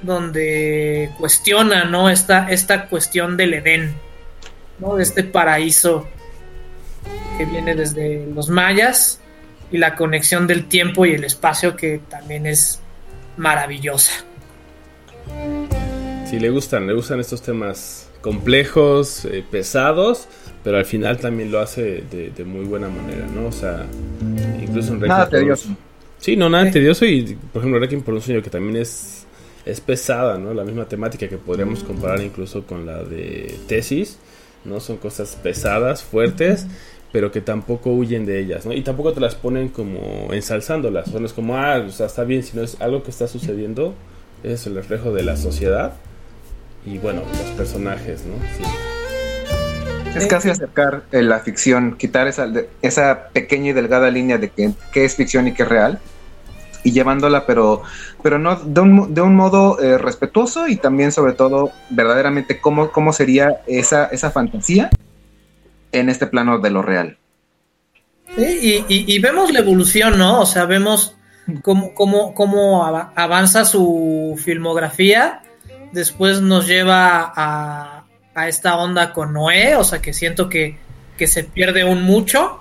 donde 0.00 1.10
cuestiona 1.18 1.84
¿no? 1.84 2.08
esta, 2.08 2.48
esta 2.50 2.86
cuestión 2.86 3.36
del 3.36 3.54
Edén, 3.54 3.94
¿no? 4.78 4.94
de 4.94 5.02
este 5.02 5.24
paraíso 5.24 6.06
que 7.36 7.44
viene 7.46 7.74
desde 7.74 8.26
los 8.26 8.48
mayas 8.48 9.20
y 9.72 9.78
la 9.78 9.96
conexión 9.96 10.46
del 10.46 10.66
tiempo 10.66 11.04
y 11.04 11.14
el 11.14 11.24
espacio 11.24 11.76
que 11.76 12.00
también 12.08 12.46
es 12.46 12.80
maravillosa. 13.36 14.12
Sí, 16.26 16.38
le 16.38 16.50
gustan, 16.50 16.86
le 16.86 16.92
gustan 16.92 17.18
estos 17.18 17.42
temas 17.42 18.08
complejos, 18.22 19.24
eh, 19.26 19.44
pesados, 19.50 20.28
pero 20.64 20.78
al 20.78 20.84
final 20.86 21.18
también 21.18 21.50
lo 21.52 21.60
hace 21.60 22.02
de, 22.10 22.30
de 22.30 22.44
muy 22.44 22.64
buena 22.64 22.88
manera, 22.88 23.26
¿no? 23.26 23.46
O 23.48 23.52
sea, 23.52 23.84
incluso 24.62 24.92
en 24.94 25.00
Requiem 25.00 25.08
Nada 25.08 25.24
un- 25.24 25.30
tedioso. 25.30 25.68
Sí, 26.18 26.36
no, 26.36 26.48
nada 26.48 26.66
Sí. 26.66 26.72
tedioso 26.72 27.04
y, 27.04 27.36
por 27.52 27.60
ejemplo, 27.60 27.80
Requiem 27.80 28.00
por 28.02 28.14
un 28.14 28.22
sueño 28.22 28.40
que 28.42 28.48
también 28.50 28.76
es, 28.76 29.26
es 29.66 29.80
pesada, 29.80 30.38
¿no? 30.38 30.54
La 30.54 30.64
misma 30.64 30.86
temática 30.86 31.28
que 31.28 31.36
podríamos 31.36 31.82
comparar 31.82 32.22
incluso 32.22 32.62
con 32.64 32.86
la 32.86 33.02
de 33.02 33.58
Tesis, 33.66 34.18
¿no? 34.64 34.78
Son 34.78 34.98
cosas 34.98 35.36
pesadas, 35.42 36.02
fuertes, 36.04 36.66
pero 37.10 37.32
que 37.32 37.40
tampoco 37.40 37.90
huyen 37.92 38.24
de 38.24 38.38
ellas, 38.38 38.64
¿no? 38.64 38.72
Y 38.72 38.82
tampoco 38.82 39.12
te 39.12 39.20
las 39.20 39.34
ponen 39.34 39.68
como 39.68 40.28
ensalzándolas, 40.32 41.08
o 41.08 41.10
sea, 41.10 41.20
no 41.20 41.26
es 41.26 41.32
como, 41.32 41.56
ah, 41.56 41.84
o 41.86 41.90
sea, 41.90 42.06
está 42.06 42.22
bien, 42.24 42.42
sino 42.44 42.62
es 42.62 42.80
algo 42.80 43.02
que 43.02 43.10
está 43.10 43.26
sucediendo, 43.26 43.94
es 44.44 44.66
el 44.68 44.76
reflejo 44.76 45.12
de 45.12 45.24
la 45.24 45.36
sociedad 45.36 45.94
y, 46.84 46.98
bueno, 46.98 47.22
los 47.38 47.50
personajes, 47.56 48.24
¿no? 48.24 48.34
Sí. 48.56 48.64
Es 50.18 50.26
casi 50.26 50.50
acercar 50.50 51.04
eh, 51.12 51.22
la 51.22 51.40
ficción, 51.40 51.96
quitar 51.96 52.26
esa, 52.28 52.46
de- 52.46 52.68
esa 52.82 53.28
pequeña 53.32 53.70
y 53.70 53.72
delgada 53.72 54.10
línea 54.10 54.36
de 54.38 54.50
que, 54.50 54.70
qué 54.92 55.04
es 55.06 55.16
ficción 55.16 55.48
y 55.48 55.54
qué 55.54 55.62
es 55.62 55.68
real, 55.68 55.98
y 56.84 56.90
llevándola, 56.92 57.46
pero, 57.46 57.82
pero 58.22 58.38
no 58.38 58.56
de 58.56 58.80
un, 58.80 59.14
de 59.14 59.20
un 59.22 59.34
modo 59.36 59.80
eh, 59.80 59.96
respetuoso 59.98 60.68
y 60.68 60.76
también, 60.76 61.12
sobre 61.12 61.32
todo, 61.32 61.70
verdaderamente 61.90 62.60
cómo, 62.60 62.90
cómo 62.90 63.12
sería 63.12 63.62
esa, 63.66 64.06
esa 64.06 64.30
fantasía 64.30 64.90
en 65.92 66.08
este 66.10 66.26
plano 66.26 66.58
de 66.58 66.70
lo 66.70 66.82
real. 66.82 67.16
Sí, 68.36 68.84
y, 68.88 68.94
y- 68.94 69.14
y 69.14 69.18
vemos 69.18 69.52
la 69.52 69.60
evolución, 69.60 70.18
¿no? 70.18 70.40
O 70.40 70.46
sea, 70.46 70.64
vemos 70.66 71.16
cómo, 71.62 71.94
cómo, 71.94 72.34
cómo 72.34 72.84
ava- 72.84 73.12
avanza 73.14 73.64
su 73.64 74.38
filmografía. 74.42 75.40
Después 75.92 76.40
nos 76.40 76.66
lleva 76.66 77.32
a, 77.34 78.04
a 78.34 78.48
esta 78.48 78.76
onda 78.76 79.12
con 79.12 79.32
Noé, 79.32 79.76
o 79.76 79.84
sea, 79.84 80.00
que 80.00 80.12
siento 80.12 80.48
que, 80.48 80.76
que 81.16 81.26
se 81.26 81.44
pierde 81.44 81.84
un 81.84 82.02
mucho. 82.02 82.60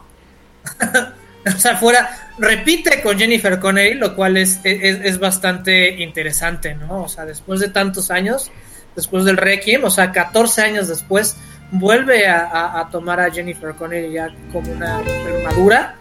o 1.47 1.57
sea, 1.59 1.77
fuera, 1.77 2.09
repite 2.37 3.01
con 3.01 3.17
Jennifer 3.17 3.59
Connelly, 3.59 3.95
lo 3.95 4.15
cual 4.15 4.37
es, 4.37 4.59
es, 4.63 4.99
es 5.03 5.19
bastante 5.19 6.01
interesante, 6.03 6.75
¿no? 6.75 7.03
O 7.03 7.07
sea, 7.07 7.25
después 7.25 7.59
de 7.61 7.69
tantos 7.69 8.11
años, 8.11 8.51
después 8.95 9.23
del 9.25 9.37
Requiem, 9.37 9.83
o 9.85 9.89
sea, 9.89 10.11
14 10.11 10.61
años 10.61 10.87
después, 10.87 11.37
vuelve 11.71 12.27
a, 12.27 12.41
a- 12.45 12.79
a 12.81 12.89
tomar 12.89 13.19
a 13.21 13.31
Jennifer 13.31 13.73
Connelly 13.75 14.13
ya 14.13 14.27
como 14.51 14.71
una 14.71 14.97
mujer 14.97 15.43
madura. 15.45 15.95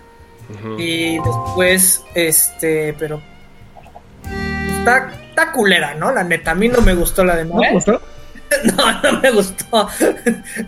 Y 0.79 1.17
después, 1.19 2.03
este, 2.17 2.93
pero 2.99 3.23
está, 4.81 5.13
está 5.41 5.53
culera, 5.53 5.95
¿no? 5.95 6.13
La 6.13 6.25
neta, 6.25 6.53
a 6.53 6.55
mí 6.55 6.69
no 6.69 6.81
me 6.81 6.95
gustó 6.95 7.25
la 7.25 7.37
de 7.37 7.45
Noé. 7.45 7.73
no, 8.77 9.03
no 9.03 9.21
me 9.21 9.31
gustó. 9.31 9.89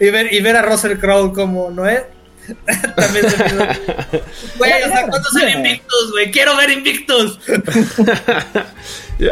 y, 0.01 0.11
ver, 0.11 0.33
y 0.33 0.41
ver 0.41 0.57
a 0.57 0.63
Russell 0.63 0.99
Crowe 0.99 1.33
como 1.33 1.71
Noé. 1.71 2.07
También 2.97 3.31
se 3.31 3.37
me 3.39 3.51
Güey, 4.59 4.83
o 4.83 4.89
sea, 4.89 5.07
¿cuántos 5.09 5.33
son 5.33 5.49
Invictus, 5.49 6.11
güey? 6.11 6.31
Quiero 6.31 6.57
ver 6.57 6.71
Invictus. 6.71 7.39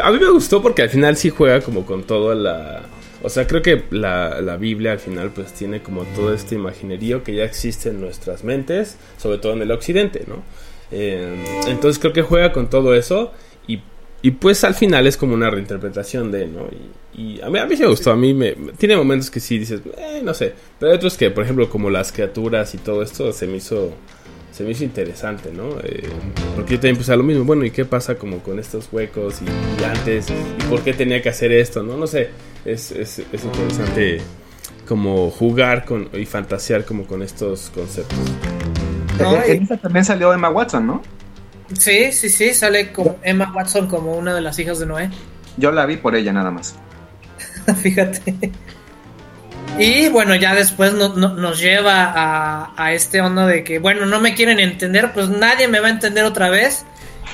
A 0.01 0.11
mí 0.11 0.19
me 0.19 0.29
gustó 0.29 0.61
porque 0.61 0.83
al 0.83 0.89
final 0.89 1.17
sí 1.17 1.29
juega 1.29 1.61
como 1.61 1.85
con 1.85 2.03
toda 2.03 2.35
la... 2.35 2.83
O 3.23 3.29
sea, 3.29 3.45
creo 3.45 3.61
que 3.61 3.83
la, 3.91 4.41
la 4.41 4.57
Biblia 4.57 4.93
al 4.93 4.99
final 4.99 5.29
pues 5.29 5.53
tiene 5.53 5.83
como 5.83 6.05
todo 6.05 6.33
este 6.33 6.55
imaginerío 6.55 7.23
que 7.23 7.35
ya 7.35 7.43
existe 7.43 7.89
en 7.89 8.01
nuestras 8.01 8.43
mentes, 8.43 8.97
sobre 9.17 9.37
todo 9.37 9.53
en 9.53 9.61
el 9.61 9.71
occidente, 9.71 10.23
¿no? 10.25 10.43
Eh, 10.91 11.35
entonces 11.67 11.99
creo 11.99 12.13
que 12.13 12.21
juega 12.21 12.51
con 12.51 12.69
todo 12.69 12.95
eso 12.95 13.31
y, 14.21 14.31
pues 14.31 14.63
al 14.63 14.75
final 14.75 15.07
es 15.07 15.17
como 15.17 15.33
una 15.33 15.49
reinterpretación 15.49 16.31
de, 16.31 16.47
¿no? 16.47 16.67
Y, 17.15 17.21
y 17.21 17.41
a, 17.41 17.49
mí, 17.49 17.59
a 17.59 17.65
mí 17.65 17.75
sí 17.75 17.81
me 17.83 17.89
gustó, 17.89 18.11
a 18.11 18.15
mí 18.15 18.33
me, 18.33 18.51
tiene 18.77 18.95
momentos 18.95 19.29
que 19.31 19.39
sí 19.39 19.57
dices, 19.59 19.81
eh, 19.97 20.21
no 20.23 20.33
sé, 20.33 20.53
pero 20.79 20.91
hay 20.91 20.97
otros 20.97 21.17
que, 21.17 21.29
por 21.31 21.43
ejemplo, 21.43 21.69
como 21.69 21.89
las 21.89 22.11
criaturas 22.11 22.73
y 22.75 22.77
todo 22.77 23.01
esto 23.03 23.31
se 23.33 23.47
me 23.47 23.57
hizo 23.57 23.91
se 24.51 24.65
me 24.65 24.71
hizo 24.71 24.83
interesante, 24.83 25.49
¿no? 25.53 25.79
Eh, 25.81 26.03
porque 26.55 26.73
yo 26.75 26.79
también 26.81 27.09
a 27.09 27.15
lo 27.15 27.23
mismo, 27.23 27.45
bueno, 27.45 27.63
¿y 27.63 27.71
qué 27.71 27.85
pasa 27.85 28.15
como 28.15 28.39
con 28.39 28.59
estos 28.59 28.89
huecos 28.91 29.41
y, 29.41 29.45
y 29.81 29.83
antes? 29.85 30.27
¿Y 30.29 30.63
por 30.69 30.81
qué 30.81 30.93
tenía 30.93 31.21
que 31.21 31.29
hacer 31.29 31.53
esto? 31.53 31.81
No, 31.83 31.95
no 31.95 32.05
sé, 32.05 32.29
es, 32.65 32.91
es, 32.91 33.19
es 33.31 33.43
interesante 33.45 34.19
como 34.87 35.29
jugar 35.31 35.85
con 35.85 36.09
y 36.13 36.25
fantasear 36.25 36.83
como 36.83 37.05
con 37.05 37.21
estos 37.23 37.71
conceptos. 37.73 38.19
No, 39.19 39.35
En- 39.37 39.41
y- 39.47 39.51
en 39.57 39.63
esa 39.63 39.77
también 39.77 40.03
salió 40.03 40.33
Emma 40.33 40.49
Watson, 40.49 40.85
¿no? 40.85 41.01
Sí, 41.77 42.11
sí, 42.11 42.29
sí, 42.29 42.53
sale 42.53 42.91
con 42.91 43.17
Emma 43.23 43.51
Watson 43.55 43.87
como 43.87 44.13
una 44.15 44.33
de 44.33 44.41
las 44.41 44.57
hijas 44.59 44.79
de 44.79 44.85
Noé. 44.85 45.09
Yo 45.57 45.71
la 45.71 45.85
vi 45.85 45.97
por 45.97 46.15
ella 46.15 46.31
nada 46.33 46.51
más. 46.51 46.75
Fíjate. 47.81 48.51
Y 49.79 50.09
bueno, 50.09 50.35
ya 50.35 50.53
después 50.53 50.93
no- 50.93 51.15
no- 51.15 51.33
nos 51.35 51.59
lleva 51.59 52.11
a, 52.13 52.73
a 52.75 52.93
este 52.93 53.21
onda 53.21 53.47
de 53.47 53.63
que, 53.63 53.79
bueno, 53.79 54.05
no 54.05 54.19
me 54.19 54.33
quieren 54.35 54.59
entender, 54.59 55.11
pues 55.13 55.29
nadie 55.29 55.67
me 55.67 55.79
va 55.79 55.87
a 55.87 55.91
entender 55.91 56.23
otra 56.25 56.49
vez. 56.49 56.85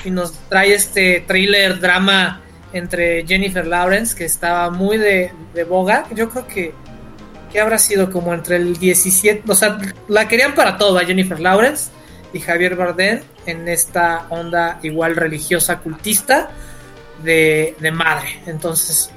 Y 0.04 0.10
nos 0.10 0.32
trae 0.48 0.74
este 0.74 1.24
thriller 1.26 1.80
drama 1.80 2.40
entre 2.72 3.26
Jennifer 3.26 3.66
Lawrence, 3.66 4.16
que 4.16 4.24
estaba 4.24 4.70
muy 4.70 4.96
de, 4.98 5.32
de 5.54 5.64
boga. 5.64 6.06
Yo 6.14 6.28
creo 6.30 6.46
que, 6.46 6.72
que 7.52 7.60
habrá 7.60 7.78
sido 7.78 8.10
como 8.10 8.32
entre 8.32 8.56
el 8.56 8.76
17, 8.78 9.42
o 9.50 9.54
sea, 9.54 9.78
la 10.06 10.28
querían 10.28 10.54
para 10.54 10.76
todo 10.78 10.98
a 10.98 11.04
Jennifer 11.04 11.40
Lawrence 11.40 11.90
y 12.32 12.40
Javier 12.40 12.76
Bardem 12.76 13.20
en 13.46 13.68
esta 13.68 14.26
onda 14.30 14.78
igual 14.82 15.16
religiosa 15.16 15.78
cultista 15.80 16.50
de, 17.22 17.74
de 17.80 17.90
madre. 17.92 18.40
Entonces, 18.46 19.10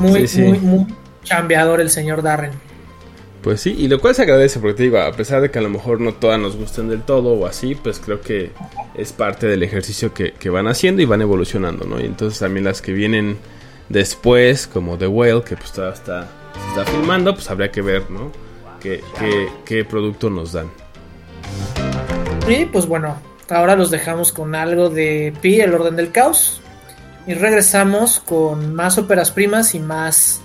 muy, 0.00 0.20
Sí, 0.20 0.28
sí. 0.28 0.42
muy, 0.42 0.58
muy 0.58 0.86
chambeador 1.24 1.80
el 1.80 1.90
señor 1.90 2.22
Darren. 2.22 2.52
Pues 3.42 3.60
sí, 3.60 3.76
y 3.78 3.86
lo 3.86 4.00
cual 4.00 4.14
se 4.14 4.22
agradece 4.22 4.58
porque 4.58 4.74
te 4.74 4.82
digo, 4.84 4.98
a 4.98 5.12
pesar 5.12 5.40
de 5.40 5.50
que 5.52 5.58
a 5.60 5.62
lo 5.62 5.68
mejor 5.70 6.00
no 6.00 6.12
todas 6.14 6.38
nos 6.40 6.56
gusten 6.56 6.88
del 6.88 7.02
todo 7.02 7.34
o 7.34 7.46
así, 7.46 7.76
pues 7.76 8.00
creo 8.00 8.20
que 8.20 8.50
es 8.94 9.12
parte 9.12 9.46
del 9.46 9.62
ejercicio 9.62 10.12
que, 10.12 10.32
que 10.32 10.50
van 10.50 10.66
haciendo 10.66 11.00
y 11.00 11.04
van 11.04 11.22
evolucionando, 11.22 11.84
¿no? 11.84 12.00
Y 12.00 12.06
entonces 12.06 12.40
también 12.40 12.64
las 12.64 12.82
que 12.82 12.92
vienen 12.92 13.38
después, 13.88 14.66
como 14.66 14.98
The 14.98 15.06
Whale, 15.06 15.42
que 15.44 15.56
pues 15.56 15.70
todavía 15.70 15.94
está, 15.96 16.28
se 16.60 16.80
está 16.80 16.90
filmando, 16.90 17.34
pues 17.34 17.48
habría 17.48 17.70
que 17.70 17.82
ver, 17.82 18.10
¿no? 18.10 18.32
¿Qué, 18.86 19.02
qué, 19.18 19.48
qué 19.64 19.84
producto 19.84 20.30
nos 20.30 20.52
dan? 20.52 20.70
Y 22.46 22.66
pues 22.66 22.86
bueno, 22.86 23.20
ahora 23.50 23.74
los 23.74 23.90
dejamos 23.90 24.30
con 24.30 24.54
algo 24.54 24.90
de 24.90 25.34
Pi, 25.42 25.60
el 25.60 25.74
orden 25.74 25.96
del 25.96 26.12
caos. 26.12 26.60
Y 27.26 27.34
regresamos 27.34 28.20
con 28.20 28.76
más 28.76 28.96
óperas 28.96 29.32
primas 29.32 29.74
y 29.74 29.80
más 29.80 30.40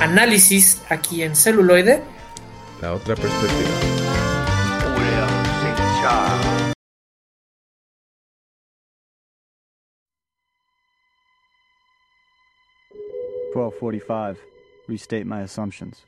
análisis 0.00 0.82
aquí 0.88 1.22
en 1.22 1.36
celuloide. 1.36 2.02
La 2.80 2.92
otra 2.94 3.14
perspectiva. 3.14 3.70
Twelve 13.52 13.74
forty-five. 13.78 14.36
Restate 14.88 15.24
my 15.24 15.42
assumptions. 15.42 16.04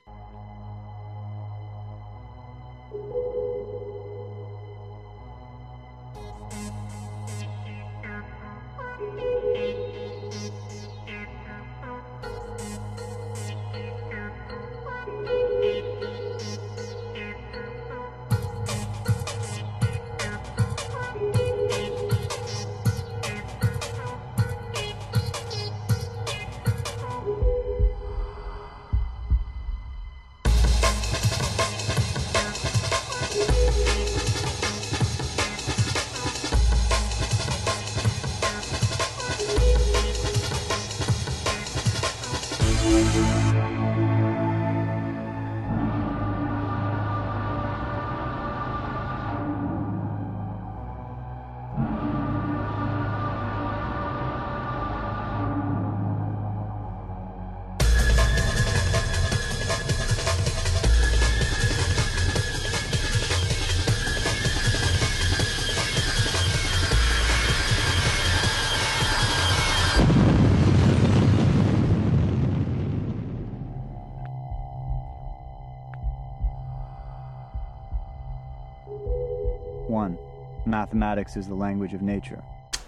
Mathematics 80.85 81.35
is 81.35 81.47
the 81.47 81.55
language 81.55 81.95
of 81.95 82.01
nature. 82.01 82.39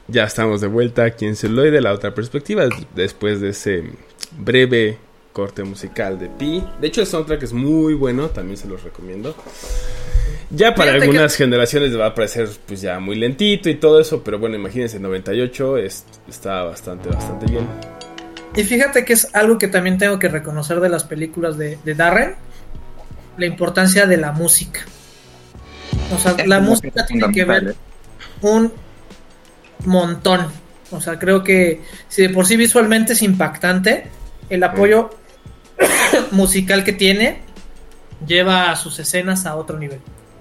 Ya 0.08 0.24
estamos 0.24 0.62
de 0.62 0.68
vuelta 0.68 1.04
aquí 1.04 1.26
en 1.26 1.36
Celuloide, 1.36 1.82
la 1.82 1.94
otra 1.94 2.14
perspectiva, 2.14 2.64
después 2.96 3.42
de 3.42 3.50
ese 3.50 3.84
breve 4.38 4.98
corte 5.34 5.64
musical 5.64 6.18
de 6.20 6.30
Pi. 6.30 6.64
De 6.80 6.88
hecho, 6.88 7.02
el 7.02 7.08
soundtrack 7.08 7.44
es 7.44 7.54
muy 7.54 7.94
bueno, 7.96 8.30
también 8.30 8.56
se 8.58 8.68
los 8.68 8.84
recomiendo. 8.84 9.36
Ya 10.50 10.76
para 10.76 10.92
Fíjate 10.92 11.06
algunas 11.06 11.36
generaciones 11.36 11.92
le 11.92 11.98
va 11.98 12.08
a 12.08 12.16
parecer 12.16 12.48
pues 12.68 12.80
ya 12.82 13.00
muy 13.00 13.16
lentito 13.16 13.70
y 13.70 13.76
todo 13.76 14.00
eso, 14.00 14.24
pero 14.24 14.40
bueno, 14.40 14.56
imagínense, 14.56 15.00
98 15.00 15.78
es, 15.78 16.06
está 16.30 16.64
bastante, 16.64 17.10
bastante 17.10 17.48
bien. 17.48 17.68
Y 18.56 18.64
fíjate 18.64 19.04
que 19.04 19.14
es 19.14 19.36
algo 19.36 19.58
que 19.58 19.68
también 19.68 19.98
tengo 19.98 20.20
que 20.20 20.30
reconocer 20.30 20.80
de 20.80 20.90
las 20.90 21.04
películas 21.04 21.58
de, 21.58 21.78
de 21.84 21.96
Darren, 21.96 22.36
la 23.38 23.46
importancia 23.46 24.06
de 24.06 24.18
la 24.18 24.32
música. 24.32 24.82
O 26.16 26.20
sea, 26.20 26.36
la 26.46 26.60
música 26.60 27.06
tiene 27.06 27.30
que 27.32 27.44
ver 27.44 27.76
un 28.42 28.72
montón. 29.86 30.48
O 30.92 31.02
sea, 31.02 31.20
creo 31.20 31.44
que 31.44 31.82
si 32.08 32.24
de 32.24 32.30
por 32.30 32.46
sí 32.46 32.58
visualmente 32.58 33.14
es 33.14 33.22
impactante, 33.22 34.08
el 34.50 34.64
apoyo 34.64 35.10
musical 36.32 36.84
que 36.84 36.94
tiene 36.94 37.42
lleva 38.26 38.72
a 38.72 38.76
sus 38.76 39.00
escenas 39.00 39.46
a 39.46 39.56
otro 39.56 39.78
nivel. 39.78 40.00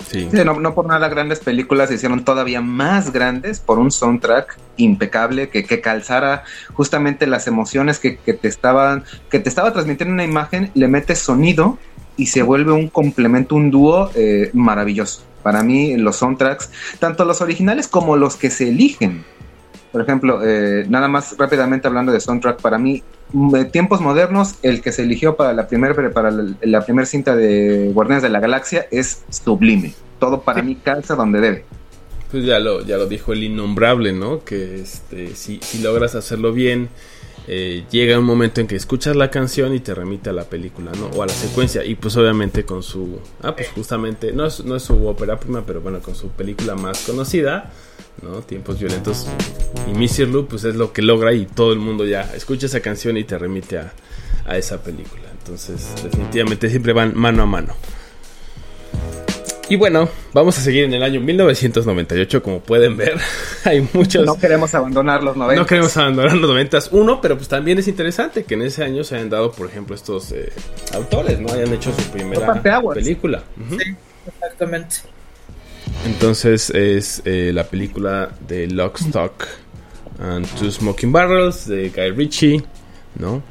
Sí. 0.08 0.28
Sí, 0.30 0.38
no, 0.44 0.60
no 0.60 0.74
por 0.74 0.86
nada 0.86 1.08
grandes 1.08 1.40
películas 1.40 1.88
se 1.88 1.96
hicieron 1.96 2.24
todavía 2.24 2.60
más 2.60 3.12
grandes 3.12 3.58
por 3.58 3.80
un 3.80 3.90
soundtrack 3.90 4.56
impecable 4.76 5.48
que, 5.48 5.64
que 5.64 5.80
calzara 5.80 6.44
justamente 6.74 7.26
las 7.26 7.48
emociones 7.48 7.98
que, 7.98 8.16
que 8.18 8.32
te 8.32 8.46
estaban 8.46 9.04
que 9.30 9.40
te 9.40 9.48
estaba 9.48 9.72
transmitiendo 9.72 10.14
una 10.14 10.22
imagen, 10.22 10.70
le 10.74 10.86
metes 10.86 11.18
sonido 11.18 11.78
y 12.16 12.26
se 12.26 12.42
vuelve 12.42 12.72
un 12.72 12.88
complemento, 12.88 13.54
un 13.54 13.70
dúo 13.70 14.10
eh, 14.14 14.50
maravilloso. 14.54 15.22
Para 15.46 15.62
mí 15.62 15.96
los 15.96 16.16
soundtracks, 16.16 16.70
tanto 16.98 17.24
los 17.24 17.40
originales 17.40 17.86
como 17.86 18.16
los 18.16 18.34
que 18.34 18.50
se 18.50 18.68
eligen. 18.68 19.24
Por 19.92 20.02
ejemplo, 20.02 20.40
eh, 20.44 20.84
nada 20.88 21.06
más 21.06 21.36
rápidamente 21.38 21.86
hablando 21.86 22.10
de 22.10 22.18
soundtrack, 22.18 22.60
para 22.60 22.78
mí 22.78 23.04
de 23.32 23.64
tiempos 23.64 24.00
modernos, 24.00 24.56
el 24.64 24.82
que 24.82 24.90
se 24.90 25.04
eligió 25.04 25.36
para 25.36 25.52
la 25.52 25.68
primera 25.68 25.94
para 26.12 26.32
la, 26.32 26.52
la 26.62 26.84
primera 26.84 27.06
cinta 27.06 27.36
de 27.36 27.92
Guardianes 27.94 28.24
de 28.24 28.28
la 28.30 28.40
Galaxia 28.40 28.88
es 28.90 29.22
sublime. 29.30 29.94
Todo 30.18 30.40
para 30.40 30.62
mí 30.62 30.74
calza 30.82 31.14
donde 31.14 31.40
debe. 31.40 31.64
Pues 32.32 32.44
ya 32.44 32.58
lo, 32.58 32.84
ya 32.84 32.96
lo 32.96 33.06
dijo 33.06 33.32
el 33.32 33.44
innombrable, 33.44 34.12
¿no? 34.12 34.42
Que 34.42 34.80
este, 34.80 35.36
si, 35.36 35.60
si 35.62 35.78
logras 35.78 36.16
hacerlo 36.16 36.52
bien, 36.52 36.88
eh, 37.48 37.84
llega 37.90 38.18
un 38.18 38.24
momento 38.24 38.60
en 38.60 38.66
que 38.66 38.76
escuchas 38.76 39.14
la 39.14 39.30
canción 39.30 39.74
y 39.74 39.80
te 39.80 39.94
remite 39.94 40.30
a 40.30 40.32
la 40.32 40.44
película, 40.44 40.92
¿no? 40.98 41.06
O 41.06 41.22
a 41.22 41.26
la 41.26 41.32
secuencia. 41.32 41.84
Y 41.84 41.94
pues 41.94 42.16
obviamente 42.16 42.64
con 42.64 42.82
su... 42.82 43.20
Ah, 43.42 43.54
pues 43.54 43.68
justamente, 43.68 44.32
no 44.32 44.46
es, 44.46 44.64
no 44.64 44.76
es 44.76 44.82
su 44.82 45.06
ópera 45.06 45.38
prima, 45.38 45.64
pero 45.64 45.80
bueno, 45.80 46.00
con 46.00 46.14
su 46.14 46.28
película 46.28 46.74
más 46.74 47.00
conocida, 47.06 47.72
¿no? 48.22 48.42
Tiempos 48.42 48.78
violentos. 48.78 49.28
Y 49.88 49.96
Missy 49.96 50.26
Lou, 50.26 50.46
pues 50.46 50.64
es 50.64 50.74
lo 50.74 50.92
que 50.92 51.02
logra 51.02 51.32
y 51.32 51.46
todo 51.46 51.72
el 51.72 51.78
mundo 51.78 52.04
ya 52.04 52.22
escucha 52.34 52.66
esa 52.66 52.80
canción 52.80 53.16
y 53.16 53.24
te 53.24 53.38
remite 53.38 53.78
a, 53.78 53.92
a 54.44 54.56
esa 54.58 54.82
película. 54.82 55.22
Entonces, 55.38 56.02
definitivamente 56.02 56.68
siempre 56.68 56.92
van 56.92 57.16
mano 57.16 57.44
a 57.44 57.46
mano. 57.46 57.74
Y 59.68 59.74
bueno, 59.76 60.08
vamos 60.32 60.56
a 60.58 60.60
seguir 60.60 60.84
en 60.84 60.94
el 60.94 61.02
año 61.02 61.20
1998, 61.20 62.42
como 62.42 62.60
pueden 62.60 62.96
ver. 62.96 63.18
Hay 63.64 63.86
muchos... 63.92 64.24
No 64.24 64.38
queremos 64.38 64.72
abandonar 64.74 65.24
los 65.24 65.36
90. 65.36 65.60
No 65.60 65.66
queremos 65.66 65.96
abandonar 65.96 66.36
los 66.36 66.48
90. 66.50 66.78
Uno, 66.92 67.20
pero 67.20 67.36
pues 67.36 67.48
también 67.48 67.78
es 67.78 67.88
interesante 67.88 68.44
que 68.44 68.54
en 68.54 68.62
ese 68.62 68.84
año 68.84 69.02
se 69.02 69.16
hayan 69.16 69.28
dado, 69.28 69.50
por 69.50 69.68
ejemplo, 69.68 69.96
estos 69.96 70.30
eh, 70.30 70.52
autores, 70.94 71.40
¿no? 71.40 71.52
Hayan 71.52 71.72
hecho 71.72 71.92
su 71.92 72.10
primera 72.10 72.62
película. 72.94 73.42
Sí, 73.70 73.96
exactamente. 74.28 74.96
Entonces 76.04 76.70
es 76.70 77.22
eh, 77.24 77.50
la 77.52 77.64
película 77.64 78.30
de 78.46 78.68
Lock, 78.68 79.00
Stock 79.00 79.46
and 80.20 80.46
Two 80.58 80.70
Smoking 80.70 81.10
Barrels 81.10 81.66
de 81.66 81.88
Guy 81.90 82.10
Ritchie, 82.10 82.62
¿no? 83.18 83.42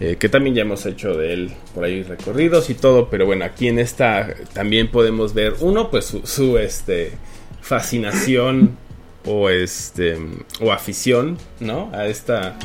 Eh, 0.00 0.16
que 0.18 0.28
también 0.28 0.56
ya 0.56 0.62
hemos 0.62 0.84
hecho 0.86 1.14
de 1.16 1.32
él 1.32 1.52
por 1.72 1.84
ahí 1.84 2.02
recorridos 2.02 2.68
y 2.68 2.74
todo, 2.74 3.08
pero 3.08 3.26
bueno, 3.26 3.44
aquí 3.44 3.68
en 3.68 3.78
esta 3.78 4.34
también 4.52 4.90
podemos 4.90 5.34
ver, 5.34 5.54
uno, 5.60 5.88
pues 5.90 6.06
su, 6.06 6.26
su, 6.26 6.58
este, 6.58 7.12
fascinación 7.60 8.76
o, 9.24 9.48
este, 9.50 10.18
o 10.60 10.72
afición, 10.72 11.38
¿no? 11.60 11.90
A 11.94 12.06
esta 12.06 12.56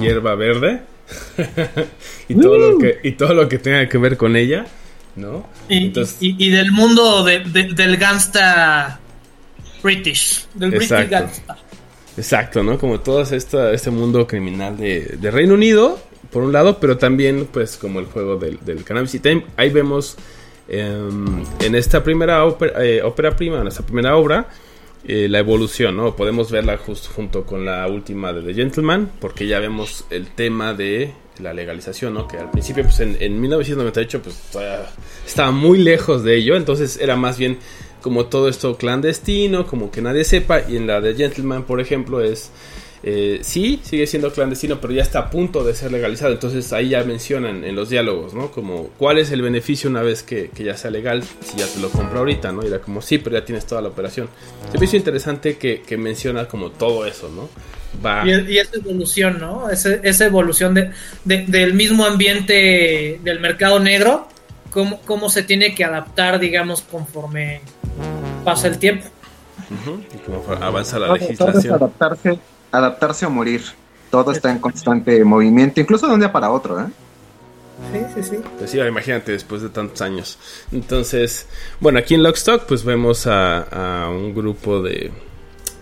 hierba 0.00 0.34
verde 0.34 0.80
y, 2.28 2.34
todo 2.34 2.58
lo 2.58 2.78
que, 2.78 2.98
y 3.02 3.12
todo 3.12 3.34
lo 3.34 3.48
que 3.48 3.58
tenga 3.58 3.88
que 3.88 3.98
ver 3.98 4.16
con 4.16 4.34
ella, 4.36 4.66
¿no? 5.16 5.46
Y, 5.68 5.86
Entonces- 5.86 6.16
y- 6.20 6.36
y 6.38 6.50
del 6.50 6.72
mundo 6.72 7.22
de- 7.24 7.40
de- 7.40 7.72
del 7.74 7.96
gangsta 7.98 8.98
British, 9.82 10.46
del 10.54 10.70
British 10.70 10.90
Exacto. 10.92 11.10
gangsta. 11.10 11.56
Exacto, 12.16 12.62
¿no? 12.64 12.78
Como 12.78 12.98
todo 13.00 13.22
esta, 13.22 13.72
este 13.72 13.90
mundo 13.90 14.26
criminal 14.26 14.76
de, 14.76 15.16
de 15.20 15.30
Reino 15.30 15.54
Unido, 15.54 16.00
por 16.30 16.42
un 16.42 16.52
lado, 16.52 16.78
pero 16.78 16.98
también, 16.98 17.48
pues, 17.50 17.76
como 17.76 18.00
el 18.00 18.06
juego 18.06 18.36
del, 18.36 18.84
cannabis. 18.84 19.14
Y 19.14 19.20
también 19.20 19.46
ahí 19.56 19.70
vemos 19.70 20.16
em, 20.68 21.44
en 21.60 21.74
esta 21.74 22.02
primera 22.02 22.44
ópera, 22.44 22.84
eh, 22.84 23.02
ópera 23.02 23.34
prima, 23.34 23.60
en 23.60 23.66
esta 23.66 23.82
primera 23.82 24.16
obra, 24.16 24.48
eh, 25.06 25.28
la 25.28 25.38
evolución, 25.38 25.96
¿no? 25.96 26.14
Podemos 26.16 26.50
verla 26.50 26.76
justo 26.76 27.10
junto 27.14 27.44
con 27.44 27.64
la 27.64 27.86
última 27.86 28.32
de 28.32 28.42
The 28.42 28.54
Gentleman, 28.54 29.10
porque 29.20 29.46
ya 29.46 29.58
vemos 29.58 30.04
el 30.10 30.26
tema 30.28 30.74
de 30.74 31.12
la 31.40 31.54
legalización, 31.54 32.14
¿no? 32.14 32.28
Que 32.28 32.36
al 32.36 32.50
principio, 32.50 32.82
pues, 32.82 33.00
en, 33.00 33.16
en 33.20 33.40
1998, 33.40 34.22
pues, 34.22 34.36
estaba 35.26 35.50
muy 35.50 35.78
lejos 35.78 36.24
de 36.24 36.36
ello, 36.36 36.56
entonces 36.56 36.98
era 37.00 37.16
más 37.16 37.38
bien 37.38 37.58
como 38.02 38.26
todo 38.26 38.48
esto 38.48 38.76
clandestino, 38.76 39.66
como 39.66 39.90
que 39.90 40.02
nadie 40.02 40.24
sepa, 40.24 40.60
y 40.68 40.76
en 40.76 40.86
la 40.86 41.00
de 41.00 41.14
Gentleman, 41.14 41.64
por 41.64 41.80
ejemplo, 41.80 42.20
es... 42.20 42.50
eh, 43.02 43.38
sí, 43.42 43.80
sigue 43.82 44.06
siendo 44.06 44.32
clandestino, 44.32 44.80
pero 44.80 44.92
ya 44.92 45.02
está 45.02 45.20
a 45.20 45.30
punto 45.30 45.62
de 45.64 45.74
ser 45.74 45.92
legalizado. 45.92 46.32
Entonces 46.32 46.72
ahí 46.72 46.90
ya 46.90 47.04
mencionan 47.04 47.64
en 47.64 47.76
los 47.76 47.90
diálogos, 47.90 48.34
¿no? 48.34 48.50
Como 48.50 48.88
cuál 48.98 49.18
es 49.18 49.30
el 49.30 49.42
beneficio 49.42 49.88
una 49.90 50.02
vez 50.02 50.22
que, 50.22 50.50
que 50.50 50.64
ya 50.64 50.76
sea 50.76 50.90
legal, 50.90 51.22
si 51.22 51.56
ya 51.58 51.66
te 51.66 51.78
lo 51.80 51.90
compro 51.90 52.18
ahorita, 52.20 52.52
¿no? 52.52 52.62
Y 52.64 52.66
era 52.68 52.80
como, 52.80 53.00
sí, 53.02 53.18
pero 53.18 53.38
ya 53.38 53.44
tienes 53.44 53.66
toda 53.66 53.80
la 53.82 53.88
operación. 53.88 54.28
Se 54.72 54.78
me 54.78 54.84
hizo 54.84 54.96
interesante 54.96 55.56
que, 55.58 55.82
que 55.82 55.96
menciona 55.96 56.46
como 56.48 56.70
todo 56.70 57.06
eso, 57.06 57.28
¿no? 57.28 57.48
Va... 58.04 58.24
Y, 58.26 58.52
y 58.52 58.58
esa 58.58 58.76
evolución, 58.76 59.38
¿no? 59.40 59.70
Ese- 59.70 60.00
esa 60.02 60.26
evolución 60.26 60.74
de, 60.74 60.90
de- 61.24 61.44
del 61.46 61.74
mismo 61.74 62.04
ambiente 62.04 63.18
del 63.22 63.40
mercado 63.40 63.78
negro, 63.80 64.28
cómo, 64.70 65.00
cómo 65.02 65.30
se 65.30 65.42
tiene 65.42 65.74
que 65.74 65.84
adaptar, 65.84 66.38
digamos, 66.38 66.82
conforme 66.82 67.60
pasa 68.44 68.68
el 68.68 68.78
tiempo. 68.78 69.06
Ujú, 69.70 70.00
y 70.14 70.18
cómo 70.18 70.44
avanza 70.62 70.98
la 70.98 71.12
legislación. 71.14 71.74
adaptarse, 71.74 72.38
adaptarse 72.72 73.26
o 73.26 73.30
morir. 73.30 73.62
Todo 74.10 74.32
está 74.32 74.50
en 74.50 74.58
constante 74.58 75.22
movimiento, 75.24 75.80
incluso 75.80 76.06
de 76.06 76.14
un 76.14 76.20
día 76.20 76.32
para 76.32 76.50
otro, 76.50 76.80
¿eh? 76.80 76.86
Sí, 77.92 78.00
sí, 78.14 78.30
sí. 78.30 78.36
Pues 78.58 78.70
sí, 78.70 78.80
imagínate 78.80 79.32
después 79.32 79.62
de 79.62 79.68
tantos 79.68 80.00
años. 80.00 80.38
Entonces, 80.72 81.46
bueno, 81.78 81.98
aquí 81.98 82.14
en 82.14 82.22
Lockstock 82.22 82.64
pues 82.66 82.84
vemos 82.84 83.26
a, 83.26 84.04
a 84.04 84.10
un 84.10 84.34
grupo 84.34 84.82
de 84.82 85.12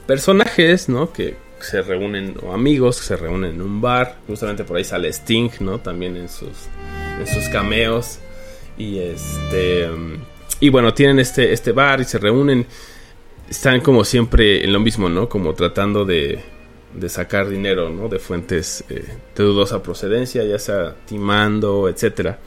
personajes, 0.07 0.89
¿no? 0.89 1.13
Que 1.13 1.37
se 1.61 1.81
reúnen, 1.83 2.35
o 2.43 2.53
amigos 2.53 3.01
que 3.01 3.07
se 3.07 3.17
reúnen 3.17 3.55
en 3.55 3.63
un 3.63 3.81
bar. 3.81 4.17
Justamente 4.27 4.65
por 4.65 4.77
ahí 4.77 4.85
sale 4.85 5.09
Sting, 5.09 5.51
¿no? 5.61 5.79
También 5.79 6.17
en 6.17 6.29
sus, 6.29 6.69
en 7.19 7.27
sus 7.27 7.49
cameos. 7.49 8.19
Y 8.77 8.99
este... 8.99 9.89
mm, 9.89 10.17
Y 10.61 10.69
bueno, 10.69 10.93
tienen 10.93 11.19
este, 11.19 11.53
este 11.53 11.73
bar 11.73 12.01
y 12.01 12.05
se 12.05 12.19
reúnen. 12.19 12.67
Están 13.49 13.81
como 13.81 14.05
siempre 14.05 14.65
en 14.65 14.73
lo 14.73 14.81
mismo, 14.81 15.09
¿no? 15.09 15.29
Como 15.29 15.55
tratando 15.55 16.05
de, 16.05 16.45
de 16.97 17.09
sacar 17.09 17.49
dinero, 17.49 17.91
¿no? 17.91 18.09
De 18.09 18.19
fuentes 18.19 18.85
eh, 18.89 19.05
de 19.35 19.45
dudosa 19.45 19.83
procedencia, 19.83 20.43
ya 20.45 20.59
sea 20.59 20.95
timando, 21.07 21.89
etcétera. 21.89 22.39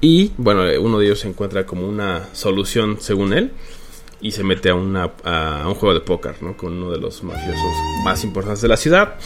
Y 0.00 0.32
bueno, 0.36 0.66
eh, 0.66 0.78
uno 0.78 0.98
de 0.98 1.06
ellos 1.06 1.20
se 1.20 1.28
encuentra 1.28 1.66
como 1.66 1.88
una 1.88 2.28
solución 2.32 2.98
según 3.00 3.32
él 3.32 3.52
y 4.20 4.30
se 4.30 4.44
mete 4.44 4.70
a, 4.70 4.74
una, 4.74 5.12
a 5.24 5.64
un 5.66 5.74
juego 5.74 5.94
de 5.94 6.00
póker, 6.00 6.36
¿no? 6.42 6.56
Con 6.56 6.74
uno 6.74 6.90
de 6.90 6.98
los 6.98 7.22
mafiosos 7.22 7.72
más 8.04 8.22
importantes 8.24 8.62
de 8.62 8.68
la 8.68 8.76
ciudad. 8.76 9.16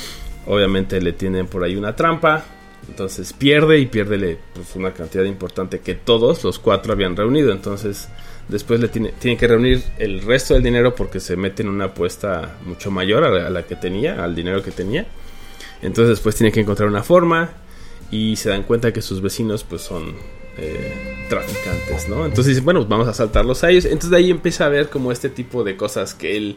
Obviamente 0.47 1.01
le 1.01 1.13
tienen 1.13 1.47
por 1.47 1.63
ahí 1.63 1.77
una 1.77 1.95
trampa, 1.95 2.45
entonces 2.89 3.33
pierde 3.33 3.79
y 3.79 3.87
pierde 3.87 4.39
pues, 4.55 4.75
una 4.75 4.93
cantidad 4.93 5.25
importante 5.25 5.81
que 5.81 5.95
todos 5.95 6.43
los 6.45 6.59
cuatro 6.59 6.93
habían 6.93 7.17
reunido. 7.17 7.53
Entonces 7.53 8.09
después 8.49 8.81
le 8.81 8.89
tiene, 8.89 9.13
tienen 9.19 9.39
que 9.39 9.47
reunir 9.47 9.83
el 9.99 10.23
resto 10.23 10.55
del 10.55 10.63
dinero 10.63 10.95
porque 10.95 11.21
se 11.21 11.37
mete 11.37 11.63
en 11.63 11.69
una 11.69 11.87
apuesta 11.87 12.57
mucho 12.65 12.91
mayor 12.91 13.25
a 13.25 13.51
la, 13.51 13.63
que 13.65 13.77
tenía, 13.77 14.23
al 14.23 14.35
dinero 14.35 14.63
que 14.63 14.71
tenía. 14.71 15.07
Entonces 15.81 16.11
después 16.11 16.37
tienen 16.37 16.53
que 16.53 16.61
encontrar 16.61 16.89
una 16.89 17.03
forma 17.03 17.51
y 18.11 18.37
se 18.37 18.51
dan 18.51 18.63
cuenta 18.63 18.93
que 18.93 19.03
sus 19.03 19.21
vecinos 19.21 19.65
pues 19.65 19.83
son 19.83 20.15
eh, 20.59 21.27
traficantes, 21.29 22.09
¿no? 22.09 22.25
Entonces 22.25 22.49
dicen, 22.49 22.65
bueno, 22.65 22.85
vamos 22.85 23.09
a 23.09 23.15
saltarlos 23.15 23.65
a 23.65 23.71
ellos. 23.71 23.87
Entonces 23.87 24.11
de 24.11 24.17
ahí 24.19 24.31
empieza 24.31 24.67
a 24.67 24.69
ver 24.69 24.89
como 24.89 25.11
este 25.11 25.29
tipo 25.29 25.65
de 25.65 25.77
cosas 25.77 26.15
que 26.15 26.37
él 26.37 26.57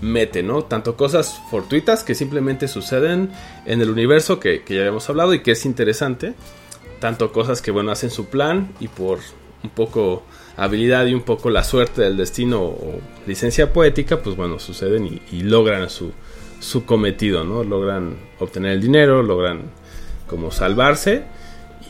mete, 0.00 0.42
¿no? 0.42 0.64
Tanto 0.64 0.96
cosas 0.96 1.40
fortuitas 1.50 2.04
que 2.04 2.14
simplemente 2.14 2.68
suceden 2.68 3.30
en 3.64 3.80
el 3.80 3.90
universo 3.90 4.38
que, 4.38 4.62
que 4.62 4.74
ya 4.74 4.80
habíamos 4.80 5.08
hablado 5.08 5.34
y 5.34 5.40
que 5.40 5.52
es 5.52 5.64
interesante. 5.64 6.34
Tanto 7.00 7.32
cosas 7.32 7.62
que, 7.62 7.72
bueno, 7.72 7.90
hacen 7.90 8.10
su 8.10 8.26
plan 8.26 8.72
y 8.78 8.88
por 8.88 9.18
un 9.64 9.70
poco 9.70 10.22
habilidad 10.56 11.06
y 11.06 11.14
un 11.14 11.22
poco 11.22 11.50
la 11.50 11.64
suerte 11.64 12.02
del 12.02 12.16
destino 12.16 12.62
o 12.62 13.00
licencia 13.26 13.72
poética, 13.72 14.22
pues 14.22 14.36
bueno, 14.36 14.58
suceden 14.58 15.20
y, 15.30 15.42
logran 15.42 15.88
su, 15.90 16.12
su 16.60 16.84
cometido, 16.84 17.44
¿no? 17.44 17.64
Logran 17.64 18.16
obtener 18.38 18.72
el 18.72 18.80
dinero, 18.82 19.22
logran 19.22 19.62
como 20.26 20.50
salvarse. 20.50 21.22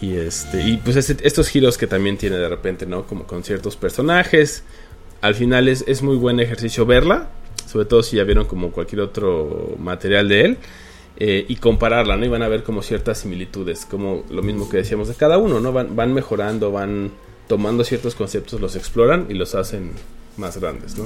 Y 0.01 0.17
este. 0.17 0.63
Y 0.69 0.79
pues 0.79 0.97
este- 0.97 1.27
estos 1.27 1.49
giros 1.49 1.79
que 1.79 1.87
también 1.87 2.17
tiene 2.17 2.37
de 2.37 2.49
repente, 2.49 2.87
¿no? 2.87 3.07
Como 3.07 3.25
con 3.27 3.45
ciertos 3.45 3.77
personajes. 3.77 4.65
Al 5.21 5.35
final 5.37 5.69
es, 5.69 5.85
es 5.87 6.03
muy 6.03 6.17
buen 6.17 6.41
ejercicio 6.41 6.85
verla. 6.87 7.29
Sobre 7.71 7.85
todo 7.87 8.03
si 8.03 8.17
ya 8.17 8.25
vieron 8.25 8.47
como 8.47 8.71
cualquier 8.73 9.01
otro 9.03 9.75
material 9.79 10.29
de 10.29 10.41
él. 10.43 10.59
eh, 11.19 11.45
y 11.47 11.57
compararla, 11.57 12.17
¿no? 12.17 12.25
Y 12.25 12.29
van 12.29 12.43
a 12.43 12.49
ver 12.49 12.63
como 12.65 12.83
ciertas 12.83 13.19
similitudes. 13.19 13.87
Como 13.87 14.25
lo 14.31 14.43
mismo 14.43 14.69
que 14.69 14.79
decíamos 14.79 15.09
de 15.09 15.15
cada 15.15 15.39
uno, 15.39 15.61
¿no? 15.61 15.73
Van, 15.73 15.95
van 15.95 16.13
mejorando, 16.15 16.73
van 16.73 17.13
tomando 17.53 17.85
ciertos 17.85 18.15
conceptos, 18.15 18.63
los 18.63 18.77
exploran 18.77 19.27
y 19.29 19.35
los 19.35 19.55
hacen 19.55 19.91
más 20.39 20.59
grandes, 20.59 20.97
¿no? 20.97 21.05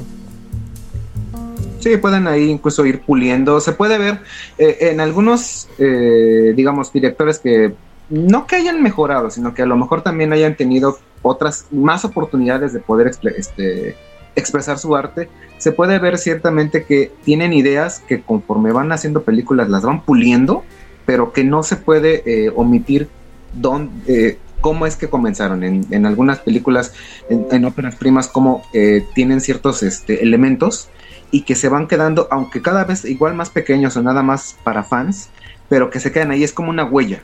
Sí, 1.80 1.96
pueden 1.96 2.28
ahí 2.28 2.48
incluso 2.48 2.86
ir 2.86 3.00
puliendo. 3.00 3.58
Se 3.58 3.72
puede 3.72 3.98
ver 3.98 4.20
eh, 4.56 4.76
en 4.82 5.00
algunos, 5.00 5.66
eh, 5.80 6.52
digamos, 6.54 6.92
directores 6.92 7.40
que 7.40 7.74
no 8.10 8.46
que 8.46 8.54
hayan 8.54 8.80
mejorado, 8.80 9.28
sino 9.28 9.54
que 9.54 9.62
a 9.62 9.66
lo 9.66 9.76
mejor 9.76 10.02
también 10.02 10.32
hayan 10.32 10.56
tenido 10.56 11.00
otras 11.22 11.66
más 11.72 12.04
oportunidades 12.04 12.72
de 12.72 12.78
poder 12.78 13.10
este, 13.36 13.96
expresar 14.36 14.78
su 14.78 14.94
arte. 14.94 15.28
Se 15.58 15.72
puede 15.72 15.98
ver 15.98 16.16
ciertamente 16.16 16.84
que 16.84 17.10
tienen 17.24 17.54
ideas 17.54 18.04
que 18.06 18.22
conforme 18.22 18.70
van 18.70 18.92
haciendo 18.92 19.24
películas 19.24 19.68
las 19.68 19.82
van 19.82 20.02
puliendo, 20.02 20.62
pero 21.06 21.32
que 21.32 21.42
no 21.42 21.64
se 21.64 21.74
puede 21.74 22.22
eh, 22.24 22.52
omitir 22.54 23.08
dónde, 23.52 23.90
eh, 24.06 24.38
cómo 24.66 24.84
es 24.84 24.96
que 24.96 25.08
comenzaron. 25.08 25.62
En, 25.62 25.86
en 25.92 26.06
algunas 26.06 26.40
películas, 26.40 26.92
en, 27.28 27.64
óperas 27.64 27.94
primas, 27.94 28.26
como 28.26 28.64
eh, 28.72 29.06
tienen 29.14 29.40
ciertos 29.40 29.84
este, 29.84 30.24
elementos 30.24 30.88
y 31.30 31.42
que 31.42 31.54
se 31.54 31.68
van 31.68 31.86
quedando, 31.86 32.26
aunque 32.32 32.62
cada 32.62 32.82
vez 32.82 33.04
igual 33.04 33.34
más 33.34 33.48
pequeños 33.48 33.96
o 33.96 34.02
nada 34.02 34.24
más 34.24 34.56
para 34.64 34.82
fans, 34.82 35.28
pero 35.68 35.88
que 35.88 36.00
se 36.00 36.10
quedan 36.10 36.32
ahí, 36.32 36.42
es 36.42 36.52
como 36.52 36.70
una 36.70 36.84
huella 36.84 37.22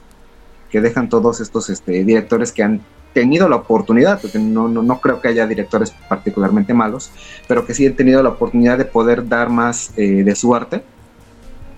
que 0.70 0.80
dejan 0.80 1.08
todos 1.08 1.40
estos 1.40 1.68
este, 1.68 2.04
directores 2.04 2.52
que 2.52 2.62
han 2.62 2.80
tenido 3.12 3.48
la 3.48 3.56
oportunidad, 3.56 4.20
porque 4.22 4.38
no, 4.38 4.68
no, 4.68 4.84
no 4.84 5.00
creo 5.00 5.20
que 5.20 5.26
haya 5.26 5.44
directores 5.48 5.92
particularmente 6.08 6.74
malos, 6.74 7.10
pero 7.48 7.66
que 7.66 7.74
sí 7.74 7.84
han 7.88 7.96
tenido 7.96 8.22
la 8.22 8.28
oportunidad 8.28 8.78
de 8.78 8.84
poder 8.84 9.28
dar 9.28 9.50
más 9.50 9.90
eh, 9.96 10.22
de 10.22 10.34
su 10.36 10.54
arte 10.54 10.84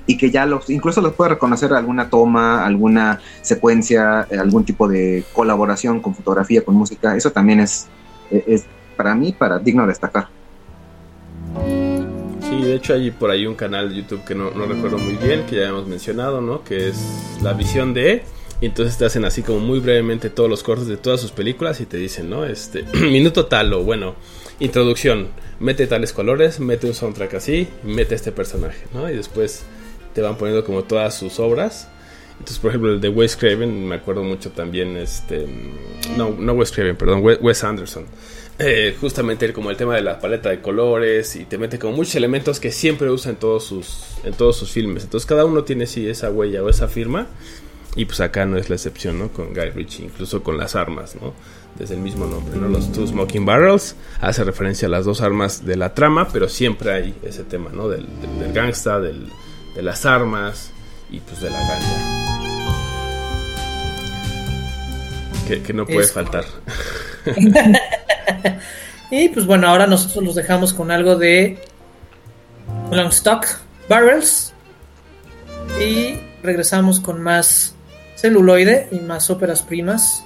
y 0.06 0.16
que 0.16 0.30
ya 0.30 0.46
los, 0.46 0.68
incluso 0.70 1.00
los 1.00 1.14
puede 1.14 1.30
reconocer 1.30 1.72
alguna 1.72 2.10
toma, 2.10 2.64
alguna 2.64 3.20
secuencia, 3.40 4.26
eh, 4.30 4.38
algún 4.38 4.64
tipo 4.64 4.88
de 4.88 5.24
colaboración 5.32 6.00
con 6.00 6.14
fotografía, 6.14 6.64
con 6.64 6.74
música, 6.74 7.16
eso 7.16 7.30
también 7.30 7.60
es, 7.60 7.88
eh, 8.30 8.44
es 8.46 8.64
para 8.96 9.14
mí, 9.14 9.32
para 9.32 9.58
digno 9.58 9.82
de 9.82 9.88
destacar. 9.88 10.28
Sí, 12.40 12.62
de 12.62 12.74
hecho 12.74 12.94
hay 12.94 13.10
por 13.10 13.30
ahí 13.30 13.46
un 13.46 13.54
canal 13.54 13.88
de 13.88 13.96
YouTube 13.96 14.24
que 14.24 14.34
no, 14.34 14.50
no 14.50 14.66
recuerdo 14.66 14.98
muy 14.98 15.14
bien, 15.14 15.46
que 15.46 15.56
ya 15.56 15.68
hemos 15.68 15.86
mencionado, 15.86 16.40
¿no? 16.40 16.62
Que 16.62 16.88
es 16.88 17.38
La 17.42 17.52
Visión 17.52 17.94
de... 17.94 18.22
Y 18.60 18.66
entonces 18.66 18.96
te 18.96 19.04
hacen 19.04 19.24
así 19.24 19.42
como 19.42 19.58
muy 19.58 19.80
brevemente 19.80 20.30
todos 20.30 20.48
los 20.48 20.62
cortes 20.62 20.86
de 20.86 20.96
todas 20.96 21.20
sus 21.20 21.32
películas 21.32 21.80
y 21.80 21.86
te 21.86 21.96
dicen, 21.96 22.30
¿no? 22.30 22.44
Este, 22.44 22.84
minuto 23.10 23.46
tal 23.46 23.72
o 23.72 23.82
bueno, 23.82 24.14
introducción, 24.60 25.28
mete 25.58 25.86
tales 25.86 26.12
colores, 26.12 26.60
mete 26.60 26.86
un 26.86 26.94
soundtrack 26.94 27.34
así, 27.34 27.68
mete 27.82 28.14
este 28.14 28.30
personaje, 28.30 28.86
¿no? 28.94 29.10
Y 29.10 29.16
después 29.16 29.64
te 30.14 30.20
van 30.22 30.36
poniendo 30.36 30.64
como 30.64 30.84
todas 30.84 31.14
sus 31.18 31.38
obras. 31.40 31.88
Entonces, 32.32 32.58
por 32.58 32.70
ejemplo, 32.70 32.92
el 32.92 33.00
de 33.00 33.08
Wes 33.08 33.36
Craven, 33.36 33.86
me 33.86 33.94
acuerdo 33.96 34.22
mucho 34.22 34.50
también, 34.50 34.96
este, 34.96 35.46
no, 36.16 36.30
no 36.30 36.52
Wes 36.54 36.72
Craven, 36.72 36.96
perdón, 36.96 37.20
We- 37.22 37.36
Wes 37.40 37.62
Anderson. 37.62 38.04
Eh, 38.58 38.96
justamente 39.00 39.52
como 39.52 39.70
el 39.70 39.76
tema 39.76 39.96
de 39.96 40.02
la 40.02 40.20
paleta 40.20 40.48
de 40.48 40.60
colores 40.60 41.34
y 41.36 41.44
te 41.44 41.58
mete 41.58 41.78
como 41.78 41.96
muchos 41.96 42.14
elementos 42.14 42.60
que 42.60 42.70
siempre 42.70 43.10
usa 43.10 43.30
en 43.32 43.36
todos 43.36 43.64
sus, 43.64 44.04
en 44.24 44.32
todos 44.34 44.56
sus 44.56 44.70
filmes. 44.70 45.04
Entonces, 45.04 45.26
cada 45.26 45.44
uno 45.44 45.64
tiene 45.64 45.86
sí 45.86 46.08
esa 46.08 46.30
huella 46.30 46.62
o 46.62 46.68
esa 46.68 46.88
firma. 46.88 47.26
Y 47.96 48.06
pues 48.06 48.20
acá 48.20 48.44
no 48.44 48.56
es 48.58 48.68
la 48.68 48.74
excepción, 48.74 49.20
¿no? 49.20 49.28
Con 49.28 49.54
Guy 49.54 49.70
Ritchie, 49.70 50.04
incluso 50.06 50.42
con 50.42 50.56
las 50.58 50.74
armas, 50.74 51.14
¿no? 51.20 51.32
Desde 51.78 51.94
el 51.94 52.00
mismo 52.00 52.26
nombre, 52.26 52.56
¿no? 52.58 52.68
Los 52.68 52.90
Two 52.90 53.06
Smoking 53.06 53.46
Barrels 53.46 53.94
hace 54.20 54.42
referencia 54.42 54.88
a 54.88 54.90
las 54.90 55.04
dos 55.04 55.20
armas 55.20 55.64
de 55.64 55.76
la 55.76 55.94
trama, 55.94 56.26
pero 56.32 56.48
siempre 56.48 56.90
hay 56.92 57.14
ese 57.22 57.44
tema, 57.44 57.70
¿no? 57.72 57.88
Del, 57.88 58.04
del, 58.20 58.38
del 58.40 58.52
gangsta, 58.52 58.98
del, 58.98 59.28
de 59.74 59.82
las 59.82 60.06
armas 60.06 60.70
y 61.10 61.20
pues 61.20 61.40
de 61.40 61.50
la 61.50 61.58
ganja. 61.58 62.10
Que, 65.48 65.62
que 65.62 65.72
no 65.72 65.84
puede 65.84 66.00
Es 66.00 66.12
faltar. 66.12 66.44
Y 69.10 69.28
pues 69.28 69.46
bueno, 69.46 69.68
ahora 69.68 69.86
nosotros 69.86 70.24
los 70.24 70.34
dejamos 70.34 70.74
con 70.74 70.90
algo 70.90 71.14
de 71.14 71.58
Longstock 72.90 73.46
Barrels. 73.88 74.52
Y 75.80 76.18
regresamos 76.42 76.98
con 76.98 77.22
más 77.22 77.76
celuloide 78.16 78.88
y 78.90 78.98
más 79.00 79.30
óperas 79.30 79.62
primas. 79.62 80.24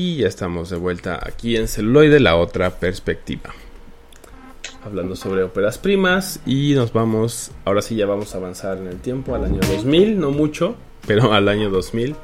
Y 0.00 0.18
ya 0.18 0.28
estamos 0.28 0.70
de 0.70 0.76
vuelta 0.76 1.18
aquí 1.20 1.56
en 1.56 1.66
celuloide, 1.66 2.20
la 2.20 2.36
otra 2.36 2.70
perspectiva. 2.70 3.52
Hablando 4.84 5.16
sobre 5.16 5.42
óperas 5.42 5.76
primas 5.76 6.38
y 6.46 6.72
nos 6.74 6.92
vamos, 6.92 7.50
ahora 7.64 7.82
sí 7.82 7.96
ya 7.96 8.06
vamos 8.06 8.32
a 8.32 8.38
avanzar 8.38 8.78
en 8.78 8.86
el 8.86 9.00
tiempo, 9.00 9.34
al 9.34 9.46
año 9.46 9.58
2000, 9.58 10.20
no 10.20 10.30
mucho, 10.30 10.76
pero 11.04 11.32
al 11.32 11.48
año 11.48 11.68
2000. 11.68 12.14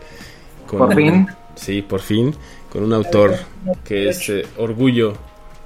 Con 0.69 0.79
Por 0.79 0.95
fin. 0.95 1.27
Sí, 1.57 1.83
por 1.83 1.99
fin, 1.99 2.33
con 2.71 2.85
un 2.85 2.93
autor 2.93 3.35
que 3.85 4.09
es 4.09 4.29
eh, 4.29 4.47
orgullo, 4.57 5.15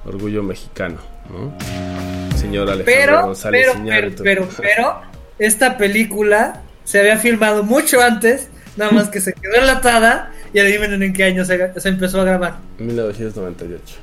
orgullo 0.07 0.43
mexicano, 0.43 0.97
¿no? 1.31 1.53
Señor 2.39 2.71
Alejandro 2.71 2.85
Pero, 2.87 3.27
González 3.27 3.61
pero, 3.61 3.73
pero, 3.75 3.85
Iñárritu. 3.85 4.23
pero, 4.23 4.49
pero, 4.57 5.01
esta 5.39 5.77
película 5.77 6.63
se 6.85 7.01
había 7.01 7.19
filmado 7.19 7.65
mucho 7.65 8.01
antes, 8.01 8.49
nada 8.79 8.93
más 8.93 9.11
que 9.11 9.21
se 9.21 9.35
quedó 9.35 9.57
enlatada 9.57 10.33
y 10.53 10.59
adivinen 10.59 11.03
en 11.03 11.13
qué 11.13 11.25
año 11.25 11.45
se, 11.45 11.81
se 11.81 11.89
empezó 11.89 12.21
a 12.21 12.25
grabar. 12.25 12.59
1998. 12.79 13.97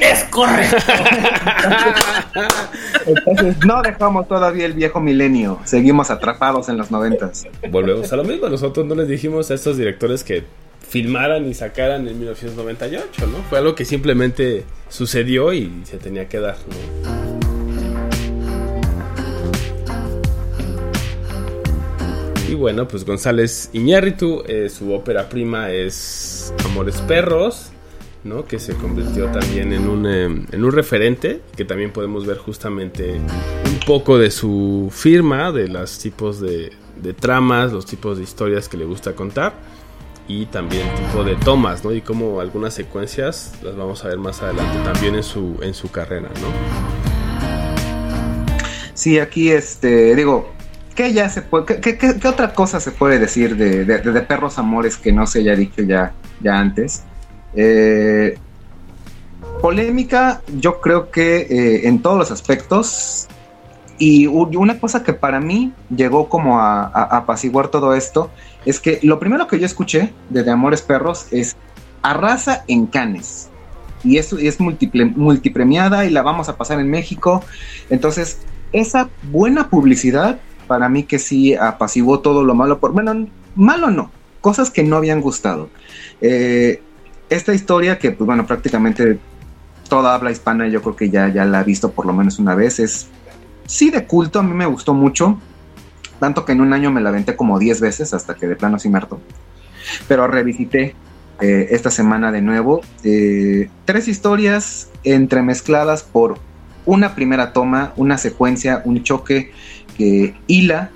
¡Es 0.00 0.24
correcto! 0.24 0.76
Entonces, 3.06 3.56
no 3.64 3.82
dejamos 3.82 4.28
todavía 4.28 4.66
el 4.66 4.74
viejo 4.74 5.00
milenio. 5.00 5.58
Seguimos 5.64 6.10
atrapados 6.10 6.68
en 6.68 6.76
los 6.76 6.90
noventas. 6.90 7.46
Volvemos 7.70 8.12
a 8.12 8.16
lo 8.16 8.24
mismo, 8.24 8.48
nosotros 8.48 8.86
no 8.86 8.94
les 8.94 9.08
dijimos 9.08 9.50
a 9.50 9.54
estos 9.54 9.76
directores 9.76 10.24
que 10.24 10.44
filmaran 10.88 11.46
y 11.46 11.54
sacaran 11.54 12.06
en 12.06 12.18
1998, 12.18 13.26
¿no? 13.26 13.38
Fue 13.48 13.58
algo 13.58 13.74
que 13.74 13.84
simplemente 13.84 14.64
sucedió 14.88 15.52
y 15.52 15.82
se 15.84 15.98
tenía 15.98 16.28
que 16.28 16.38
dar, 16.38 16.56
¿no? 16.68 17.23
Y 22.54 22.56
bueno, 22.56 22.86
pues 22.86 23.04
González 23.04 23.68
Iñárritu, 23.72 24.44
eh, 24.46 24.68
su 24.68 24.92
ópera 24.94 25.28
prima 25.28 25.72
es 25.72 26.54
Amores 26.64 26.98
Perros, 27.00 27.70
¿no? 28.22 28.44
Que 28.44 28.60
se 28.60 28.74
convirtió 28.74 29.26
también 29.26 29.72
en 29.72 29.88
un, 29.88 30.06
eh, 30.06 30.26
en 30.52 30.64
un 30.64 30.70
referente, 30.70 31.40
que 31.56 31.64
también 31.64 31.90
podemos 31.90 32.26
ver 32.26 32.38
justamente 32.38 33.14
un 33.14 33.80
poco 33.88 34.18
de 34.18 34.30
su 34.30 34.88
firma, 34.92 35.50
de 35.50 35.66
los 35.66 35.98
tipos 35.98 36.40
de, 36.40 36.70
de 37.02 37.12
tramas, 37.12 37.72
los 37.72 37.86
tipos 37.86 38.18
de 38.18 38.22
historias 38.22 38.68
que 38.68 38.76
le 38.76 38.84
gusta 38.84 39.16
contar 39.16 39.54
y 40.28 40.46
también 40.46 40.86
tipo 40.94 41.24
de 41.24 41.34
tomas, 41.34 41.84
¿no? 41.84 41.92
Y 41.92 42.02
como 42.02 42.38
algunas 42.40 42.72
secuencias 42.72 43.54
las 43.64 43.74
vamos 43.74 44.04
a 44.04 44.08
ver 44.10 44.18
más 44.18 44.42
adelante 44.42 44.78
también 44.84 45.16
en 45.16 45.24
su 45.24 45.58
en 45.60 45.74
su 45.74 45.90
carrera, 45.90 46.30
¿no? 46.40 46.46
Sí, 48.94 49.18
aquí 49.18 49.50
este, 49.50 50.14
digo, 50.14 50.54
¿qué 50.94 51.12
ya 51.12 51.28
se 51.28 51.42
qué, 51.66 51.80
qué- 51.80 51.96
qué- 51.98 52.28
otra 52.28 52.52
cosa 52.54 52.80
se 52.80 52.90
puede 52.90 53.18
decir 53.18 53.56
de, 53.56 53.84
de- 53.84 53.98
perros 54.22 54.58
amores 54.58 54.96
que 54.96 55.12
no 55.12 55.26
se 55.26 55.40
haya 55.40 55.54
dicho 55.56 55.82
ya, 55.82 56.12
ya 56.40 56.58
antes? 56.58 57.02
Eh, 57.54 58.36
polémica, 59.60 60.42
yo 60.58 60.80
creo 60.80 61.10
que 61.10 61.36
eh, 61.48 61.88
en 61.88 62.00
todos 62.02 62.18
los 62.18 62.30
aspectos. 62.30 63.26
Y 63.96 64.26
una 64.26 64.80
cosa 64.80 65.04
que 65.04 65.12
para 65.12 65.38
mí 65.38 65.72
llegó 65.94 66.28
como 66.28 66.58
a, 66.60 66.82
a- 66.86 67.16
apaciguar 67.18 67.68
todo 67.68 67.94
esto 67.94 68.30
es 68.66 68.80
que 68.80 68.98
lo 69.02 69.20
primero 69.20 69.46
que 69.46 69.58
yo 69.60 69.66
escuché 69.66 70.12
de, 70.30 70.42
de 70.42 70.50
Amores 70.50 70.82
Perros 70.82 71.26
es 71.30 71.56
arrasa 72.02 72.64
en 72.66 72.86
canes. 72.86 73.48
Y 74.02 74.18
es, 74.18 74.32
y 74.32 74.48
es 74.48 74.58
multipremiada 74.60 76.04
y 76.04 76.10
la 76.10 76.22
vamos 76.22 76.48
a 76.48 76.56
pasar 76.56 76.80
en 76.80 76.90
México. 76.90 77.42
Entonces, 77.88 78.38
esa 78.72 79.08
buena 79.30 79.70
publicidad, 79.70 80.40
para 80.66 80.88
mí 80.88 81.04
que 81.04 81.18
sí 81.18 81.54
apaciguó 81.54 82.20
todo 82.20 82.44
lo 82.44 82.54
malo. 82.54 82.78
Por, 82.78 82.92
bueno, 82.92 83.26
malo 83.54 83.90
no, 83.90 84.10
cosas 84.40 84.70
que 84.70 84.82
no 84.82 84.96
habían 84.96 85.20
gustado. 85.20 85.68
Eh, 86.20 86.82
esta 87.30 87.54
historia 87.54 87.98
que, 87.98 88.10
pues 88.10 88.26
bueno, 88.26 88.46
prácticamente 88.46 89.18
toda 89.88 90.14
habla 90.14 90.30
hispana, 90.30 90.68
yo 90.68 90.82
creo 90.82 90.96
que 90.96 91.10
ya, 91.10 91.28
ya 91.28 91.44
la 91.44 91.60
ha 91.60 91.64
visto 91.64 91.92
por 91.92 92.06
lo 92.06 92.12
menos 92.12 92.38
una 92.38 92.54
vez, 92.54 92.80
es 92.80 93.08
sí 93.66 93.90
de 93.90 94.06
culto, 94.06 94.40
a 94.40 94.42
mí 94.42 94.52
me 94.52 94.66
gustó 94.66 94.94
mucho. 94.94 95.38
Tanto 96.20 96.44
que 96.44 96.52
en 96.52 96.60
un 96.60 96.72
año 96.72 96.90
me 96.90 97.00
la 97.00 97.10
aventé 97.10 97.36
como 97.36 97.58
10 97.58 97.80
veces 97.80 98.14
hasta 98.14 98.34
que 98.34 98.46
de 98.46 98.56
plano 98.56 98.78
sí 98.78 98.88
me 98.88 98.98
hartó. 98.98 99.20
Pero 100.08 100.26
revisité 100.26 100.94
eh, 101.40 101.68
esta 101.70 101.90
semana 101.90 102.30
de 102.30 102.40
nuevo. 102.40 102.80
eh, 103.02 103.68
tres 103.84 104.08
historias 104.08 104.90
entremezcladas 105.02 106.02
por 106.02 106.38
una 106.86 107.14
primera 107.14 107.52
toma, 107.52 107.92
una 107.96 108.18
secuencia, 108.18 108.82
un 108.84 109.02
choque 109.02 109.52
que 109.96 110.34
hila 110.46 110.90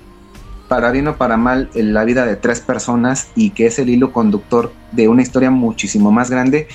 para 0.67 0.91
bien 0.91 1.07
o 1.07 1.15
para 1.17 1.35
mal 1.35 1.69
en 1.73 1.93
la 1.95 2.03
vida 2.03 2.25
de 2.27 2.35
tres 2.35 2.59
personas 2.59 3.29
y 3.35 3.49
que 3.49 3.65
es 3.65 3.79
el 3.79 3.89
hilo 3.89 4.11
conductor 4.13 4.71
de 4.91 5.07
una 5.07 5.23
historia 5.23 5.49
muchísimo 5.49 6.11
más 6.11 6.29
grande. 6.29 6.67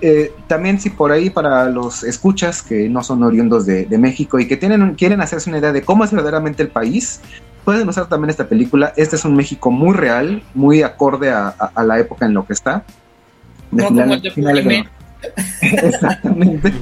Eh, 0.00 0.32
también 0.48 0.80
si 0.80 0.90
por 0.90 1.12
ahí 1.12 1.30
para 1.30 1.66
los 1.70 2.02
escuchas 2.02 2.60
que 2.62 2.88
no 2.88 3.04
son 3.04 3.22
oriundos 3.22 3.64
de, 3.64 3.86
de 3.86 3.98
México 3.98 4.38
y 4.40 4.48
que 4.48 4.56
tienen 4.56 4.94
quieren 4.94 5.20
hacerse 5.20 5.48
una 5.48 5.58
idea 5.60 5.72
de 5.72 5.82
cómo 5.82 6.02
es 6.04 6.10
verdaderamente 6.10 6.62
el 6.64 6.68
país, 6.70 7.20
pueden 7.64 7.88
usar 7.88 8.08
también 8.08 8.30
esta 8.30 8.48
película. 8.48 8.92
Este 8.96 9.14
es 9.16 9.24
un 9.24 9.36
México 9.36 9.70
muy 9.70 9.94
real, 9.94 10.42
muy 10.54 10.82
acorde 10.82 11.30
a, 11.30 11.48
a- 11.58 11.70
a 11.74 11.84
la 11.84 11.98
época 12.00 12.26
en 12.26 12.34
lo 12.34 12.44
que 12.46 12.52
está. 12.52 12.84
De 13.70 13.82
No 13.82 13.88
final- 13.88 14.04
como 14.04 14.14
el 14.14 14.22
de 14.22 14.30
finales 14.32 14.64
de- 14.64 14.70
Pugimé. 14.70 14.88
Exactamente. 15.62 16.72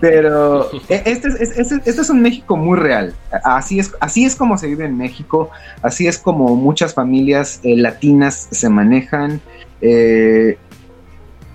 Pero 0.00 0.70
es- 0.88 1.24
este- 1.24 1.80
este 1.84 1.90
es 2.02 2.10
un 2.10 2.20
México 2.20 2.56
muy 2.56 2.78
real. 2.78 3.14
Así 3.44 3.78
es, 3.78 3.92
así 4.00 4.24
es 4.24 4.34
como 4.36 4.58
se 4.58 4.66
vive 4.66 4.84
en 4.84 4.96
México. 4.96 5.50
Así 5.82 6.06
es 6.06 6.18
como 6.18 6.54
muchas 6.56 6.94
familias 6.94 7.60
eh, 7.62 7.76
latinas 7.76 8.48
se 8.50 8.68
manejan. 8.68 9.40
Eh, 9.80 10.58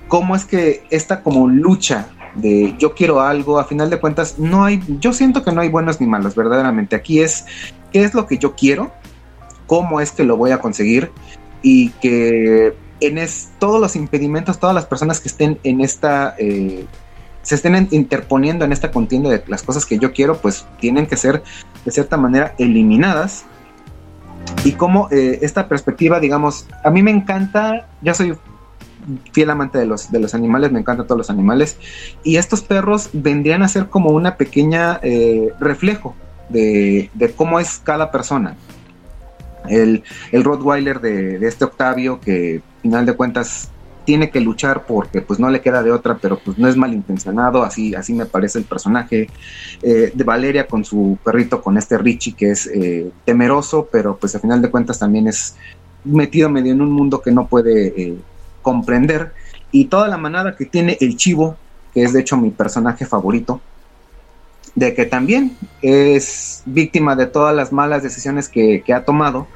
cómo 0.08 0.36
es 0.36 0.46
que 0.46 0.84
esta 0.90 1.22
como 1.22 1.48
lucha 1.48 2.08
de 2.36 2.76
yo 2.80 2.94
quiero 2.96 3.22
algo, 3.22 3.60
a 3.60 3.66
final 3.66 3.90
de 3.90 4.00
cuentas, 4.00 4.40
no 4.40 4.64
hay, 4.64 4.82
yo 5.00 5.14
siento 5.14 5.44
que 5.44 5.52
no 5.52 5.62
hay 5.62 5.70
buenos 5.70 6.00
ni 6.00 6.08
malos, 6.08 6.36
verdaderamente. 6.36 6.96
Aquí 6.96 7.20
es 7.20 7.46
qué 7.92 8.04
es 8.04 8.14
lo 8.14 8.26
que 8.26 8.38
yo 8.38 8.56
quiero, 8.56 8.92
cómo 9.68 10.00
es 10.02 10.12
que 10.12 10.24
lo 10.24 10.38
voy 10.38 10.52
a 10.52 10.60
conseguir 10.60 11.12
y 11.62 11.90
que 12.02 12.74
en 13.02 13.18
es, 13.18 13.50
todos 13.60 13.82
los 13.82 13.96
impedimentos, 13.96 14.60
todas 14.60 14.74
las 14.74 14.86
personas 14.86 15.20
que 15.20 15.28
estén 15.28 15.60
en 15.64 15.82
esta, 15.82 16.36
eh, 16.38 16.86
se 17.42 17.56
estén 17.56 17.76
en- 17.76 17.88
interponiendo 17.92 18.64
en 18.64 18.72
esta 18.72 18.92
contienda 18.92 19.30
de 19.30 19.44
las 19.48 19.64
cosas 19.64 19.86
que 19.86 20.00
yo 20.00 20.14
quiero, 20.14 20.38
pues 20.38 20.66
tienen 20.80 21.08
que 21.08 21.18
ser 21.18 21.44
de 21.84 21.92
cierta 21.92 22.16
manera 22.16 22.54
eliminadas. 22.58 23.46
Y 24.64 24.74
como 24.74 25.08
eh, 25.12 25.40
esta 25.42 25.68
perspectiva, 25.68 26.20
digamos, 26.20 26.68
a 26.84 26.90
mí 26.90 27.04
me 27.04 27.12
encanta, 27.12 27.88
ya 28.02 28.14
soy 28.14 28.36
fiel 29.32 29.50
amante 29.50 29.80
de 29.80 29.86
los, 29.86 30.12
de 30.12 30.20
los 30.20 30.36
animales, 30.36 30.72
me 30.72 30.80
encantan 30.80 31.08
todos 31.08 31.18
los 31.18 31.30
animales, 31.32 31.78
y 32.24 32.36
estos 32.38 32.62
perros 32.62 33.10
vendrían 33.14 33.64
a 33.64 33.68
ser 33.68 33.88
como 33.88 34.12
una 34.12 34.38
pequeña 34.38 35.00
eh, 35.02 35.50
reflejo 35.60 36.16
de, 36.50 37.10
de 37.16 37.32
cómo 37.32 37.60
es 37.60 37.80
cada 37.84 38.12
persona. 38.12 38.56
El, 39.70 40.04
el 40.32 40.44
Rottweiler 40.44 41.00
de, 41.02 41.40
de 41.40 41.48
este 41.48 41.66
Octavio, 41.66 42.20
que 42.20 42.62
al 42.76 42.82
final 42.82 43.06
de 43.06 43.14
cuentas 43.14 43.72
tiene 44.06 44.30
que 44.30 44.40
luchar 44.40 44.86
porque 44.86 45.22
pues 45.22 45.40
no 45.40 45.50
le 45.50 45.62
queda 45.62 45.84
de 45.84 45.92
otra, 45.92 46.18
pero 46.18 46.40
pues 46.40 46.58
no 46.58 46.68
es 46.68 46.76
malintencionado, 46.76 47.64
así, 47.64 47.94
así 47.96 48.14
me 48.14 48.26
parece 48.26 48.60
el 48.60 48.66
personaje. 48.66 49.30
Eh, 49.82 50.12
de 50.14 50.24
Valeria 50.24 50.68
con 50.68 50.84
su 50.84 51.18
perrito, 51.24 51.62
con 51.62 51.78
este 51.78 51.98
Richie, 51.98 52.34
que 52.34 52.52
es 52.52 52.68
eh, 52.68 53.12
temeroso, 53.26 53.88
pero 53.92 54.18
pues 54.18 54.36
al 54.36 54.42
final 54.42 54.62
de 54.62 54.72
cuentas 54.72 55.00
también 55.00 55.28
es 55.28 55.56
metido 56.04 56.50
medio 56.50 56.72
en 56.74 56.82
un 56.82 56.92
mundo 56.92 57.22
que 57.22 57.32
no 57.32 57.48
puede 57.48 57.88
eh, 58.02 58.18
comprender. 58.62 59.34
Y 59.72 59.86
toda 59.86 60.08
la 60.08 60.18
manada 60.18 60.56
que 60.56 60.66
tiene 60.66 60.98
el 61.00 61.16
chivo, 61.16 61.56
que 61.94 62.04
es 62.04 62.12
de 62.14 62.22
hecho 62.22 62.38
mi 62.38 62.50
personaje 62.50 63.06
favorito, 63.06 63.62
de 64.76 64.94
que 64.94 65.06
también 65.06 65.58
es 65.82 66.64
víctima 66.66 67.16
de 67.16 67.28
todas 67.28 67.56
las 67.56 67.72
malas 67.72 68.04
decisiones 68.04 68.50
que, 68.50 68.84
que 68.86 68.94
ha 68.94 69.04
tomado 69.04 69.48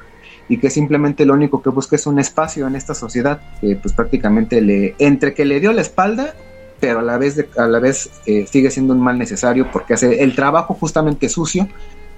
y 0.48 0.58
que 0.58 0.70
simplemente 0.70 1.26
lo 1.26 1.34
único 1.34 1.62
que 1.62 1.70
busca 1.70 1.96
es 1.96 2.06
un 2.06 2.18
espacio 2.18 2.66
en 2.66 2.76
esta 2.76 2.94
sociedad 2.94 3.40
que 3.60 3.76
pues 3.76 3.94
prácticamente 3.94 4.60
le 4.60 4.94
entre 4.98 5.34
que 5.34 5.44
le 5.44 5.58
dio 5.60 5.72
la 5.72 5.80
espalda 5.80 6.34
pero 6.78 7.00
a 7.00 7.02
la 7.02 7.18
vez 7.18 7.36
de- 7.36 7.48
a 7.56 7.66
la 7.66 7.80
vez 7.80 8.10
eh, 8.26 8.46
sigue 8.46 8.70
siendo 8.70 8.92
un 8.94 9.00
mal 9.00 9.18
necesario 9.18 9.70
porque 9.72 9.94
hace 9.94 10.22
el 10.22 10.34
trabajo 10.34 10.74
justamente 10.74 11.28
sucio 11.28 11.66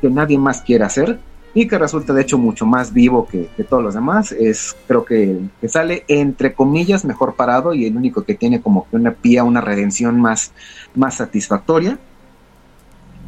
que 0.01 0.11
nadie 0.11 0.39
más 0.39 0.63
quiere 0.63 0.85
hacer 0.85 1.19
y 1.55 1.67
que 1.67 1.79
resulta 1.79 2.13
de 2.13 2.23
hecho 2.23 2.39
mucho 2.39 2.67
más 2.67 2.93
vivo 2.93 3.27
que, 3.27 3.49
todos 3.69 3.83
los 3.83 3.95
demás. 3.95 4.33
Es 4.33 4.77
creo 4.87 5.05
que, 5.05 5.39
que 5.61 5.69
sale 5.69 6.05
entre 6.07 6.55
comillas 6.55 7.05
mejor 7.05 7.35
parado 7.35 7.73
y 7.75 7.87
el 7.87 7.97
único 7.97 8.23
que 8.23 8.35
tiene 8.35 8.61
como 8.61 8.87
que 8.89 8.97
una 8.97 9.13
pía 9.13 9.45
una 9.45 9.61
redención 9.61 10.21
más 10.21 10.53
más 10.95 11.17
satisfactoria 11.17 11.99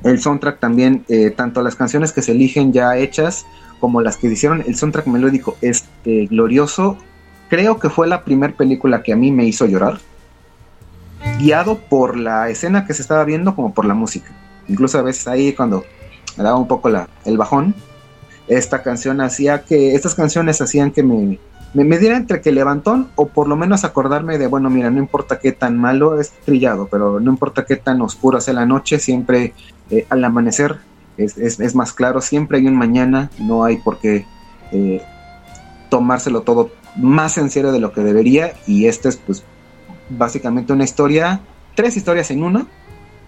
el 0.03 0.21
soundtrack 0.21 0.59
también, 0.61 1.05
eh, 1.09 1.31
tanto 1.31 1.63
las 1.63 1.77
canciones 1.77 2.13
que 2.13 2.23
se 2.23 2.33
eligen 2.33 2.73
ya 2.73 2.97
hechas 2.97 3.45
como 3.81 4.03
las 4.03 4.17
que 4.17 4.29
hicieron, 4.29 4.63
el 4.67 4.77
soundtrack 4.77 5.07
melódico 5.07 5.57
es 5.61 5.87
eh, 6.05 6.27
glorioso. 6.29 6.97
Creo 7.49 7.79
que 7.79 7.91
fue 7.91 8.07
la 8.07 8.25
primera 8.25 8.55
película 8.55 9.03
que 9.03 9.13
a 9.13 9.17
mí 9.17 9.33
me 9.33 9.45
hizo 9.45 9.67
llorar, 9.67 9.99
guiado 11.39 11.79
por 11.79 12.17
la 12.17 12.49
escena 12.49 12.87
que 12.87 12.95
se 12.95 13.03
estaba 13.03 13.25
viendo 13.25 13.55
como 13.55 13.75
por 13.75 13.85
la 13.85 13.95
música. 13.95 14.31
Incluso 14.69 14.99
a 14.99 15.03
veces 15.03 15.27
ahí 15.27 15.53
cuando 15.53 15.85
daba 16.37 16.57
un 16.57 16.69
poco 16.69 16.89
la, 16.89 17.09
el 17.25 17.37
bajón, 17.37 17.75
esta 18.47 18.83
canción 18.83 19.21
hacía 19.21 19.63
que, 19.63 19.95
estas 19.95 20.15
canciones 20.15 20.61
hacían 20.61 20.93
que 20.93 21.03
me, 21.03 21.39
me, 21.75 21.85
me 21.85 21.99
diera 21.99 22.17
entre 22.17 22.41
que 22.41 22.53
levantón 22.53 23.09
o 23.17 23.27
por 23.27 23.49
lo 23.49 23.57
menos 23.57 23.85
acordarme 23.85 24.39
de, 24.39 24.47
bueno, 24.47 24.71
mira, 24.71 24.91
no 24.91 24.99
importa 24.99 25.39
qué 25.39 25.53
tan 25.53 25.79
malo 25.79 26.21
es 26.21 26.31
trillado, 26.45 26.89
pero 26.91 27.21
no 27.21 27.31
importa 27.31 27.65
qué 27.65 27.77
tan 27.77 28.01
oscuro 28.03 28.41
sea 28.41 28.55
la 28.55 28.67
noche, 28.67 28.99
siempre 28.99 29.55
eh, 29.91 30.07
al 30.09 30.25
amanecer 30.25 30.79
es, 31.17 31.37
es- 31.39 31.75
más 31.75 31.93
claro, 31.93 32.21
siempre 32.21 32.59
hay 32.59 32.67
un 32.67 32.77
mañana, 32.77 33.31
no 33.39 33.65
hay 33.65 33.77
por 33.79 33.99
qué 33.99 34.27
eh, 34.73 35.03
tomárselo 35.89 36.43
todo 36.43 36.71
más 36.97 37.39
en 37.39 37.51
serio 37.51 37.73
de 37.73 37.81
lo 37.81 37.93
que 37.93 38.01
debería 38.03 38.53
y 38.67 38.87
esta 38.87 39.09
es 39.09 39.17
pues 39.17 39.43
básicamente 40.09 40.73
una 40.73 40.85
historia, 40.85 41.41
tres 41.75 41.97
historias 41.97 42.31
en 42.31 42.43
una, 42.43 42.67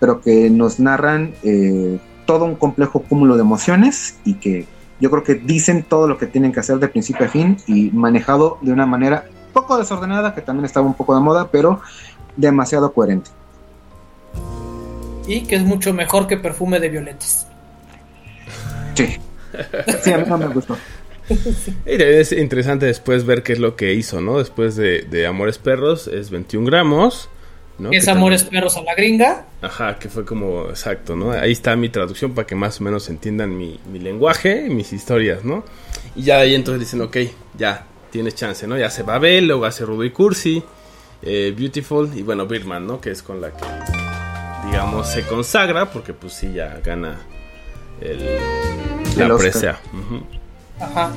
pero 0.00 0.20
que 0.20 0.50
nos 0.50 0.80
narran 0.80 1.32
eh, 1.42 1.98
todo 2.26 2.44
un 2.44 2.56
complejo 2.56 3.00
cúmulo 3.02 3.36
de 3.36 3.42
emociones 3.42 4.16
y 4.24 4.34
que 4.34 4.66
yo 5.00 5.10
creo 5.10 5.22
que 5.24 5.34
dicen 5.34 5.82
todo 5.82 6.06
lo 6.08 6.18
que 6.18 6.26
tienen 6.26 6.52
que 6.52 6.60
hacer 6.60 6.78
de 6.78 6.88
principio 6.88 7.26
a 7.26 7.28
fin 7.28 7.56
y 7.66 7.90
manejado 7.90 8.58
de 8.62 8.72
una 8.72 8.86
manera 8.86 9.24
poco 9.52 9.76
desordenada, 9.76 10.34
que 10.34 10.40
también 10.40 10.64
estaba 10.64 10.86
un 10.86 10.94
poco 10.94 11.14
de 11.14 11.20
moda, 11.20 11.48
pero 11.50 11.80
demasiado 12.36 12.92
coherente. 12.92 13.30
Y 15.26 15.42
que 15.42 15.56
es 15.56 15.62
mucho 15.62 15.92
mejor 15.92 16.26
que 16.26 16.36
perfume 16.36 16.80
de 16.80 16.88
violetas. 16.88 17.46
Sí. 18.94 19.16
Sí, 20.02 20.12
a 20.12 20.18
mí 20.18 20.24
no 20.28 20.38
me 20.38 20.46
gustó. 20.48 20.76
Y 21.28 21.96
también 21.96 22.18
es 22.18 22.32
interesante 22.32 22.84
después 22.86 23.24
ver 23.24 23.42
qué 23.42 23.52
es 23.54 23.58
lo 23.58 23.76
que 23.76 23.94
hizo, 23.94 24.20
¿no? 24.20 24.38
Después 24.38 24.76
de, 24.76 25.02
de 25.02 25.26
Amores 25.26 25.56
Perros 25.56 26.08
es 26.08 26.30
21 26.30 26.66
gramos, 26.66 27.30
¿no? 27.78 27.90
es 27.92 28.04
Que 28.04 28.10
Amores 28.10 28.42
también- 28.42 28.60
Perros 28.60 28.76
a 28.76 28.82
la 28.82 28.94
gringa. 28.94 29.46
Ajá, 29.62 29.98
que 29.98 30.08
fue 30.08 30.24
como 30.24 30.68
exacto, 30.68 31.14
¿no? 31.16 31.30
Ahí 31.30 31.52
está 31.52 31.76
mi 31.76 31.88
traducción 31.88 32.34
para 32.34 32.46
que 32.46 32.54
más 32.56 32.80
o 32.80 32.84
menos 32.84 33.08
entiendan 33.08 33.56
mi, 33.56 33.78
mi 33.90 33.98
lenguaje 34.00 34.66
y 34.66 34.70
mis 34.70 34.92
historias, 34.92 35.44
¿no? 35.44 35.64
Y 36.16 36.24
ya 36.24 36.36
de 36.38 36.42
ahí 36.42 36.54
entonces 36.54 36.80
dicen, 36.80 37.00
ok, 37.00 37.16
ya 37.56 37.86
tienes 38.10 38.34
chance, 38.34 38.66
¿no? 38.66 38.76
Ya 38.76 38.90
se 38.90 39.02
va 39.04 39.18
Bell, 39.18 39.46
luego 39.46 39.64
hace 39.64 39.84
Rudo 39.86 40.04
y 40.04 40.10
Cursi, 40.10 40.62
eh, 41.22 41.54
Beautiful 41.56 42.10
y 42.14 42.22
bueno, 42.22 42.46
Birdman, 42.46 42.84
¿no? 42.86 43.00
Que 43.00 43.12
es 43.12 43.22
con 43.22 43.40
la 43.40 43.50
que, 43.52 43.64
digamos, 44.72 45.06
se 45.06 45.22
consagra 45.26 45.90
porque 45.90 46.14
pues 46.14 46.32
sí, 46.32 46.50
ya 46.54 46.80
gana 46.82 47.20
el, 48.00 48.24
la 49.18 49.26
El 49.26 49.36
presea. 49.36 49.78
Ajá. 50.80 51.12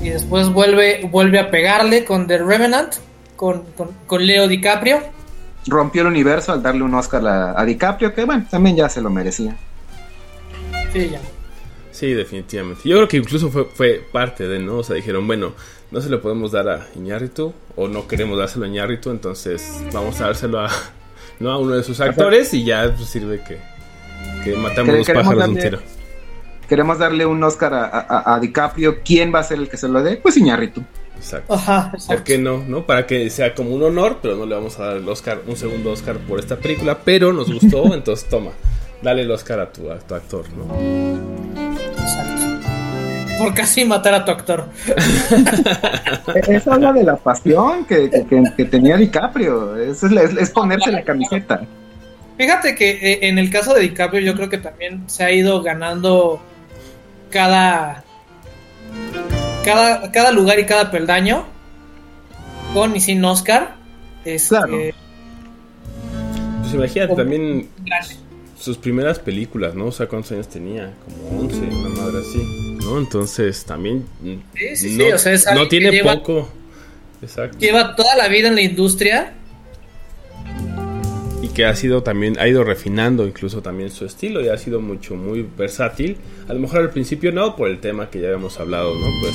Y 0.00 0.10
después 0.10 0.48
vuelve, 0.48 1.08
vuelve 1.10 1.40
a 1.40 1.50
pegarle 1.50 2.04
con 2.04 2.28
The 2.28 2.38
Revenant, 2.38 2.94
con, 3.34 3.64
con, 3.76 3.88
con 4.06 4.24
Leo 4.24 4.46
DiCaprio. 4.46 5.00
Rompió 5.66 6.02
el 6.02 6.08
universo 6.08 6.52
al 6.52 6.62
darle 6.62 6.84
un 6.84 6.94
Oscar 6.94 7.26
a, 7.26 7.60
a 7.60 7.64
DiCaprio, 7.64 8.14
que 8.14 8.24
bueno, 8.24 8.46
también 8.48 8.76
ya 8.76 8.88
se 8.88 9.00
lo 9.00 9.10
merecía. 9.10 9.56
Sí, 10.92 11.10
ya. 11.10 11.20
Sí, 11.90 12.12
definitivamente. 12.12 12.88
Yo 12.88 12.96
creo 12.96 13.08
que 13.08 13.16
incluso 13.16 13.50
fue, 13.50 13.64
fue 13.64 14.06
parte 14.12 14.46
de, 14.46 14.60
¿no? 14.60 14.76
O 14.76 14.84
sea, 14.84 14.94
dijeron, 14.94 15.26
bueno, 15.26 15.54
no 15.90 16.00
se 16.00 16.08
lo 16.08 16.22
podemos 16.22 16.52
dar 16.52 16.68
a 16.68 16.86
Iñárritu 16.94 17.52
o 17.74 17.88
no 17.88 18.06
queremos 18.06 18.38
dárselo 18.38 18.64
a 18.64 18.68
Iñárritu, 18.68 19.10
entonces 19.10 19.82
vamos 19.92 20.20
a 20.20 20.26
dárselo 20.26 20.60
a, 20.60 20.70
¿no? 21.40 21.50
a 21.50 21.58
uno 21.58 21.74
de 21.74 21.82
sus 21.82 22.00
actores 22.00 22.52
y 22.54 22.64
ya 22.64 22.92
pues, 22.96 23.08
sirve 23.08 23.40
que, 23.46 23.58
que 24.44 24.56
matamos 24.56 24.96
los 24.98 25.06
pájaros 25.06 25.34
un 25.48 25.54
darle- 25.56 25.62
tiro. 25.62 25.78
Queremos 26.68 26.98
darle 26.98 27.26
un 27.26 27.42
Oscar 27.44 27.74
a, 27.74 27.84
a- 27.86 28.34
a 28.34 28.40
DiCaprio. 28.40 29.00
¿Quién 29.04 29.34
va 29.34 29.40
a 29.40 29.42
ser 29.44 29.58
el 29.58 29.68
que 29.68 29.76
se 29.76 29.88
lo 29.88 30.02
dé? 30.02 30.16
Pues 30.16 30.36
Iñárritu. 30.36 30.82
Exacto. 31.16 31.54
Ajá, 31.54 31.90
¿Por 31.90 32.00
exacto. 32.00 32.24
qué 32.24 32.38
no? 32.38 32.64
¿No? 32.66 32.84
Para 32.86 33.06
que 33.06 33.28
sea 33.30 33.54
como 33.54 33.70
un 33.74 33.82
honor, 33.82 34.18
pero 34.22 34.36
no 34.36 34.46
le 34.46 34.54
vamos 34.54 34.78
a 34.80 34.86
dar 34.86 34.96
el 34.96 35.08
Oscar, 35.08 35.42
un 35.46 35.56
segundo 35.56 35.90
Oscar 35.92 36.16
por 36.16 36.38
esta 36.40 36.56
película, 36.56 36.98
pero 37.04 37.32
nos 37.32 37.52
gustó, 37.52 37.92
entonces 37.94 38.28
toma, 38.28 38.50
dale 39.02 39.22
el 39.22 39.30
Oscar 39.30 39.60
a 39.60 39.70
tu, 39.72 39.90
a 39.90 39.98
tu 39.98 40.14
actor, 40.14 40.46
¿no? 40.56 41.71
Por 43.44 43.54
casi 43.54 43.84
matar 43.84 44.14
a 44.14 44.24
tu 44.24 44.30
actor. 44.30 44.68
Eso 46.48 46.72
habla 46.72 46.92
de 46.92 47.04
la 47.04 47.16
pasión 47.16 47.84
que, 47.84 48.08
que- 48.10 48.26
que- 48.26 48.52
que 48.56 48.64
tenía 48.64 48.96
DiCaprio. 48.96 49.76
Eso 49.76 50.06
es, 50.06 50.12
es- 50.12 50.36
es 50.38 50.50
ponerse 50.50 50.90
la 50.92 51.02
camiseta. 51.02 51.62
Fíjate 52.38 52.74
que 52.74 52.90
eh, 52.90 53.18
en 53.28 53.38
el 53.38 53.50
caso 53.50 53.74
de 53.74 53.80
DiCaprio 53.82 54.20
yo 54.22 54.34
creo 54.34 54.48
que 54.48 54.58
también 54.58 55.04
se 55.08 55.24
ha 55.24 55.30
ido 55.32 55.62
ganando 55.62 56.40
cada 57.30 58.04
cada, 59.64 60.10
cada 60.10 60.32
lugar 60.32 60.58
y 60.58 60.66
cada 60.66 60.90
peldaño 60.90 61.44
con 62.74 62.96
y 62.96 63.00
sin 63.00 63.24
Oscar. 63.24 63.76
Este, 64.24 64.48
Claro. 64.56 64.78
Pues 66.62 66.74
imagínate 66.74 67.14
también 67.16 67.68
sus 68.58 68.78
primeras 68.78 69.18
películas, 69.18 69.74
¿no? 69.74 69.86
O 69.86 69.92
sea, 69.92 70.06
¿cuántos 70.06 70.32
años 70.32 70.48
tenía? 70.48 70.92
Como 71.04 71.40
11, 71.42 71.56
una 71.58 71.88
madre 71.90 72.18
así, 72.20 72.71
¿no? 72.84 72.98
Entonces 72.98 73.64
también 73.64 74.04
Sí, 74.54 74.76
sí, 74.76 74.96
no, 74.96 75.04
sí, 75.04 75.12
o 75.12 75.18
sea, 75.18 75.32
es 75.32 75.46
no 75.54 75.68
tiene 75.68 75.90
lleva- 75.90 76.14
poco. 76.16 76.48
Exacto. 77.22 77.58
lleva 77.58 77.94
toda 77.96 78.16
la 78.16 78.28
vida 78.28 78.48
en 78.48 78.54
la 78.56 78.62
industria. 78.62 79.34
Y 81.40 81.48
que 81.48 81.64
ha 81.66 81.74
sido 81.74 82.02
también, 82.02 82.38
ha 82.38 82.46
ido 82.46 82.62
refinando 82.64 83.26
incluso 83.26 83.62
también 83.62 83.90
su 83.90 84.04
estilo 84.06 84.40
y 84.40 84.48
ha 84.48 84.56
sido 84.56 84.80
mucho, 84.80 85.16
muy 85.16 85.42
versátil. 85.56 86.16
A 86.48 86.54
lo 86.54 86.60
mejor 86.60 86.78
al 86.80 86.90
principio 86.90 87.32
no, 87.32 87.56
por 87.56 87.68
el 87.68 87.80
tema 87.80 88.10
que 88.10 88.20
ya 88.20 88.28
habíamos 88.28 88.58
hablado, 88.60 88.94
¿no? 88.94 89.06
Pues 89.20 89.34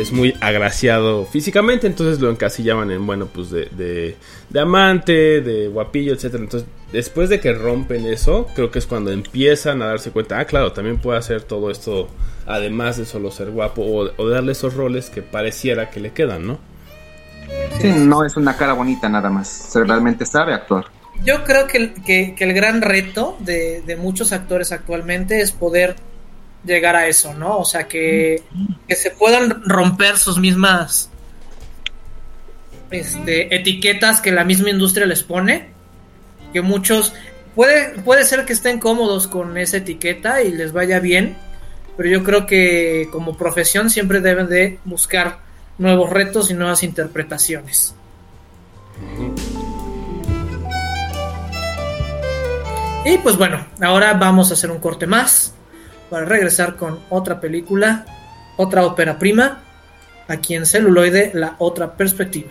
es 0.00 0.12
muy 0.12 0.34
agraciado 0.40 1.24
físicamente, 1.26 1.86
entonces 1.86 2.20
lo 2.20 2.30
encasillaban 2.30 2.90
en, 2.90 3.06
bueno, 3.06 3.26
pues 3.26 3.50
de, 3.50 3.66
de, 3.76 4.16
de 4.50 4.60
amante, 4.60 5.40
de 5.40 5.68
guapillo, 5.68 6.12
etcétera. 6.14 6.42
Entonces, 6.44 6.68
después 6.92 7.28
de 7.28 7.40
que 7.40 7.52
rompen 7.52 8.06
eso, 8.06 8.46
creo 8.54 8.70
que 8.70 8.78
es 8.78 8.86
cuando 8.86 9.10
empiezan 9.10 9.82
a 9.82 9.86
darse 9.86 10.10
cuenta, 10.10 10.38
ah, 10.38 10.44
claro, 10.44 10.72
también 10.72 10.98
puede 10.98 11.18
hacer 11.18 11.42
todo 11.42 11.70
esto, 11.70 12.08
además 12.46 12.96
de 12.98 13.04
solo 13.06 13.30
ser 13.30 13.50
guapo, 13.50 13.82
o, 13.82 14.10
o 14.16 14.28
darle 14.28 14.52
esos 14.52 14.74
roles 14.74 15.10
que 15.10 15.22
pareciera 15.22 15.90
que 15.90 16.00
le 16.00 16.12
quedan, 16.12 16.46
¿no? 16.46 16.58
Sí, 17.80 17.88
no 17.96 18.24
es 18.24 18.36
una 18.36 18.56
cara 18.56 18.72
bonita 18.72 19.08
nada 19.08 19.30
más. 19.30 19.48
Se 19.48 19.82
realmente 19.84 20.26
sabe 20.26 20.52
actuar. 20.52 20.86
Yo 21.24 21.44
creo 21.44 21.66
que, 21.66 21.78
el- 21.78 21.94
que- 22.04 22.34
que 22.36 22.44
el 22.44 22.52
gran 22.52 22.82
reto 22.82 23.36
de, 23.40 23.82
de 23.86 23.96
muchos 23.96 24.32
actores 24.32 24.72
actualmente 24.72 25.40
es 25.40 25.52
poder 25.52 25.96
llegar 26.66 26.96
a 26.96 27.06
eso, 27.06 27.34
¿no? 27.34 27.58
O 27.58 27.64
sea, 27.64 27.86
que, 27.86 28.42
que 28.86 28.94
se 28.94 29.10
puedan 29.10 29.62
romper 29.64 30.18
sus 30.18 30.38
mismas 30.38 31.10
este, 32.90 33.54
etiquetas 33.54 34.20
que 34.20 34.32
la 34.32 34.44
misma 34.44 34.70
industria 34.70 35.06
les 35.06 35.22
pone. 35.22 35.68
Que 36.52 36.60
muchos. 36.62 37.12
Puede, 37.54 38.00
puede 38.02 38.24
ser 38.24 38.44
que 38.44 38.52
estén 38.52 38.78
cómodos 38.78 39.26
con 39.26 39.56
esa 39.56 39.78
etiqueta 39.78 40.42
y 40.42 40.52
les 40.52 40.72
vaya 40.72 41.00
bien, 41.00 41.38
pero 41.96 42.08
yo 42.10 42.22
creo 42.22 42.46
que 42.46 43.08
como 43.10 43.38
profesión 43.38 43.88
siempre 43.88 44.20
deben 44.20 44.48
de 44.48 44.78
buscar 44.84 45.38
nuevos 45.78 46.10
retos 46.10 46.50
y 46.50 46.54
nuevas 46.54 46.82
interpretaciones. 46.82 47.94
Y 53.06 53.18
pues 53.18 53.38
bueno, 53.38 53.66
ahora 53.80 54.12
vamos 54.14 54.50
a 54.50 54.54
hacer 54.54 54.70
un 54.70 54.78
corte 54.78 55.06
más 55.06 55.55
para 56.10 56.24
regresar 56.24 56.76
con 56.76 57.00
otra 57.10 57.40
película, 57.40 58.04
otra 58.56 58.84
ópera 58.84 59.18
prima, 59.18 59.62
aquí 60.28 60.54
en 60.54 60.66
celuloide, 60.66 61.30
la 61.34 61.56
otra 61.58 61.94
perspectiva. 61.94 62.50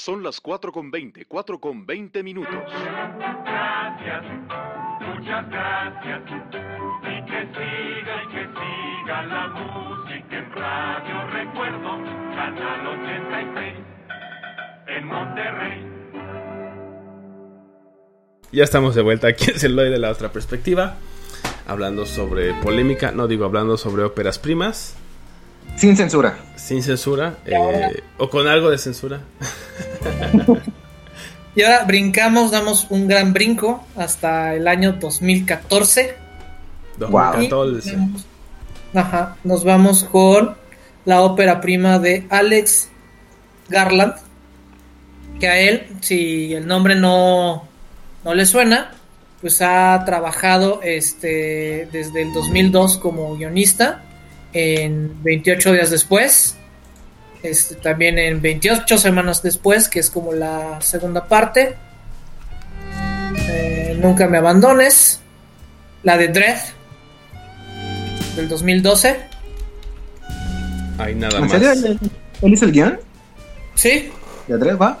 Son. 0.00 0.22
Las 0.22 0.40
4 0.40 0.72
con 0.72 0.90
20, 0.90 1.24
4 1.26 1.58
con 1.60 1.86
20 1.86 2.22
minutos. 2.22 2.54
Gracias, 2.54 4.22
muchas 5.00 5.48
gracias. 5.50 6.20
Y 7.02 7.24
que 7.26 7.40
siga 7.52 8.22
y 8.22 8.28
que 8.28 8.44
siga 8.46 9.22
la 9.26 9.48
música 9.48 10.36
en 10.38 10.52
Radio 10.52 11.26
Recuerdo, 11.30 11.98
Canal 12.34 12.86
86, 12.86 13.74
en 14.88 15.06
Monterrey. 15.06 15.86
Ya 18.52 18.64
estamos 18.64 18.94
de 18.96 19.02
vuelta 19.02 19.28
aquí 19.28 19.50
en 19.50 19.58
Celuloide 19.58 19.90
de 19.90 19.98
la 19.98 20.10
otra 20.10 20.32
perspectiva. 20.32 20.96
Hablando 21.68 22.04
sobre 22.04 22.52
polémica, 22.54 23.12
no 23.12 23.28
digo 23.28 23.44
hablando 23.44 23.76
sobre 23.76 24.02
óperas 24.02 24.38
primas. 24.40 24.96
Sin 25.76 25.96
censura. 25.96 26.36
Sin 26.56 26.82
censura. 26.82 27.36
eh, 27.46 28.02
o 28.18 28.28
con 28.28 28.48
algo 28.48 28.70
de 28.70 28.78
censura. 28.78 29.20
Y 31.54 31.62
ahora 31.62 31.84
brincamos, 31.84 32.52
damos 32.52 32.86
un 32.90 33.08
gran 33.08 33.32
brinco 33.32 33.84
hasta 33.96 34.54
el 34.54 34.68
año 34.68 34.92
2014. 34.92 36.14
2014. 36.96 37.98
Ajá, 38.94 39.36
nos 39.42 39.64
vamos 39.64 40.04
con 40.04 40.56
la 41.04 41.22
ópera 41.22 41.60
prima 41.60 41.98
de 41.98 42.26
Alex 42.30 42.88
Garland. 43.68 44.14
Que 45.40 45.48
a 45.48 45.58
él, 45.58 45.88
si 46.00 46.54
el 46.54 46.66
nombre 46.66 46.94
no, 46.94 47.66
no 48.24 48.34
le 48.34 48.46
suena, 48.46 48.92
pues 49.40 49.60
ha 49.60 50.00
trabajado 50.06 50.80
este, 50.82 51.88
desde 51.90 52.22
el 52.22 52.32
2002 52.32 52.98
como 52.98 53.36
guionista 53.36 54.02
en 54.52 55.20
28 55.22 55.72
días 55.72 55.90
después. 55.90 56.56
Este, 57.42 57.74
también 57.76 58.18
en 58.18 58.42
28 58.42 58.98
semanas 58.98 59.42
después, 59.42 59.88
que 59.88 60.00
es 60.00 60.10
como 60.10 60.32
la 60.32 60.80
segunda 60.82 61.24
parte. 61.26 61.74
Eh, 63.48 63.96
Nunca 64.00 64.26
me 64.28 64.38
abandones. 64.38 65.20
La 66.02 66.16
de 66.16 66.28
Dread 66.28 66.58
del 68.36 68.48
2012. 68.48 69.16
Hay 70.98 71.14
nada 71.14 71.36
¿En 71.38 71.42
más. 71.42 71.50
serio? 71.52 71.72
¿Él, 71.72 71.98
él 72.42 72.52
hizo 72.52 72.64
el 72.66 72.72
guion? 72.72 73.00
Sí, 73.74 74.10
¿De 74.46 74.54
Andrés 74.54 74.76
va? 74.80 74.98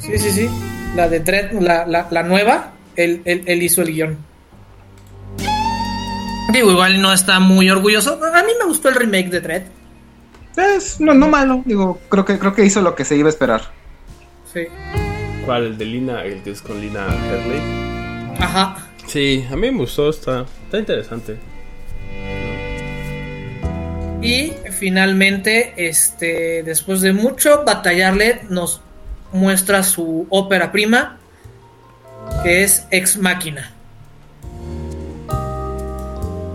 sí, 0.00 0.18
sí, 0.18 0.30
sí. 0.30 0.48
La 0.94 1.08
de 1.08 1.20
Dread, 1.20 1.52
la, 1.60 1.86
la, 1.86 2.06
la 2.10 2.22
nueva, 2.22 2.72
él, 2.96 3.22
él- 3.24 3.42
él 3.46 3.62
hizo 3.62 3.82
el 3.82 3.92
guion. 3.92 4.18
Digo, 6.52 6.70
igual 6.72 7.00
no 7.00 7.12
está 7.12 7.38
muy 7.40 7.68
orgulloso. 7.70 8.18
A 8.24 8.42
mí 8.42 8.52
me 8.58 8.64
gustó 8.66 8.88
el 8.88 8.94
remake 8.94 9.28
de 9.30 9.40
Dread. 9.40 9.62
Es 10.58 11.00
no, 11.00 11.14
no 11.14 11.28
malo. 11.28 11.62
Digo, 11.64 12.00
creo 12.08 12.24
que, 12.24 12.38
creo 12.38 12.54
que 12.54 12.64
hizo 12.64 12.80
lo 12.80 12.94
que 12.94 13.04
se 13.04 13.16
iba 13.16 13.28
a 13.28 13.30
esperar. 13.30 13.62
Sí. 14.52 14.62
¿Cuál? 15.46 15.66
El 15.66 15.78
de 15.78 15.84
Lina, 15.84 16.24
el 16.24 16.42
que 16.42 16.50
es 16.50 16.62
con 16.62 16.80
Lina 16.80 17.06
Herley. 17.06 17.60
Ajá. 18.40 18.88
Sí, 19.06 19.46
a 19.50 19.56
mí 19.56 19.70
me 19.70 19.78
gustó, 19.78 20.10
está, 20.10 20.44
está 20.64 20.78
interesante. 20.78 21.38
Y 24.20 24.52
finalmente, 24.72 25.74
este, 25.76 26.62
después 26.64 27.00
de 27.00 27.12
mucho 27.12 27.64
batallarle, 27.64 28.40
nos 28.50 28.80
muestra 29.32 29.82
su 29.82 30.26
ópera 30.28 30.72
prima, 30.72 31.18
que 32.42 32.64
es 32.64 32.86
Ex 32.90 33.16
Máquina. 33.16 33.72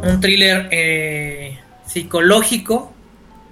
Un 0.04 0.20
thriller 0.20 0.68
eh, 0.72 1.58
psicológico 1.88 2.93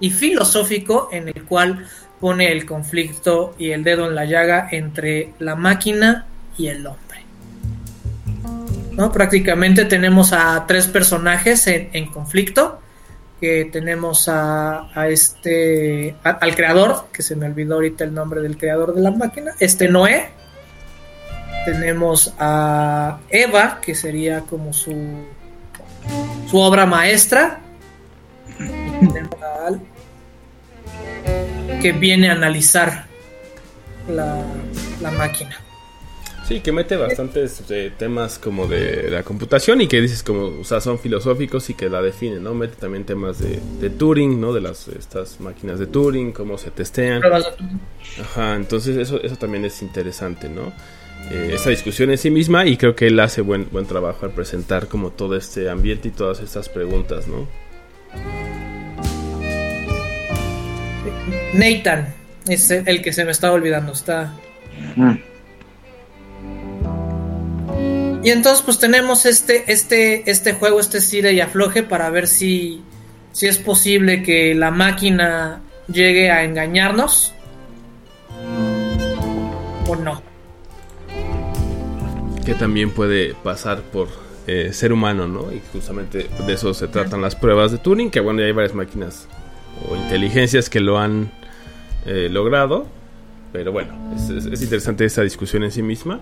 y 0.02 0.10
filosófico 0.10 1.08
en 1.12 1.28
el 1.28 1.44
cual 1.44 1.86
pone 2.20 2.50
el 2.50 2.66
conflicto 2.66 3.54
y 3.56 3.70
el 3.70 3.84
dedo 3.84 4.08
en 4.08 4.16
la 4.16 4.24
llaga 4.24 4.68
entre 4.72 5.32
la 5.38 5.54
máquina 5.54 6.26
y 6.58 6.66
el 6.66 6.84
hombre. 6.84 7.20
¿No? 8.90 9.12
Prácticamente 9.12 9.84
tenemos 9.84 10.32
a 10.32 10.64
tres 10.66 10.88
personajes 10.88 11.68
en, 11.68 12.06
conflicto 12.06 12.80
que 13.40 13.68
tenemos 13.72 14.28
a, 14.28 14.90
este 15.08 16.16
al 16.24 16.54
creador, 16.56 17.06
que 17.12 17.22
se 17.22 17.36
me 17.36 17.46
olvidó 17.46 17.76
ahorita 17.76 18.02
el 18.02 18.12
nombre 18.12 18.42
del 18.42 18.58
creador 18.58 18.94
de 18.94 19.02
la 19.02 19.12
máquina, 19.12 19.52
este 19.60 19.88
Noé. 19.88 20.30
Tenemos 21.64 22.34
a 22.40 23.20
Eva, 23.30 23.80
que 23.80 23.94
sería 23.94 24.40
como 24.40 24.72
su 24.72 24.92
su 26.50 26.58
obra 26.58 26.86
maestra. 26.86 27.60
Que 31.80 31.92
viene 31.92 32.28
a 32.28 32.32
analizar 32.32 33.06
la, 34.08 34.42
la 35.00 35.10
máquina. 35.12 35.56
Sí, 36.46 36.60
que 36.60 36.72
mete 36.72 36.96
bastantes 36.96 37.62
eh, 37.70 37.92
temas 37.96 38.38
como 38.38 38.66
de 38.66 39.10
la 39.10 39.22
computación 39.22 39.80
y 39.80 39.86
que 39.86 40.00
dices 40.00 40.22
como, 40.24 40.60
o 40.60 40.64
sea, 40.64 40.80
son 40.80 40.98
filosóficos 40.98 41.70
y 41.70 41.74
que 41.74 41.88
la 41.88 42.02
definen, 42.02 42.42
¿no? 42.42 42.52
Mete 42.52 42.74
también 42.76 43.04
temas 43.04 43.38
de, 43.38 43.60
de 43.80 43.90
Turing, 43.90 44.40
¿no? 44.40 44.52
De 44.52 44.60
las 44.60 44.88
estas 44.88 45.40
máquinas 45.40 45.78
de 45.78 45.86
Turing, 45.86 46.32
cómo 46.32 46.58
se 46.58 46.72
testean. 46.72 47.22
Ajá, 48.20 48.56
entonces 48.56 48.96
eso, 48.96 49.22
eso 49.22 49.36
también 49.36 49.64
es 49.64 49.80
interesante, 49.82 50.48
¿no? 50.48 50.72
Eh, 51.30 51.52
esta 51.54 51.70
discusión 51.70 52.10
en 52.10 52.18
sí 52.18 52.30
misma 52.30 52.66
y 52.66 52.76
creo 52.76 52.96
que 52.96 53.06
él 53.06 53.20
hace 53.20 53.40
buen, 53.40 53.68
buen 53.70 53.86
trabajo 53.86 54.26
al 54.26 54.32
presentar 54.32 54.88
como 54.88 55.10
todo 55.10 55.36
este 55.36 55.70
ambiente 55.70 56.08
y 56.08 56.10
todas 56.10 56.40
estas 56.40 56.68
preguntas, 56.68 57.28
¿no? 57.28 57.46
Nathan 61.52 62.14
es 62.48 62.70
el 62.70 63.02
que 63.02 63.12
se 63.12 63.24
me 63.24 63.32
estaba 63.32 63.54
olvidando. 63.54 63.92
Está. 63.92 64.32
Y 68.22 68.30
entonces 68.30 68.62
pues 68.64 68.78
tenemos 68.78 69.26
este, 69.26 69.64
este, 69.72 70.30
este 70.30 70.52
juego, 70.52 70.80
este 70.80 71.00
Cire 71.00 71.32
y 71.32 71.40
afloje 71.40 71.82
para 71.82 72.08
ver 72.10 72.28
si, 72.28 72.82
si 73.32 73.46
es 73.46 73.58
posible 73.58 74.22
que 74.22 74.54
la 74.54 74.70
máquina 74.70 75.60
llegue 75.88 76.30
a 76.30 76.44
engañarnos 76.44 77.34
o 79.88 79.96
no. 79.96 80.22
Que 82.44 82.54
también 82.54 82.90
puede 82.90 83.34
pasar 83.34 83.82
por 83.82 84.08
eh, 84.46 84.70
ser 84.72 84.92
humano, 84.92 85.26
¿no? 85.26 85.52
Y 85.52 85.60
justamente 85.72 86.28
de 86.46 86.52
eso 86.52 86.74
se 86.74 86.88
tratan 86.88 87.22
las 87.22 87.34
pruebas 87.34 87.72
de 87.72 87.78
Turing, 87.78 88.10
que 88.10 88.20
bueno, 88.20 88.40
ya 88.40 88.46
hay 88.46 88.52
varias 88.52 88.74
máquinas 88.74 89.28
o 89.88 89.96
inteligencias 89.96 90.70
que 90.70 90.78
lo 90.78 90.98
han 90.98 91.30
eh, 92.06 92.28
logrado. 92.30 92.86
Pero 93.52 93.70
bueno, 93.72 93.94
es, 94.16 94.30
es- 94.30 94.46
es 94.46 94.62
interesante 94.62 95.04
esa 95.04 95.22
discusión 95.22 95.62
en 95.64 95.70
sí 95.72 95.82
misma 95.82 96.20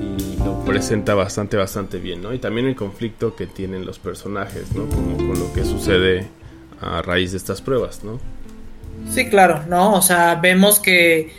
y 0.00 0.36
lo 0.42 0.64
presenta 0.64 1.14
bastante, 1.14 1.56
bastante 1.56 1.98
bien, 1.98 2.22
¿no? 2.22 2.34
Y 2.34 2.38
también 2.38 2.66
el 2.66 2.74
conflicto 2.76 3.36
que 3.36 3.46
tienen 3.46 3.86
los 3.86 3.98
personajes, 3.98 4.72
¿no? 4.74 4.86
Como 4.88 5.16
con 5.16 5.38
lo 5.38 5.52
que 5.52 5.64
sucede 5.64 6.26
a 6.80 7.02
raíz 7.02 7.30
de 7.32 7.36
estas 7.38 7.60
pruebas, 7.62 8.02
¿no? 8.04 8.18
Sí, 9.10 9.28
claro, 9.28 9.64
¿no? 9.68 9.94
O 9.94 10.02
sea, 10.02 10.34
vemos 10.36 10.80
que 10.80 11.32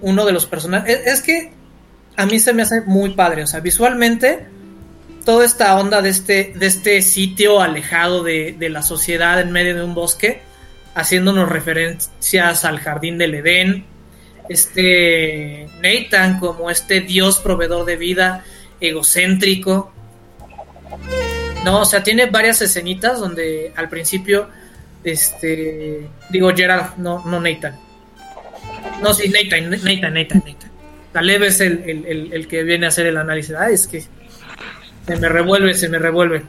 uno 0.00 0.24
de 0.26 0.32
los 0.32 0.46
personajes... 0.46 1.00
Es, 1.00 1.14
es 1.14 1.22
que 1.22 1.52
a 2.16 2.26
mí 2.26 2.38
se 2.38 2.52
me 2.52 2.62
hace 2.62 2.82
muy 2.82 3.10
padre, 3.10 3.42
o 3.42 3.46
sea, 3.46 3.60
visualmente 3.60 4.46
toda 5.24 5.44
esta 5.44 5.76
onda 5.78 6.00
de 6.02 6.10
este, 6.10 6.52
de 6.56 6.66
este 6.66 7.02
sitio 7.02 7.60
alejado 7.60 8.22
de, 8.22 8.54
de 8.58 8.68
la 8.70 8.82
sociedad 8.82 9.40
en 9.40 9.50
medio 9.52 9.74
de 9.76 9.82
un 9.84 9.94
bosque, 9.94 10.40
haciéndonos 10.98 11.48
referencias 11.48 12.64
al 12.64 12.80
jardín 12.80 13.18
del 13.18 13.34
Edén, 13.36 13.84
este 14.48 15.68
Nathan 15.82 16.40
como 16.40 16.70
este 16.70 17.00
dios 17.00 17.38
proveedor 17.38 17.84
de 17.84 17.96
vida 17.96 18.44
egocéntrico. 18.80 19.92
No, 21.64 21.80
o 21.82 21.84
sea, 21.84 22.02
tiene 22.02 22.26
varias 22.26 22.62
escenitas 22.62 23.20
donde 23.20 23.72
al 23.76 23.88
principio, 23.88 24.48
este, 25.04 26.08
digo 26.30 26.50
Gerard, 26.54 26.96
no, 26.96 27.24
no 27.26 27.40
Nathan. 27.40 27.76
No, 29.02 29.12
sí, 29.14 29.28
Nathan, 29.28 29.70
Nathan, 29.70 30.14
Nathan, 30.14 30.42
Nathan. 30.46 30.70
Taleb 31.12 31.42
es 31.44 31.60
el, 31.60 31.82
el- 31.86 32.06
el- 32.06 32.32
el 32.32 32.48
que 32.48 32.62
viene 32.64 32.86
a 32.86 32.88
hacer 32.88 33.06
el 33.06 33.16
análisis. 33.16 33.54
Ay, 33.54 33.74
es 33.74 33.86
que 33.86 34.00
se 34.00 35.16
me 35.16 35.28
revuelve, 35.28 35.74
se 35.74 35.88
me 35.88 35.98
revuelve. 35.98 36.42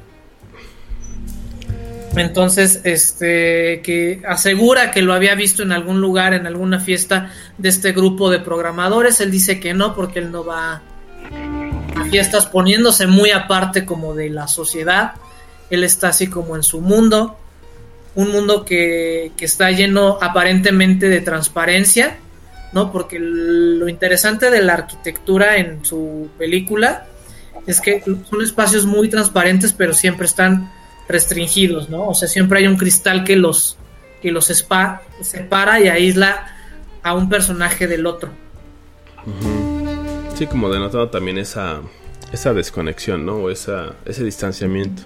Entonces, 2.16 2.82
este, 2.84 3.82
que 3.84 4.22
asegura 4.28 4.92
que 4.92 5.02
lo 5.02 5.14
había 5.14 5.36
visto 5.36 5.64
en 5.64 5.72
algún 5.72 6.02
lugar, 6.02 6.34
en 6.34 6.48
alguna 6.48 6.80
fiesta 6.80 7.32
de 7.58 7.70
este 7.70 7.92
grupo 7.92 8.30
de 8.30 8.40
programadores. 8.40 9.22
Él 9.22 9.32
dice 9.32 9.60
que 9.60 9.74
no, 9.74 9.96
porque 9.96 10.20
él 10.20 10.32
no 10.32 10.44
va 10.44 10.82
a 11.96 12.06
fiestas 12.10 12.48
poniéndose 12.48 13.08
muy 13.08 13.32
aparte 13.32 13.86
como 13.86 14.16
de 14.16 14.30
la 14.30 14.48
sociedad. 14.48 15.14
Él 15.70 15.84
está 15.84 16.10
así 16.10 16.28
como 16.28 16.56
en 16.56 16.64
su 16.64 16.82
mundo. 16.82 17.38
Un 18.16 18.32
mundo 18.32 18.66
que, 18.66 19.32
que 19.38 19.46
está 19.46 19.70
lleno 19.72 20.18
aparentemente 20.20 21.10
de 21.10 21.22
transparencia, 21.22 22.18
¿no? 22.74 22.92
Porque 22.92 23.20
lo 23.20 23.88
interesante 23.88 24.50
de 24.50 24.64
la 24.64 24.74
arquitectura 24.74 25.58
en 25.58 25.86
su 25.86 26.30
película 26.38 27.06
es 27.68 27.80
que 27.80 28.04
son 28.04 28.42
espacios 28.42 28.86
muy 28.86 29.10
transparentes, 29.10 29.74
pero 29.74 29.94
siempre 29.94 30.26
están 30.26 30.72
restringidos, 31.10 31.90
¿no? 31.90 32.08
O 32.08 32.14
sea, 32.14 32.30
siempre 32.30 32.60
hay 32.60 32.68
un 32.68 32.78
cristal 32.78 33.26
que 33.26 33.36
los, 33.36 33.78
que 34.22 34.32
los 34.32 34.50
spa- 34.52 35.02
separa 35.22 35.82
y 35.82 35.90
aísla 35.90 36.56
a 37.04 37.14
un 37.16 37.28
personaje 37.28 37.88
del 37.88 38.06
otro. 38.06 38.30
Sí, 40.36 40.48
como 40.48 40.70
denotando 40.70 41.10
también 41.10 41.38
esa, 41.38 41.82
esa 42.32 42.54
desconexión, 42.54 43.26
¿no? 43.26 43.36
O 43.38 43.50
esa, 43.50 43.96
ese 44.06 44.24
distanciamiento. 44.24 45.04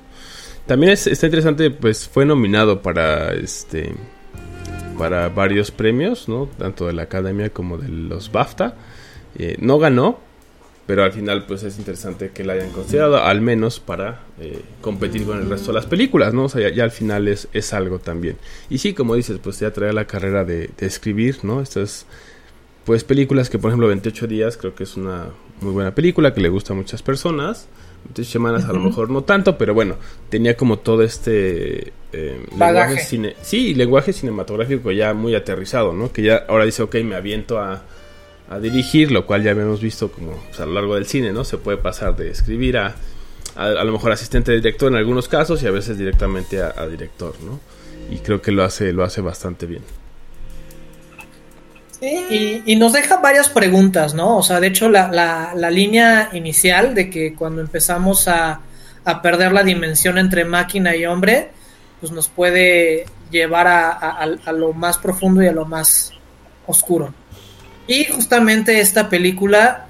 También 0.68 0.94
es, 0.94 1.08
está 1.08 1.26
interesante, 1.26 1.72
pues 1.72 2.08
fue 2.08 2.26
nominado 2.26 2.82
para 2.82 3.34
este 3.34 3.94
para 4.98 5.28
varios 5.30 5.72
premios, 5.72 6.30
¿no? 6.30 6.48
Tanto 6.58 6.86
de 6.86 6.94
la 6.94 7.04
Academia 7.04 7.50
como 7.50 7.78
de 7.78 7.90
los 7.90 8.32
BAFTA. 8.32 8.76
Eh, 9.40 9.56
no 9.60 9.80
ganó, 9.80 10.20
pero 10.86 11.04
al 11.04 11.14
final 11.14 11.46
pues 11.46 11.64
es 11.64 11.78
interesante 11.78 12.32
que 12.32 12.44
la 12.44 12.54
hayan 12.54 12.72
considerado, 12.72 13.18
al 13.18 13.42
menos 13.42 13.80
para 13.80 14.22
eh, 14.40 14.62
competir 14.82 15.26
con 15.26 15.40
el 15.40 15.50
resto 15.50 15.68
de 15.68 15.76
las 15.76 15.86
películas, 15.86 16.34
¿no? 16.34 16.46
O 16.46 16.50
sea, 16.50 16.62
ya, 16.62 16.76
ya 16.76 16.84
al 16.84 16.92
final 16.92 17.28
es, 17.28 17.48
es 17.54 17.74
algo 17.74 18.00
también. 18.00 18.38
Y 18.70 18.80
sí, 18.80 18.94
como 18.94 19.16
dices, 19.16 19.40
pues 19.42 19.60
ya 19.60 19.72
trae 19.72 19.94
la 19.94 20.06
carrera 20.06 20.44
de, 20.44 20.70
de 20.78 20.86
escribir, 20.86 21.40
¿no? 21.44 21.62
Estas 21.62 22.06
pues 22.86 23.04
películas 23.04 23.50
que 23.50 23.60
por 23.60 23.70
ejemplo 23.70 23.88
28 23.88 24.28
días 24.28 24.58
creo 24.58 24.76
que 24.76 24.84
es 24.84 24.98
una 24.98 25.28
muy 25.62 25.72
buena 25.72 25.96
película 25.96 26.34
que 26.34 26.42
le 26.42 26.50
gusta 26.50 26.74
a 26.74 26.76
muchas 26.76 27.02
personas 27.02 27.68
28 28.06 28.30
semanas 28.30 28.66
a 28.66 28.74
lo 28.74 28.80
mejor 28.80 29.10
no 29.10 29.24
tanto 29.24 29.58
pero 29.58 29.74
bueno 29.74 29.96
tenía 30.30 30.58
como 30.58 30.80
todo 30.80 31.04
este 31.04 31.94
eh, 32.12 32.46
lenguaje 32.52 33.00
cine 33.00 33.36
sí 33.42 33.74
lenguaje 33.74 34.12
cinematográfico 34.12 34.92
ya 34.92 35.14
muy 35.14 35.34
aterrizado 35.36 35.94
no 35.94 36.12
que 36.12 36.24
ya 36.24 36.44
ahora 36.50 36.66
dice 36.66 36.84
ok 36.84 36.96
me 37.06 37.16
aviento 37.16 37.58
a, 37.60 37.84
a 38.50 38.60
dirigir 38.60 39.12
lo 39.12 39.26
cual 39.26 39.44
ya 39.44 39.52
habíamos 39.52 39.82
visto 39.82 40.12
como 40.12 40.34
pues, 40.48 40.60
a 40.60 40.66
lo 40.66 40.74
largo 40.74 40.96
del 40.96 41.06
cine 41.06 41.32
no 41.32 41.44
se 41.44 41.58
puede 41.58 41.78
pasar 41.78 42.16
de 42.16 42.30
escribir 42.30 42.78
a 42.78 42.96
a, 43.56 43.66
a 43.66 43.84
lo 43.84 43.92
mejor 43.92 44.12
asistente 44.12 44.52
de 44.52 44.58
director 44.58 44.92
en 44.92 44.98
algunos 44.98 45.28
casos 45.28 45.62
y 45.64 45.68
a 45.68 45.72
veces 45.72 45.98
directamente 45.98 46.62
a, 46.62 46.74
a 46.76 46.88
director 46.88 47.36
no 47.44 47.60
y 48.12 48.18
creo 48.18 48.42
que 48.42 48.52
lo 48.52 48.64
hace 48.64 48.92
lo 48.94 49.04
hace 49.04 49.22
bastante 49.22 49.66
bien 49.66 49.84
Sí, 52.00 52.62
y, 52.66 52.74
y 52.74 52.76
nos 52.76 52.92
deja 52.94 53.18
varias 53.18 53.48
preguntas, 53.50 54.14
¿no? 54.14 54.38
O 54.38 54.44
sea, 54.44 54.60
de 54.60 54.68
hecho, 54.68 54.90
la, 54.90 55.10
la- 55.10 55.54
la 55.56 55.72
línea 55.72 56.30
inicial 56.34 56.94
de 56.96 57.10
que 57.10 57.34
cuando 57.34 57.62
empezamos 57.62 58.28
a, 58.28 58.60
a 59.06 59.22
perder 59.22 59.54
la 59.54 59.64
dimensión 59.64 60.18
entre 60.18 60.44
máquina 60.44 60.96
y 60.98 61.06
hombre, 61.06 61.52
pues 62.02 62.12
nos 62.12 62.28
puede 62.28 63.06
llevar 63.32 63.68
a, 63.68 63.92
a- 63.92 64.24
a- 64.24 64.38
a 64.46 64.52
lo 64.52 64.74
más 64.74 64.98
profundo 64.98 65.42
y 65.42 65.48
a 65.48 65.54
lo 65.54 65.66
más 65.66 66.12
oscuro. 66.68 67.14
Y 67.88 68.06
justamente 68.06 68.80
esta 68.80 69.10
película 69.10 69.88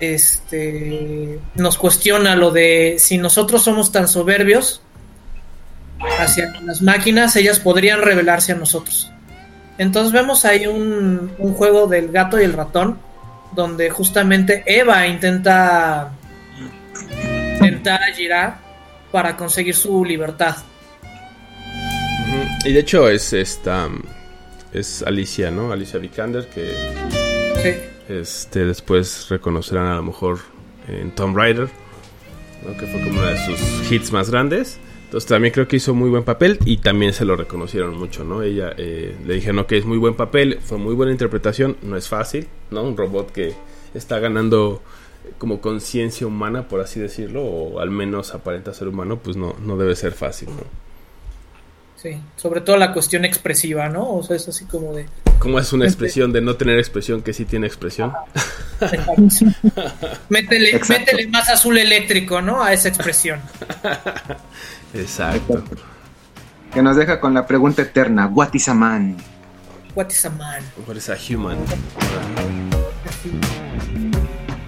este, 0.00 1.38
nos 1.54 1.78
cuestiona 1.78 2.36
lo 2.36 2.50
de 2.50 2.96
si 2.98 3.18
nosotros 3.18 3.62
somos 3.62 3.92
tan 3.92 4.08
soberbios 4.08 4.82
hacia 6.18 6.52
las 6.62 6.82
máquinas, 6.82 7.36
ellas 7.36 7.60
podrían 7.60 8.02
revelarse 8.02 8.52
a 8.52 8.56
nosotros. 8.56 9.12
Entonces 9.78 10.12
vemos 10.12 10.44
ahí 10.44 10.66
un, 10.66 11.30
juego 11.56 11.86
del 11.86 12.10
gato 12.10 12.40
y 12.40 12.44
el 12.44 12.52
ratón, 12.52 12.98
donde 13.54 13.90
justamente 13.90 14.62
Eva 14.66 15.06
intenta 15.06 16.12
tentar 17.60 18.02
a 18.02 18.14
Girard 18.14 18.54
para 19.10 19.36
conseguir 19.36 19.74
su 19.74 20.04
libertad. 20.04 20.56
Y 22.64 22.72
de 22.72 22.80
hecho 22.80 23.08
es 23.08 23.32
esta 23.32 23.88
es 24.72 25.02
Alicia, 25.02 25.50
¿no? 25.50 25.72
Alicia 25.72 25.98
Vikander 25.98 26.46
que 26.48 26.74
Sí. 27.62 27.74
este 28.08 28.64
después 28.64 29.26
reconocerán 29.28 29.86
a 29.86 29.96
lo 29.96 30.02
mejor 30.02 30.38
en 30.88 31.10
Tomb 31.12 31.36
Raider, 31.36 31.68
¿no? 32.66 32.76
que 32.76 32.86
fue 32.86 33.00
como 33.02 33.20
uno 33.20 33.26
de 33.26 33.36
sus 33.38 33.90
hits 33.92 34.12
más 34.12 34.30
grandes. 34.30 34.78
Entonces 35.04 35.28
también 35.28 35.52
creo 35.52 35.68
que 35.68 35.76
hizo 35.76 35.94
muy 35.94 36.08
buen 36.08 36.24
papel 36.24 36.58
y 36.64 36.78
también 36.78 37.12
se 37.12 37.26
lo 37.26 37.36
reconocieron 37.36 37.98
mucho, 37.98 38.24
¿no? 38.24 38.42
Ella 38.42 38.72
eh, 38.78 39.14
le 39.26 39.34
dijeron 39.34 39.66
que 39.66 39.76
es 39.76 39.84
muy 39.84 39.98
buen 39.98 40.14
papel, 40.14 40.58
fue 40.64 40.78
muy 40.78 40.94
buena 40.94 41.12
interpretación, 41.12 41.76
no 41.82 41.98
es 41.98 42.08
fácil, 42.08 42.48
¿no? 42.70 42.82
Un 42.82 42.96
robot 42.96 43.30
que 43.30 43.52
está 43.92 44.18
ganando 44.20 44.82
como 45.36 45.60
conciencia 45.60 46.26
humana, 46.26 46.66
por 46.66 46.80
así 46.80 46.98
decirlo, 46.98 47.44
o 47.44 47.80
al 47.80 47.90
menos 47.90 48.34
aparenta 48.34 48.72
ser 48.72 48.88
humano, 48.88 49.18
pues 49.22 49.36
no, 49.36 49.54
no 49.62 49.76
debe 49.76 49.94
ser 49.96 50.12
fácil, 50.12 50.48
¿no? 50.48 50.62
Sí, 52.02 52.18
sobre 52.34 52.60
todo 52.62 52.76
la 52.78 52.92
cuestión 52.92 53.24
expresiva, 53.24 53.88
¿no? 53.88 54.14
O 54.14 54.24
sea, 54.24 54.34
es 54.34 54.48
así 54.48 54.64
como 54.64 54.92
de... 54.92 55.06
¿Cómo 55.38 55.60
es 55.60 55.72
una 55.72 55.84
expresión 55.84 56.32
de 56.32 56.40
no 56.40 56.56
tener 56.56 56.76
expresión 56.76 57.22
que 57.22 57.32
sí 57.32 57.44
tiene 57.44 57.68
expresión? 57.68 58.12
Métele, 60.28 60.74
Exacto. 60.74 61.12
métele 61.12 61.28
más 61.28 61.48
azul 61.48 61.78
eléctrico, 61.78 62.42
¿no? 62.42 62.60
A 62.60 62.72
esa 62.72 62.88
expresión. 62.88 63.40
Exacto. 64.94 65.62
Que 66.74 66.82
nos 66.82 66.96
deja 66.96 67.20
con 67.20 67.34
la 67.34 67.46
pregunta 67.46 67.82
eterna, 67.82 68.26
what 68.26 68.52
is 68.52 68.68
a 68.68 68.74
man? 68.74 69.16
What 69.94 70.10
is 70.10 70.24
a 70.24 70.30
man? 70.30 70.64
What 70.88 70.96
is 70.96 71.08
a 71.08 71.16
human? 71.16 71.56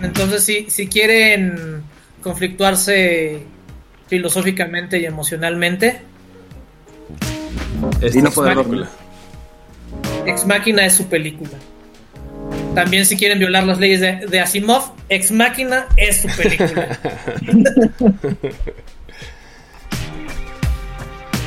Entonces, 0.01 0.45
si, 0.45 0.71
si 0.71 0.87
quieren 0.87 1.83
conflictuarse 2.23 3.43
filosóficamente 4.07 5.01
y 5.01 5.07
emocionalmente, 5.07 6.14
Esta 8.05 8.19
Y 8.19 8.23
no 8.23 8.29
es 8.29 8.35
poder 8.35 8.57
película. 8.57 8.89
Ex 10.27 10.47
Máquina 10.47 10.85
es 10.85 10.95
su 10.95 11.07
película. 11.07 11.51
También 12.75 13.07
si 13.07 13.17
quieren 13.17 13.39
violar 13.39 13.65
las 13.65 13.79
leyes 13.79 14.01
de, 14.01 14.27
de 14.27 14.41
Asimov, 14.41 14.93
Ex 15.09 15.31
Máquina 15.31 15.87
es 15.97 16.23
su 16.23 16.29
película. 16.29 16.99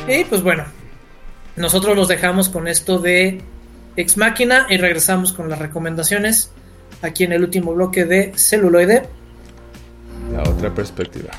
y 0.08 0.24
pues 0.24 0.42
bueno, 0.42 0.64
nosotros 1.56 1.96
los 1.96 2.08
dejamos 2.08 2.50
con 2.50 2.68
esto 2.68 2.98
de 2.98 3.42
Ex 3.96 4.18
Máquina 4.18 4.66
y 4.70 4.78
regresamos 4.78 5.34
con 5.34 5.50
las 5.50 5.60
recomendaciones 5.60 6.52
aquí 7.02 7.24
en 7.24 7.34
el 7.34 7.44
último 7.44 7.74
bloque 7.74 8.06
de 8.06 8.32
celuloide. 8.36 9.04
La 10.32 10.44
otra 10.44 10.74
perspectiva. 10.74 11.32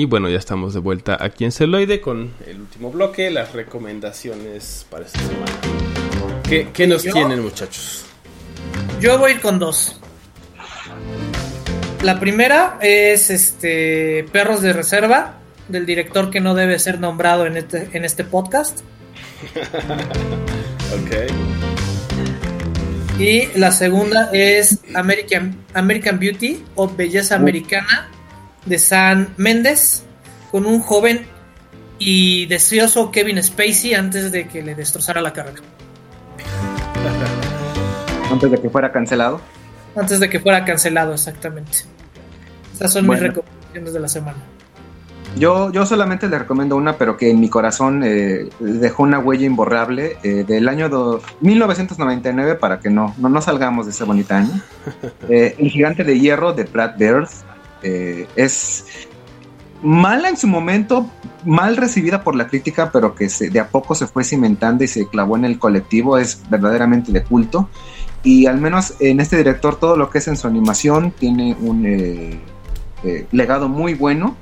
Y 0.00 0.06
bueno, 0.06 0.30
ya 0.30 0.38
estamos 0.38 0.72
de 0.72 0.80
vuelta 0.80 1.18
aquí 1.20 1.44
en 1.44 1.52
Celoide 1.52 2.00
con 2.00 2.32
el 2.46 2.58
último 2.58 2.90
bloque, 2.90 3.30
las 3.30 3.52
recomendaciones 3.52 4.86
para 4.88 5.04
esta 5.04 5.18
semana. 5.18 6.42
¿Qué, 6.42 6.68
qué 6.72 6.86
nos 6.86 7.02
¿Yo? 7.02 7.12
tienen, 7.12 7.42
muchachos? 7.42 8.06
Yo 8.98 9.18
voy 9.18 9.32
a 9.32 9.34
ir 9.34 9.42
con 9.42 9.58
dos. 9.58 10.00
La 12.02 12.18
primera 12.18 12.78
es 12.80 13.28
este 13.28 14.24
Perros 14.32 14.62
de 14.62 14.72
Reserva, 14.72 15.34
del 15.68 15.84
director 15.84 16.30
que 16.30 16.40
no 16.40 16.54
debe 16.54 16.78
ser 16.78 16.98
nombrado 16.98 17.44
en 17.44 17.58
este, 17.58 17.90
en 17.92 18.06
este 18.06 18.24
podcast. 18.24 18.80
ok. 20.94 21.30
Y 23.20 23.48
la 23.58 23.70
segunda 23.70 24.30
es 24.32 24.78
American, 24.94 25.58
American 25.74 26.18
Beauty 26.18 26.64
o 26.74 26.88
Belleza 26.88 27.36
Americana 27.36 28.08
de 28.66 28.78
San 28.78 29.34
Méndez, 29.36 30.02
con 30.50 30.66
un 30.66 30.80
joven 30.80 31.26
y 31.98 32.46
deseoso 32.46 33.10
Kevin 33.10 33.42
Spacey 33.42 33.94
antes 33.94 34.32
de 34.32 34.48
que 34.48 34.62
le 34.62 34.74
destrozara 34.74 35.20
la 35.20 35.32
carrera. 35.32 35.60
Antes 38.30 38.50
de 38.50 38.60
que 38.60 38.70
fuera 38.70 38.92
cancelado. 38.92 39.40
Antes 39.96 40.20
de 40.20 40.28
que 40.30 40.38
fuera 40.40 40.64
cancelado, 40.64 41.12
exactamente. 41.14 41.78
Estas 42.72 42.92
son 42.92 43.06
Bueno. 43.06 43.22
mis 43.22 43.30
recomendaciones 43.34 43.92
de 43.92 44.00
la 44.00 44.08
semana. 44.08 44.38
Yo, 45.36 45.70
yo 45.72 45.86
solamente 45.86 46.28
le 46.28 46.38
recomiendo 46.40 46.74
una, 46.76 46.96
pero 46.96 47.16
que 47.16 47.30
en 47.30 47.38
mi 47.38 47.48
corazón 47.48 48.02
eh, 48.04 48.48
dejó 48.58 49.04
una 49.04 49.20
huella 49.20 49.46
imborrable 49.46 50.16
eh, 50.24 50.44
del 50.46 50.68
año 50.68 50.88
do- 50.88 51.22
1999 51.40 52.56
para 52.56 52.80
que 52.80 52.90
no, 52.90 53.14
no, 53.16 53.28
no 53.28 53.40
salgamos 53.40 53.86
de 53.86 53.92
ese 53.92 54.04
bonito 54.04 54.34
año. 54.34 54.50
Eh, 55.28 55.54
el 55.58 55.70
gigante 55.70 56.02
de 56.02 56.18
hierro 56.18 56.52
de 56.52 56.64
Brad 56.64 56.96
Bird 56.96 57.28
eh, 57.82 58.26
es 58.36 58.84
mala 59.82 60.28
en 60.28 60.36
su 60.36 60.46
momento, 60.46 61.08
mal 61.44 61.76
recibida 61.76 62.22
por 62.22 62.34
la 62.36 62.46
crítica, 62.48 62.90
pero 62.92 63.14
que 63.14 63.28
se- 63.28 63.48
de 63.50 63.60
a 63.60 63.68
poco 63.68 63.94
se 63.94 64.06
fue 64.06 64.24
cimentando 64.24 64.84
y 64.84 64.88
se 64.88 65.06
clavó 65.08 65.36
en 65.36 65.44
el 65.46 65.58
colectivo, 65.58 66.18
es 66.18 66.42
verdaderamente 66.50 67.12
de 67.12 67.22
culto. 67.22 67.68
Y 68.22 68.44
al 68.46 68.60
menos 68.60 68.94
en 69.00 69.20
este 69.20 69.38
director 69.38 69.76
todo 69.76 69.96
lo 69.96 70.10
que 70.10 70.18
es 70.18 70.28
en 70.28 70.36
su 70.36 70.46
animación 70.46 71.10
tiene 71.12 71.56
un 71.58 71.86
eh, 71.86 72.38
eh, 73.04 73.26
legado 73.32 73.68
muy 73.68 73.94
bueno 73.94 74.36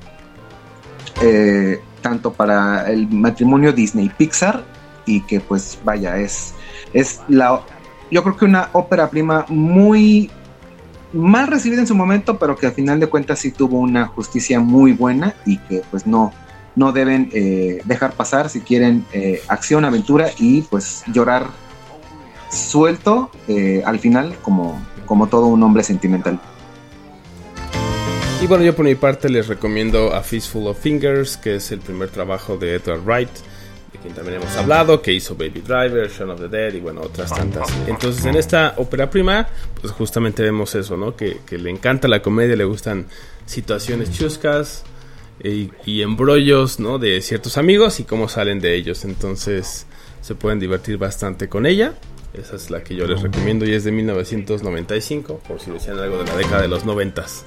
tanto 2.00 2.32
para 2.32 2.90
el 2.90 3.08
matrimonio 3.08 3.72
Disney 3.72 4.08
Pixar 4.08 4.64
y 5.06 5.20
que 5.22 5.40
pues 5.40 5.78
vaya 5.84 6.16
es 6.18 6.54
es 6.92 7.20
la 7.28 7.60
yo 8.10 8.22
creo 8.22 8.36
que 8.36 8.44
una 8.44 8.68
ópera 8.72 9.10
prima 9.10 9.44
muy 9.48 10.30
mal 11.12 11.46
recibida 11.46 11.80
en 11.80 11.86
su 11.86 11.94
momento 11.94 12.38
pero 12.38 12.56
que 12.56 12.66
al 12.66 12.72
final 12.72 13.00
de 13.00 13.06
cuentas 13.06 13.38
sí 13.38 13.50
tuvo 13.50 13.78
una 13.78 14.06
justicia 14.06 14.60
muy 14.60 14.92
buena 14.92 15.34
y 15.46 15.58
que 15.58 15.82
pues 15.90 16.06
no 16.06 16.32
no 16.76 16.92
deben 16.92 17.30
eh, 17.32 17.80
dejar 17.84 18.12
pasar 18.12 18.48
si 18.48 18.60
quieren 18.60 19.04
eh, 19.12 19.42
acción 19.48 19.84
aventura 19.84 20.30
y 20.38 20.62
pues 20.62 21.02
llorar 21.12 21.46
suelto 22.50 23.30
eh, 23.48 23.82
al 23.84 23.98
final 23.98 24.36
como 24.42 24.80
como 25.06 25.26
todo 25.26 25.46
un 25.46 25.62
hombre 25.62 25.82
sentimental. 25.82 26.38
Y 28.40 28.46
bueno, 28.46 28.62
yo 28.62 28.76
por 28.76 28.84
mi 28.84 28.94
parte 28.94 29.28
les 29.28 29.48
recomiendo 29.48 30.14
A 30.14 30.22
Fistful 30.22 30.68
of 30.68 30.78
Fingers, 30.78 31.36
que 31.36 31.56
es 31.56 31.72
el 31.72 31.80
primer 31.80 32.10
trabajo 32.10 32.56
de 32.56 32.76
Edward 32.76 33.02
Wright, 33.04 33.30
de 33.92 33.98
quien 33.98 34.14
también 34.14 34.40
hemos 34.40 34.54
hablado, 34.56 35.00
que 35.00 35.12
hizo 35.12 35.34
Baby 35.34 35.62
Driver, 35.66 36.10
Shaun 36.10 36.30
of 36.30 36.40
the 36.40 36.48
Dead 36.48 36.74
y 36.74 36.80
bueno, 36.80 37.00
otras 37.02 37.30
tantas. 37.34 37.68
Entonces 37.86 38.24
en 38.24 38.36
esta 38.36 38.74
ópera 38.76 39.10
prima, 39.10 39.48
pues 39.80 39.92
justamente 39.92 40.42
vemos 40.42 40.74
eso, 40.74 40.96
¿no? 40.96 41.16
Que, 41.16 41.40
le 41.50 41.70
encanta 41.70 42.08
la 42.08 42.20
comedia, 42.22 42.56
le 42.56 42.64
gustan 42.64 43.06
situaciones 43.46 44.12
chuscas 44.12 44.84
y, 45.42 45.70
y 45.86 46.02
embrollos, 46.02 46.80
¿no? 46.80 46.98
De 46.98 47.20
ciertos 47.22 47.56
amigos 47.56 48.00
y 48.00 48.04
cómo 48.04 48.28
salen 48.28 48.60
de 48.60 48.74
ellos. 48.74 49.04
Entonces 49.04 49.86
se 50.20 50.34
pueden 50.34 50.58
divertir 50.58 50.98
bastante 50.98 51.48
con 51.48 51.66
ella. 51.66 51.94
Esa 52.34 52.56
es 52.56 52.70
la 52.70 52.84
que 52.84 52.94
yo 52.94 53.06
les 53.06 53.22
recomiendo 53.22 53.64
y 53.64 53.72
es 53.72 53.84
de 53.84 53.92
1995, 53.92 55.40
por 55.48 55.60
si 55.60 55.70
decían 55.70 55.98
algo 55.98 56.18
de 56.18 56.24
la 56.24 56.36
década 56.36 56.62
de 56.62 56.68
los 56.68 56.84
noventas. 56.84 57.46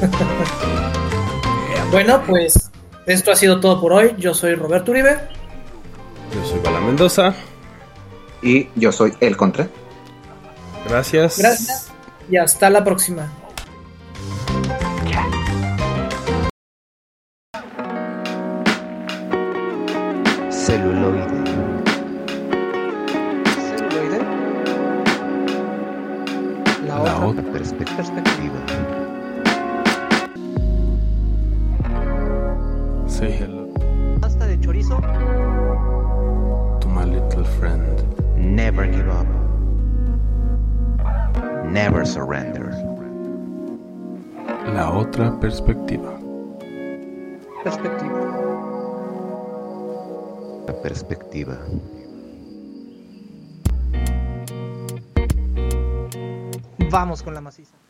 Bueno, 1.92 2.20
pues 2.26 2.70
esto 3.06 3.30
ha 3.32 3.36
sido 3.36 3.60
todo 3.60 3.80
por 3.80 3.92
hoy. 3.92 4.14
Yo 4.18 4.34
soy 4.34 4.54
Roberto 4.54 4.90
Uribe. 4.90 5.18
Yo 6.34 6.44
soy 6.44 6.60
Bala 6.60 6.80
Mendoza. 6.80 7.34
y 8.42 8.68
yo 8.74 8.92
soy 8.92 9.14
el 9.20 9.36
contra 9.36 9.66
Gracias. 10.88 11.38
Gracias 11.38 11.90
y 12.30 12.36
hasta 12.36 12.68
la 12.70 12.84
próxima. 12.84 13.32
Celuloide. 20.50 21.26
Celuloide. 23.66 24.20
La, 26.86 26.94
La 26.98 27.00
otra, 27.00 27.26
otra 27.26 27.42
perspe- 27.52 27.96
perspectiva. 27.96 28.35
Say 33.16 33.32
hello 33.32 33.66
pasta 34.20 34.46
de 34.46 34.60
chorizo. 34.60 35.00
to 36.80 36.88
my 36.88 37.04
little 37.04 37.44
friend. 37.58 38.04
Never 38.36 38.86
give 38.86 39.08
up. 39.08 39.26
Never 41.64 42.04
surrender. 42.04 42.72
La 44.74 44.90
otra 44.90 45.38
perspectiva. 45.40 46.18
Perspectiva. 47.64 48.20
La 50.66 50.82
perspectiva. 50.82 51.56
Vamos 56.90 57.22
con 57.22 57.32
la 57.32 57.40
maciza. 57.40 57.85